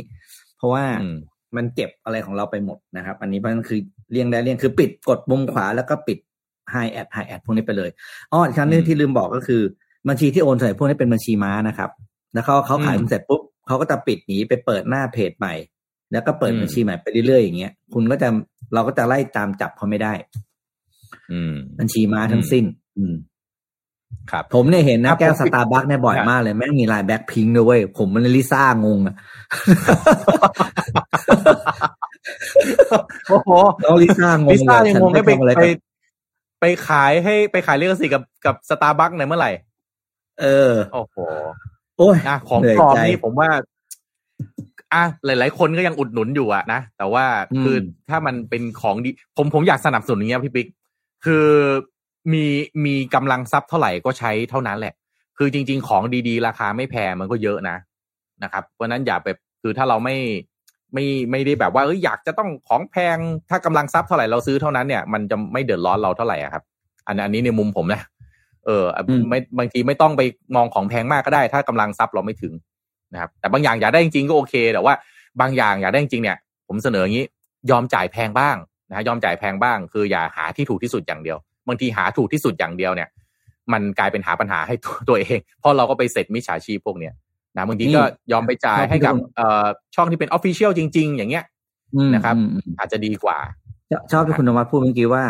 [0.58, 1.16] เพราะว่าอืม
[1.56, 3.80] มันเก็บอะไรของเราไปหมดนะครับ อันนี้มันคือ
[4.12, 6.18] เลี่ยงได้เลี่ยงคือปิดกดมุมขวาแล้วก็ปิด
[6.72, 7.90] hide ad hide ad พวกนี้ไปเลย
[8.32, 9.62] อ๋ออีกครั้งหนึ่งอืมที่ลืมบอกก็คือ
[10.08, 11.90] บัญชีที่โอนใส่พวกนี้เป็นบัญชีม้านะครับ
[12.34, 15.54] แล้วเขาเขาขายอืมคุณเสร็จปุ๊บเขาก็จะปิดหนีไปเปิดหน้าเพจใหม่
[16.12, 18.28] แล้วก็เปิดอืมบัญชีใหม่ไปเรื่อยๆอย่างเงี้ยคุณก็จะ
[18.74, 20.14] เราก็จะไล่ตามจับเขาไม่ได้
[21.32, 22.66] อืม บัญชีม้าทั้งสิ้น
[22.98, 23.16] อืม
[24.32, 29.16] ครับผมเนี่ยเห็นนะรับแก้วผมสตาร์บัคเนี่ยบ่อยครับมากเลยแม่งมีลายแบ็คพิงค์ด้วยเว้ยผมมันลิซ่างงอะ
[33.30, 33.50] โอ้โห
[33.84, 35.70] น้องลิซ่างงลิซ่ายังงงให้ไปฉันทำอะไรไปกับ
[36.60, 39.52] ไปขายให้ไปขายเลขสิทธิ์กับกับสตาร์บัคในเมื่อไหร่
[40.42, 41.18] เออ โอ้โห
[41.98, 43.50] โอ้ยนะของเหนื่อยปลอมใจนี่ผมว่า
[44.94, 47.78] อะหลาย ๆ คนก็ยังอุดหนุนอยู่อะนะแต่ว่าอืมคือ
[48.10, 50.68] ถ้ามันเป็นของดี ผมผมอยากสนับสนุนอย่างเงี้ยพี่ปิ๊ก
[51.26, 51.46] คือ
[52.34, 52.46] มี
[52.86, 54.94] มีกำลังทรัพย์เท่าไหร่ก็ใช้เท่านั้นแหละ
[55.38, 57.78] คือจริง ๆ ของดี ๆ ราคาไม่แพงมันก็เยอะนะ
[58.44, 59.28] นะครับ เพราะฉะนั้นอย่าไป
[59.62, 60.18] คือถ้าเราไม่
[60.94, 63.18] ไม่ไม่ได้แบบว่าเอยอยากจะต้องของแพง
[63.50, 66.64] ถ้ากำลังทรัพย์เท่าไหร่เราซื้อเท่านั้นเนี่ยมันจะไม่เดือดร้อนเราเท่าไหร่อะครับ
[67.08, 68.02] อันอันนี้ในมุมผมนะ
[68.66, 70.22] เอออะอืมไม่บางทีไม่ต้องไป
[70.56, 72.54] มองของแพงมากก็ได้ ถ้ากำลังทรัพย์เราไม่ถึง
[73.14, 74.94] นะครับ แต่บางอย่างอยากได้จริงๆก็โอเค แต่ว่า
[75.42, 76.38] บางอย่างอยากได้จริงๆเนี่ย
[76.68, 77.26] ผมเสนออย่างนี้
[77.72, 78.56] ยอมจ่ายแพงบ้าง
[78.90, 81.38] นะฮะยอมจ่ายแพงบ้าง คืออย่าหาที่ถูกที่สุดอย่างเดียว
[81.68, 83.10] บางทีหาถูกที่สุดอย่างเดียวเนี่ย
[83.74, 87.14] มันกลายเป็นหาปัญหาให้ตัวตัวเองเพราะเราก็ไปเสร็จมิจฉาชีพพวกเนี้ย
[87.58, 88.02] นะบางทีก็
[88.32, 91.46] ยอมไปจ่ายให้กับเอ่อช่องที่เป็นออฟฟิเชียลจริง ๆ อย่างเงี้ย
[91.96, 93.38] อืมนะครับอืมอืมอาจจะดีกว่า
[93.92, 95.24] ชอบชอบที่คุณนวัดพูดเมื่อกี้ว่า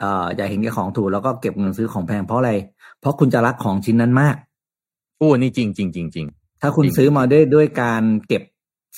[0.00, 2.52] เอ่ออย่าเห็นแก่ของถูกแล้วก็เก็บเงินซื้อของแพงเพราะอะไร
[3.00, 4.36] เพราะคุณจะรักของชิ้นนั้นมาก
[5.18, 6.26] โอ้นี่จริงจริงจริงจริง
[6.62, 8.42] ถ้าคุณจริงซื้อมาด้วยด้วยการเก็บ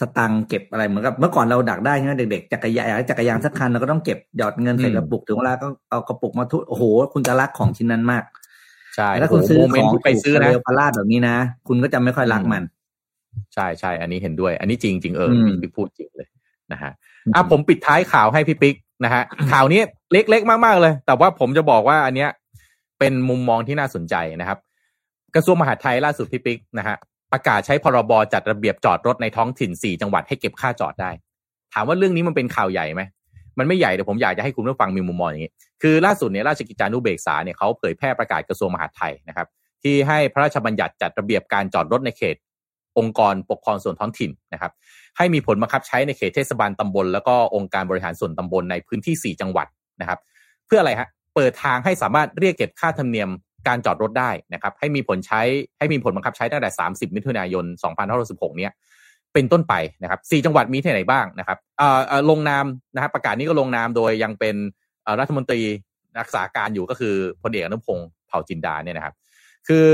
[0.01, 6.85] สตังค์เก็บอะไรเหมือนกับเมื่อก่อนเราดักได้ใช่ไหมเด็กๆจักรยานอยากได้จักรยานสักคันเราก็ต้องเก็บหยอดเงินใส่กระปุกถึงเวลาก็เอากระปุกมาทุบโอ้โห
[7.15, 8.25] คุณจะรักของชิ้นนั้นมาก
[8.97, 11.37] ใช่แต่ถ้าคุณซื้อโโหโมเมขนองต์ที่ไปซื้อถูกนะเร็วพลาดแบบนี้นะ
[11.69, 12.63] คุณก็จะไม่ค่อยรักมัน
[13.55, 16.29] ใช่ใช่อันนี้เห็นด้วย อันนี้จริงจริงเอออืมพี่พูดจริงเลย
[16.73, 16.93] นะฮะ
[17.35, 18.75] อะผมปิดท้ายข่าวให้พี่ปิ๊ก
[19.05, 19.23] นะฮะ
[19.53, 19.81] ข่าวนี้
[20.13, 22.31] เล็กๆมาก ๆ เลย แต่ว่าผมจะบอกว่าอันเนี้ย
[22.99, 24.59] เป็นมุมมองที่น่าสนใจนะครับ
[25.35, 26.97] กระทรวงมหาดไทยล่าสุดพี่ปิ๊กนะฮะ
[27.33, 31.11] ประกาศใช้พรบจัดระเบียบจอดรถในท้องถิ่น 4 จังหวัดให้เก็บค่าจอดได้
[31.75, 33.03] ถามว่าเรื่องนี้มันเป็นข่าวใหญ่ไหม
[33.59, 39.47] มันไม่ใหญ่แต่ผมอยากจะให้คุณผู้ฟังมีมุมมองอย่างนี้ คือล่าสุดเนี่ยราชกิจจานุเบกษาเนี่ยเขาเผยแพร่ประกาศกระทรวงมหาดไทยนะครับ
[39.83, 42.37] ที่ให้พระราชบัญญัติจัดระเบียบการจอดรถในเขต
[42.99, 44.73] องค์กรปกครองส่วนท้องถิ่นนะครับ
[45.17, 49.67] ให้มีผลบังคับใช้ในเขตเทศบาลตำบล แล้วก็องค์การบริหารส่วนตำบลในพื้นที่ 4 จังหวัด
[50.01, 50.19] นะครับ
[50.67, 53.29] เพื่ออะไรฮะเปิดทางให้สามารถเรียกเก็บค่าธรรมเนียม
[53.69, 55.41] การจอดรถได้นะครับ ให้มีผลใช้
[55.79, 57.65] ให้มีผลบังคับใช้ตั้งแต่ 30 มิถุนายน
[58.13, 58.73] 2516เนี่ย
[59.33, 61.59] เป็นต้นไปนะครับสจังหวัดมีที่ไหนบ้างนะครับ
[62.31, 64.57] ลงนามนะครับประกาศนี้ก็ลงนามโดยยังเป็น
[65.21, 65.61] รัฐมนตรี
[66.21, 69.15] รักษาการอยู่ก็คือพลเอกอนุพงศ์เผ่าจินดาเนี่ยนะครับ
[69.69, 69.87] คือ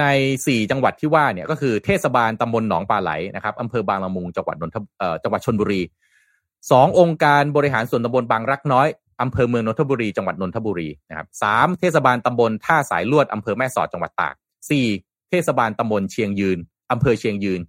[0.00, 0.04] ใน
[0.46, 4.76] สี่จังหวัดที่ว่าเนี่ยก็คือเทศบาลตำบลหนองปลาไหลนะครับอำเภอบางละมุงจังหวัดนนท
[5.22, 5.82] จังหวัดชนบุรี
[6.70, 8.88] สององค์การบริหารส่วนตำบลบางรักน้อย
[9.22, 14.34] อำเภอเมืองนนทบุรี จังหวัดนนทบุรีนะครับสามเทศบาลตำบลท่าสายลวดอำเภอแม่สอดจังหวัดตาก
[14.70, 14.86] สี่
[15.30, 16.58] เทศบาลตำบลเชียงยืน
[16.92, 17.60] อำเภอเชียงยืน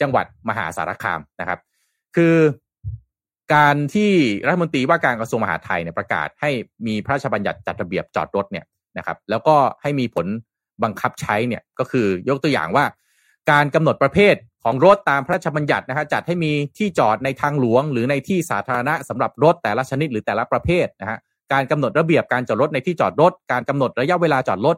[0.00, 1.58] จังหวัดมหาสารคามนะครับ
[2.16, 2.36] คือ
[3.54, 4.12] การที่
[4.46, 6.50] รัฐมนตรีว่าการกระทรวงมหาดไทยเนี่ยประกาศให้
[6.86, 8.64] มีพระราชบัญญัติจัดระเบียบจอดรถเนี่ย
[8.98, 10.26] นะครับ แล้วก็ให้มีผล
[10.82, 12.84] บังคับใช้เนี่ยก็คือยกตัวอย่างว่า
[13.50, 21.18] การกำหนดประเภทของรถตามพระราชบัญญัตินะฮะจัดให้มีที่จอดในทางหลวง หรือในที่สาธารณะสำหรับรถแต่ละชนิดหรือแต่ละประเภทนะฮะ
[21.52, 24.76] การกำหนดระเบียบการจอดรถในที่จอดรถ การกำหนดระยะเวลาจอดรถ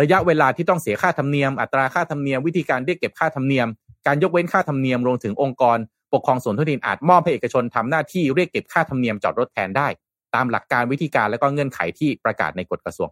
[0.00, 3.66] ระยะเวลาที่ต้องเสียค่าธรรมเนียม อัตราค่าธรรมเนียมวิธีการเรียกเก็บค่าธรรมเนียม
[4.06, 5.78] การยกเว้นค่าธรรมเนียมรวมถึงองค์กร
[6.12, 9.88] ปกครองส่วนท้องถิ่นอาจมอบให้เอกชนทำหน้าที่เรียกเก็บค่าธรรมเนียมจอดรถแทนได้
[10.34, 13.08] ตามหลักการวิธีการและก็เงื่อนไขที่ประกาศในกฎกระทรวง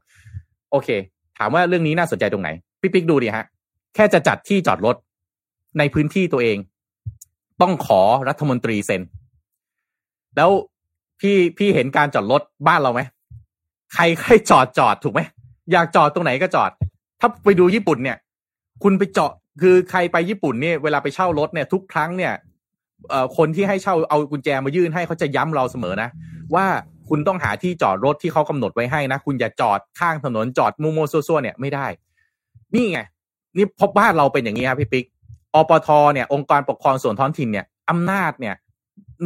[0.70, 0.89] โอเค
[1.39, 2.49] ถามว่าเรื่องนี้น่าสนใจตรงไหน
[2.80, 3.45] พี่ปิ๊กดูดิฮะ
[3.95, 4.97] แค่จะจัดที่จอดรถ
[5.78, 6.59] ในพื้นที่ตัวเอง
[7.62, 9.03] ต้องขอรัฐมนตรีเซ็น
[10.37, 10.51] แล้ว
[11.20, 13.01] พี่พี่เห็นการจอดรถบ้านเราไหม
[13.95, 15.20] ใครใครจอดจอดถูกไหม
[15.72, 16.70] อยากจอดตรงไหนก็จอด
[17.20, 18.16] ถ้าไปดูญี่ปุ่นเนี่ย
[18.82, 19.32] คุณไปจอด
[19.62, 22.32] คือใครไปญี่ปุ่นเนี่ยเวลาไปเช่ารถเนี่ยทุกครั้งเนี่ย
[23.11, 26.09] เอ่อคนที่ให้เช่าเอากุญแจมายื่นให้เขาจะย้ำเราเสมอนะ
[26.55, 26.66] ว่า
[27.09, 31.86] คุณต้องหาที่จอดรถที่เขากำหนดไว้ให้นะ คุณอย่าจอดข้างถนนจอดมัวมัวซัวๆเนี่ยไม่ได้
[32.74, 33.00] นี่ไง
[33.57, 35.04] นี่พบบ้านเราเป็นอย่างนี้ครับพี่ปิ๊ก
[35.54, 38.54] อปทเนี่ยองค์การปกครองส่วนท้องถิ่นเนี่ยอำนาจเนี่ย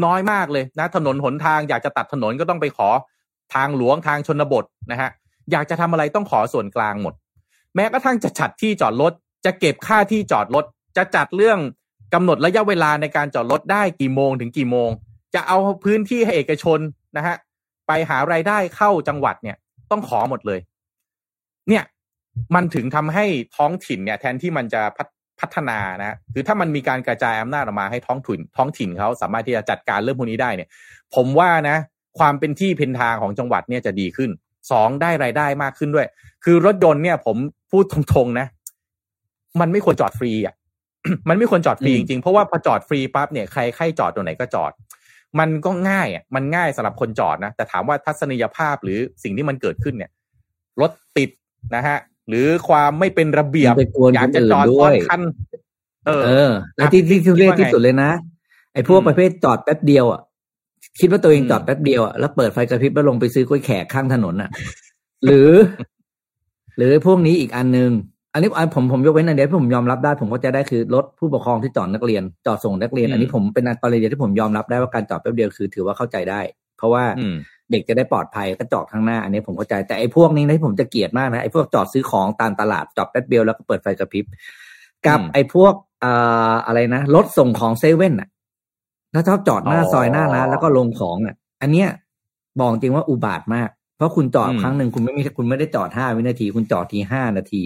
[0.04, 2.88] น้อยมากเลยนะ ถนนหนทางอยากจะตัดถนนก็ต้องไปขอ
[3.54, 5.10] ทางหลวงทางชนบทนะฮะ
[5.50, 7.14] อยากจะทำอะไรต้องขอส่วนกลางหมด
[7.74, 9.12] แม้กระทั่งจะจัดที่จอดรถ
[9.44, 10.64] จะเก็บค่าที่จอดรถ
[10.96, 11.58] จะจัดเรื่อง
[12.14, 14.90] กำหนดระยะเวลาในการจอดรถได้กี่โมงถึงกี่โมง
[15.34, 16.78] จะเอาพื้นที่ให้เอกชน
[17.16, 17.36] นะฮะ
[17.90, 19.56] ไปหารายได้เข้าจังหวัดเนี่ย
[19.90, 20.60] ต้องขอหมดเลย
[21.68, 21.84] เนี่ย
[22.54, 23.24] มันถึงทำให้
[23.56, 25.08] ท้องถิ่นเนี่ย แทนที่มันจะพัฒ
[25.40, 30.68] พัฒนานะคือถ้ามันมีการกระจายอำนาจออกมาให้ท้องถิ่น ท้องถิ่นเขาสามารถที่จะจัดการเรื่องพวกนี้ได้เนี่ย
[31.14, 31.76] ผมว่านะ
[32.18, 34.30] ความเป็นที่เพนทางของจังหวัดเนี่ยจะดีขึ้น
[34.70, 36.06] สองได้รายได้มากขึ้นด้วย
[36.44, 37.36] คือรถยนต์เนี่ย ผม
[37.70, 38.46] พูดตรงๆนะ
[39.60, 40.54] มันไม่ควรจอดฟรีอะ
[41.28, 44.72] มันไม่ควรจอดฟรีจริงๆเพราะว่าพอจอดฟรีปั๊บเนี่ยใครใครจอดตรงไหนก็จอด
[45.38, 50.10] มันก็ง่ายอะมันง่ายสำหรับคนจอดนะ แต่ถามว่าทัศนียภาพหรือสิ่งที่มันเกิดขึ้นเนี่ย
[50.80, 51.30] รถติด
[51.74, 53.74] นะฮะ หรือความไม่เป็นระเบียบ
[54.14, 55.20] อยากจะจอดซ้อนคัน
[56.06, 58.10] เออเออ แล้วที่ที่ทุเรศที่สุดเลยนะ
[58.74, 60.20] ไอ้พวกประเภทจอดแป๊บเดียวอะ
[61.00, 64.50] คิดว่าตัวเองจอดแป๊บเดียวอะแล้วเปิดไฟกระพริบแล้วลงไปซื้อกล้วยแขกข้างถนนอะ
[65.24, 65.50] หรือ
[66.76, 67.90] หรือพวกนี้อีกอันนึง
[68.32, 76.40] อันนี้ผมผมยกเว้นอันเดียวที่ผมยอมรับได้ผมก็จะได้คือรถผู้ปกครองที่จอดนักเรียน จอดส่งนักเรียน อันนี้ผมเป็นกรณีที่ผมยอมรับได้ว่าการจอดแป๊บเดียวคือ ถือว่าเข้าใจได้
[76.78, 77.04] เพราะว่า
[77.70, 84.24] เด็กจะได้ปลอดภัยก็จอดข้างหน้า อันนี้ผมเข้าใจแต่ไอ้พวกนี้นะที่ผมจะเกลียดมากนะไอ้พวกจอดซื้อของตามตลาดจอดแป๊บเดียวแล้วก็เปิดไฟกระพริบ
[85.06, 85.74] กับไอ้พวก
[86.04, 88.28] อ่าอะไรนะรถส่งของเซเว่นอะ
[89.14, 91.88] ถ้าชอบจอดหน้าซอยหน้าร้านแล้วก็ลงของอะ อันเนี้ย
[92.60, 97.62] บอกจริงว่าอุบาทมาก เพราะคุณจอดครั้งหนึ่งคุณไม่มีคุณไม่ได้จอดห้าวินาที คุณจอดทีห้านาที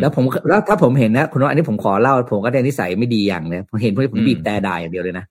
[0.00, 5.24] แล้วผมแล้วถ้าผมเห็นนะคุณว่าอันนี้ผมขอเล่า ผมก็ได้นิสัยไม่ดีอย่างเนี่ยผมเห็นพวกผมบีบแต่ด่าอย่างเดียวเลยนะ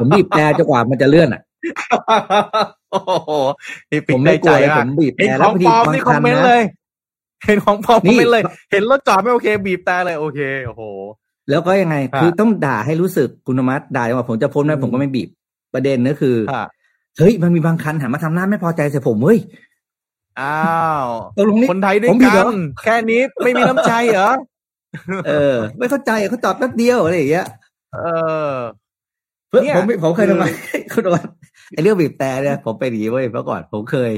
[0.00, 1.42] ผมบีบแต่จนกว่ามันจะเลื่อนอะ
[2.90, 3.32] โอ้โห
[4.14, 6.44] ผมไม่กลัวเลยผมบีบแต่แล้วพอดีบางคันนะ
[7.46, 8.42] เห็นของปลอมไม่เลย
[8.72, 10.82] เห็นรถจอดไม่โอเค บีบแต่เลยโอเคโอ้โห
[11.50, 15.28] แล้วก็ยังไง คือต้องด่าให้รู้สึกคุณมัดด่าว่าผมจะพ้นได้ผมก็ไม่บีบ
[15.74, 16.36] ประเด็นก็คือ
[17.18, 19.38] เฮ้ยมันมีบางคันหันมาทำหน้าไม่พอใจใส่ผมเฮ้ย
[20.40, 20.60] อ้า
[21.02, 21.06] ว
[21.70, 24.30] คนไทยด้วยกันแค่นี้ไม่มีน้ำใจเหรอ
[25.26, 27.46] เออ ไม่เข้าใจเขาจอดแป๊บเดียวอะไรอย่างเงี้ย
[27.94, 27.98] เอ
[28.50, 28.54] อ
[29.48, 30.44] เพื่อผมผมเคยทำไม
[30.92, 31.26] คุณวัน
[31.72, 34.12] ไอเรื่องบีบแต่เนี่ยผมไปหนีไว้เมื่อก่อนผมเคย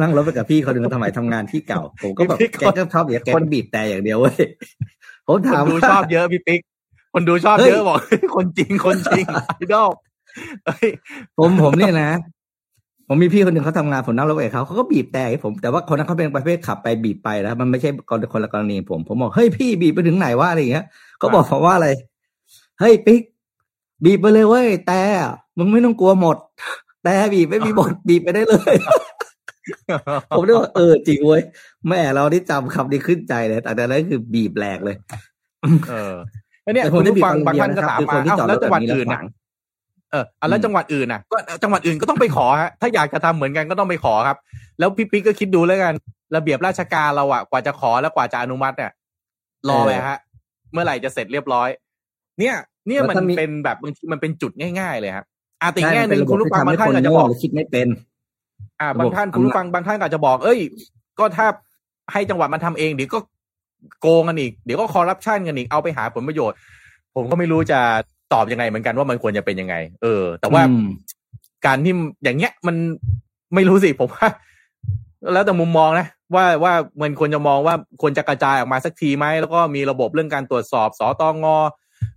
[0.00, 4.36] นั่งรถไปกับพี่เขาดึงทำไมทำงานที่เก่า ผมก็แบบแกก็ชอบอย่างแกคนบีบแต่อย่างเดียวเว้ย
[5.26, 6.60] ผมถามดูชอบเยอะพี่ปิ๊ก
[7.12, 7.98] คนดูชอบเยอะบอก
[8.36, 9.24] คนจริงคนจริง
[9.60, 9.92] พี่ดอก
[11.38, 12.10] ผมผมเนี่ยนะ
[13.12, 20.84] ผมมีพี่คนหนึ่งเขาทำงานผมนั่งรถไปกับเขาเขาก็บีบแต่ให้ผมแต่ว่าคนนั้นเขาเป็นประเภทขับไปบีบไปแล้วมันไม่ใช่คนคนละกรณีผม ผมบอกเฮ้ยพี่บีบไปถึงไหนวะอะไรอย่างเงี้ย
[21.18, 21.88] เขาบอกผมว่าอะไร
[22.80, 23.22] เฮ้ยปิ๊ก
[24.04, 25.00] บีบไปเลยเว้ยแต่
[25.58, 26.36] มึงไม่ต้องกลัวหมด
[27.04, 28.74] แต่บีบไม่มีบทบีบไปได้เลย
[30.36, 31.42] ผมได้ว่าเออจริงเว้ย
[31.88, 34.96] แม่เราได้จำคำนี้ขึ้นใจเลยแต่แต่นั้นคือบีบแหลกเลย
[35.90, 36.14] เออ
[36.62, 39.24] แล้วเนี่ยแต่คคุนณที่ผู้ฟังบีบบางท่านก็คนเดียวนะครับถามคือคมานที่เอ้าจอดรถแล้วจังหวัดแบบนี้อื่นแล้วน่ะขวาง
[40.10, 44.38] เอออะแล้วอืมจังหวัดอื่นน่ะก็จังหวัดอื่นก็ต้องไปขอฮะถ้าอยากจะทำเหมือนกันก็ต้องไปขอครับ
[44.78, 45.94] แล้วพี่ปิ๊กก็คิดดูแล้วกัน
[46.36, 48.92] ระเบียบราชการเราอะกว่าจะขอแล้วกว่าจะอนุมัติเนี่ย
[49.68, 50.18] รอไปฮะ
[50.72, 51.68] เมื่อไหร่จะเสร็จเรียบร้อย
[52.38, 52.54] เนี่ย
[52.88, 55.24] เนี่ยมันเป็นแบบบางทีมันเป็นจุดง่าย ๆ เลยครับ
[55.62, 57.88] อาติแง่หนึ่งคุณผู้ฟังบางท่านอาจจะบอกหรือคิดไม่เป็น
[58.80, 60.58] อ่าระบบบางท่านอำนาจคุณผู้ฟังบางท่านก็อาจจะบอก เอ้ย
[61.18, 61.46] ก็ถ้า
[62.12, 63.18] ให้จังหวัดมันทำเองเดี๋ยวก็
[64.00, 66.56] โกงกันอีก เดี๋ยวก็คอร์รัปชันกันอีกเอาไปหาผลประโยชน์
[67.14, 67.80] ผมก็ไม่รู้จะ
[68.32, 70.88] ตอบยังไงเหมือนกันว่ามันควรจะเป็นยังไง เออ แต่ว่าอืม
[71.66, 72.76] การที่อย่างเงี้ยมัน
[73.54, 74.28] ไม่รู้สิผมว่า
[75.32, 76.72] แล้วแต่มุมมองนะว่าว่า
[77.02, 81.46] มันควรจะมองว่าควรจะกระจายออกมาสักทีไหมแล้วก็มีระบบเรื่องการตรวจสอบสตง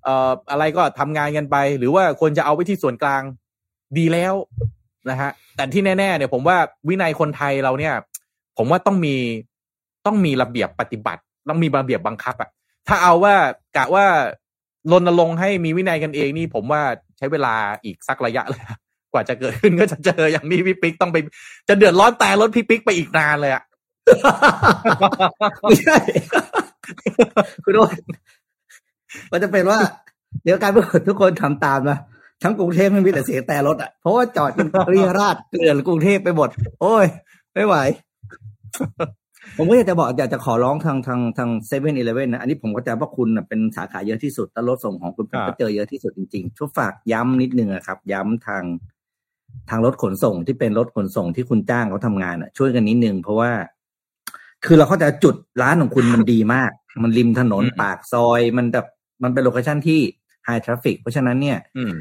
[0.03, 3.21] เอ่ออะไรก็ทำงานกันไป หรือว่าควรจะเอาไว้ที่ส่วนกลาง
[3.97, 4.33] ดีแล้ว
[5.09, 6.57] นะฮะแต่ที่แน่ ๆ เนี่ย ผมว่า
[6.87, 7.93] วินัยคนไทยเราเนี่ย
[8.57, 9.15] ผมว่าต้องมี
[10.05, 12.49] ต้องมีระเบียบปฏิบัติ ต้องมีระเบียบบังคับอะ
[12.87, 13.35] ถ้าเอาว่า
[13.77, 14.05] กะว่า
[14.91, 16.81] รณรงค์ให้มีวินัยกันเองนี่ผมว่า
[17.17, 17.53] ใช้เวลา
[17.83, 18.63] อีกสักระยะเลย
[19.13, 21.17] กว่าจะเกิดขึ้นก็จะเจออย่างนี้พี่ปิ๊กต้องไป
[21.69, 23.63] จะเดือดร้อนแต่รถพี่ปิ๊กไปอีกนานเลยอะ
[25.61, 25.97] ไม่ใช่
[27.65, 27.97] คุณโอ๊ต
[29.31, 29.79] มันจะเป็นว่า
[30.43, 31.97] เดี๋ยวการพื่อทุกคนทำตามนะ
[32.43, 36.49] ทั้งกรุงเทพไม่มีแต่เสียงแต่รถอะเพราะว่าจอดกันเรียราดเกลื่อนกรุงเทพไปหมด
[36.81, 37.05] โอ้ย
[37.53, 37.75] ไม่ไหว
[39.57, 48.63] ผมก็อยากจะบอกอยากจะขอร้องทางทางทางเซเว่นอีเลฟเว่นนะ อันนี้ผมก็จะว่าคุณน่ะเป็นสาขาเยอะที่สุด แล้วรถส่งของคุณผมก็เจอเยอะที่สุดจริงๆ ช่วยฝากย้ำนิดนึงอะครับ ย้ำทาง
[49.69, 53.51] ทางรถขนส่งที่เป็นรถขนส่งที่คุณจ้างเขาทำงานอะช่วยกันนิดนึงเพราะว่า
[54.65, 56.71] คือเราเข้าใจจุดร้านของคุณมันดีมาก
[57.03, 58.87] มันริมถนนอืมปากซอย มันแบบ
[59.23, 59.99] มันเป็น location ที่
[60.45, 61.93] high traffic เพราะฉะนั้นเนี่ยอืม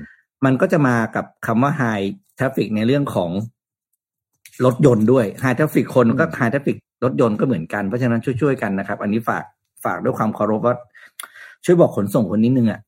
[0.44, 3.30] มันก็จะมากับคำว่า high traffic ในเรื่องของ
[4.64, 9.44] รถยนต์ด้วย high traffic คนก็ high traffic รถยนต์ก็เหมือนกัน เพราะฉะนั้นช่วยๆกันนะครับ อันนี้ฝาก
[9.84, 10.74] ฝากด้วยความเคารพว่า
[11.64, 12.80] ช่วยบอกขนส่งคนนิดนึงอะ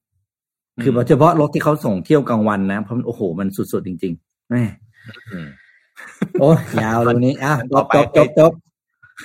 [0.82, 4.62] คืออืมเฉพาะรถที่เขาส่งเที่ยวกลางวันนะเพราะมันโอ้โหมันสุดๆจริงๆแม่
[5.30, 5.46] อืม
[6.40, 8.52] โอ้ยยาวเลยนี้อะจต่อบไปจบจบจบ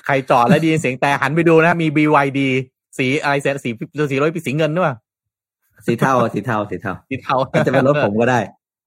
[0.06, 2.40] ใครจอดแล้วไดยินเสียงแต่หันไปดูนะมี BYD
[2.98, 3.70] สีอะไรเสียสี
[4.12, 4.94] สีรถสีเงินด้วย
[5.86, 8.40] สีเทาสีเทาสีเทาสีเทาอาจจะเป็นรถผมก็ได้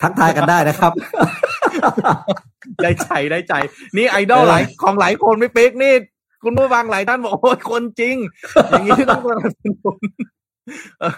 [0.03, 0.93] ทักทายกันได้นะครับ
[2.83, 3.55] ได้ใจได้ใจ
[3.97, 5.93] นี่ไอดอลเออหลายของหลายคนไม่ปิ๊กนี่
[6.45, 8.16] คุณผู้ฟังหลายท่านบอกโอ้ยคนจริง
[8.70, 9.99] อย่างนี้ต้องสนับสนุน
[11.01, 11.12] เออ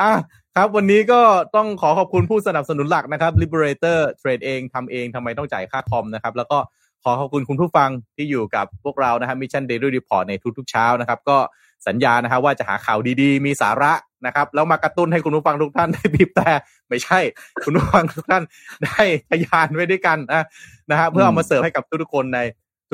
[0.00, 0.12] อะ
[0.56, 1.20] ครับวันนี้ก็
[1.56, 6.58] ต้องขอขอบคุณผู้สนับสนุนหลักนะครับ Liberator เทรดเองทำเองทำไมต้องจ่ายค่าคอมนะครับ แล้วก็
[7.04, 11.38] ขอขอบคุณคุณผู้ฟังที่อยู่กับพวกเรานะครับ Mission Daily Report ในทุกๆเช้านะครับ ก็
[11.88, 13.92] สัญญานะครับว่าจะหาข่าวดีๆ มีสาระ
[14.26, 16.50] นะครับ แล้วมากระตุ้นให้คุณผู้ฟังทุกท่านได้บีบแต่
[16.92, 17.20] ไม่ใช่
[17.64, 18.42] คุณผู้ฟังทุกท่าน
[18.84, 20.44] ได้ทะยานไว้ด้วยกันนะ
[20.90, 22.40] นะฮะเพื่อเอามาเสิร์ฟให้กับทุกๆคนใน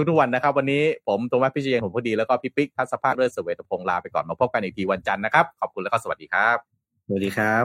[0.08, 6.56] ทุกๆวันนะครับ วันนี้ผมตัวแม่พิเชยนผมพอดีแล้วก็พี่ปิ๊กทัศภาคเลิศเสวตพงษ์ลาไปก่อนมาพบกันอีกทีวันจันทร์นะครับ ขอบคุณแล้วก็สวัสดีครับ
[7.06, 7.64] สวัสดีครับ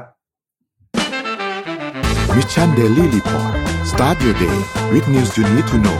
[2.35, 3.53] Mission Daily Report
[3.91, 4.57] start your day
[4.93, 5.99] with news you need to know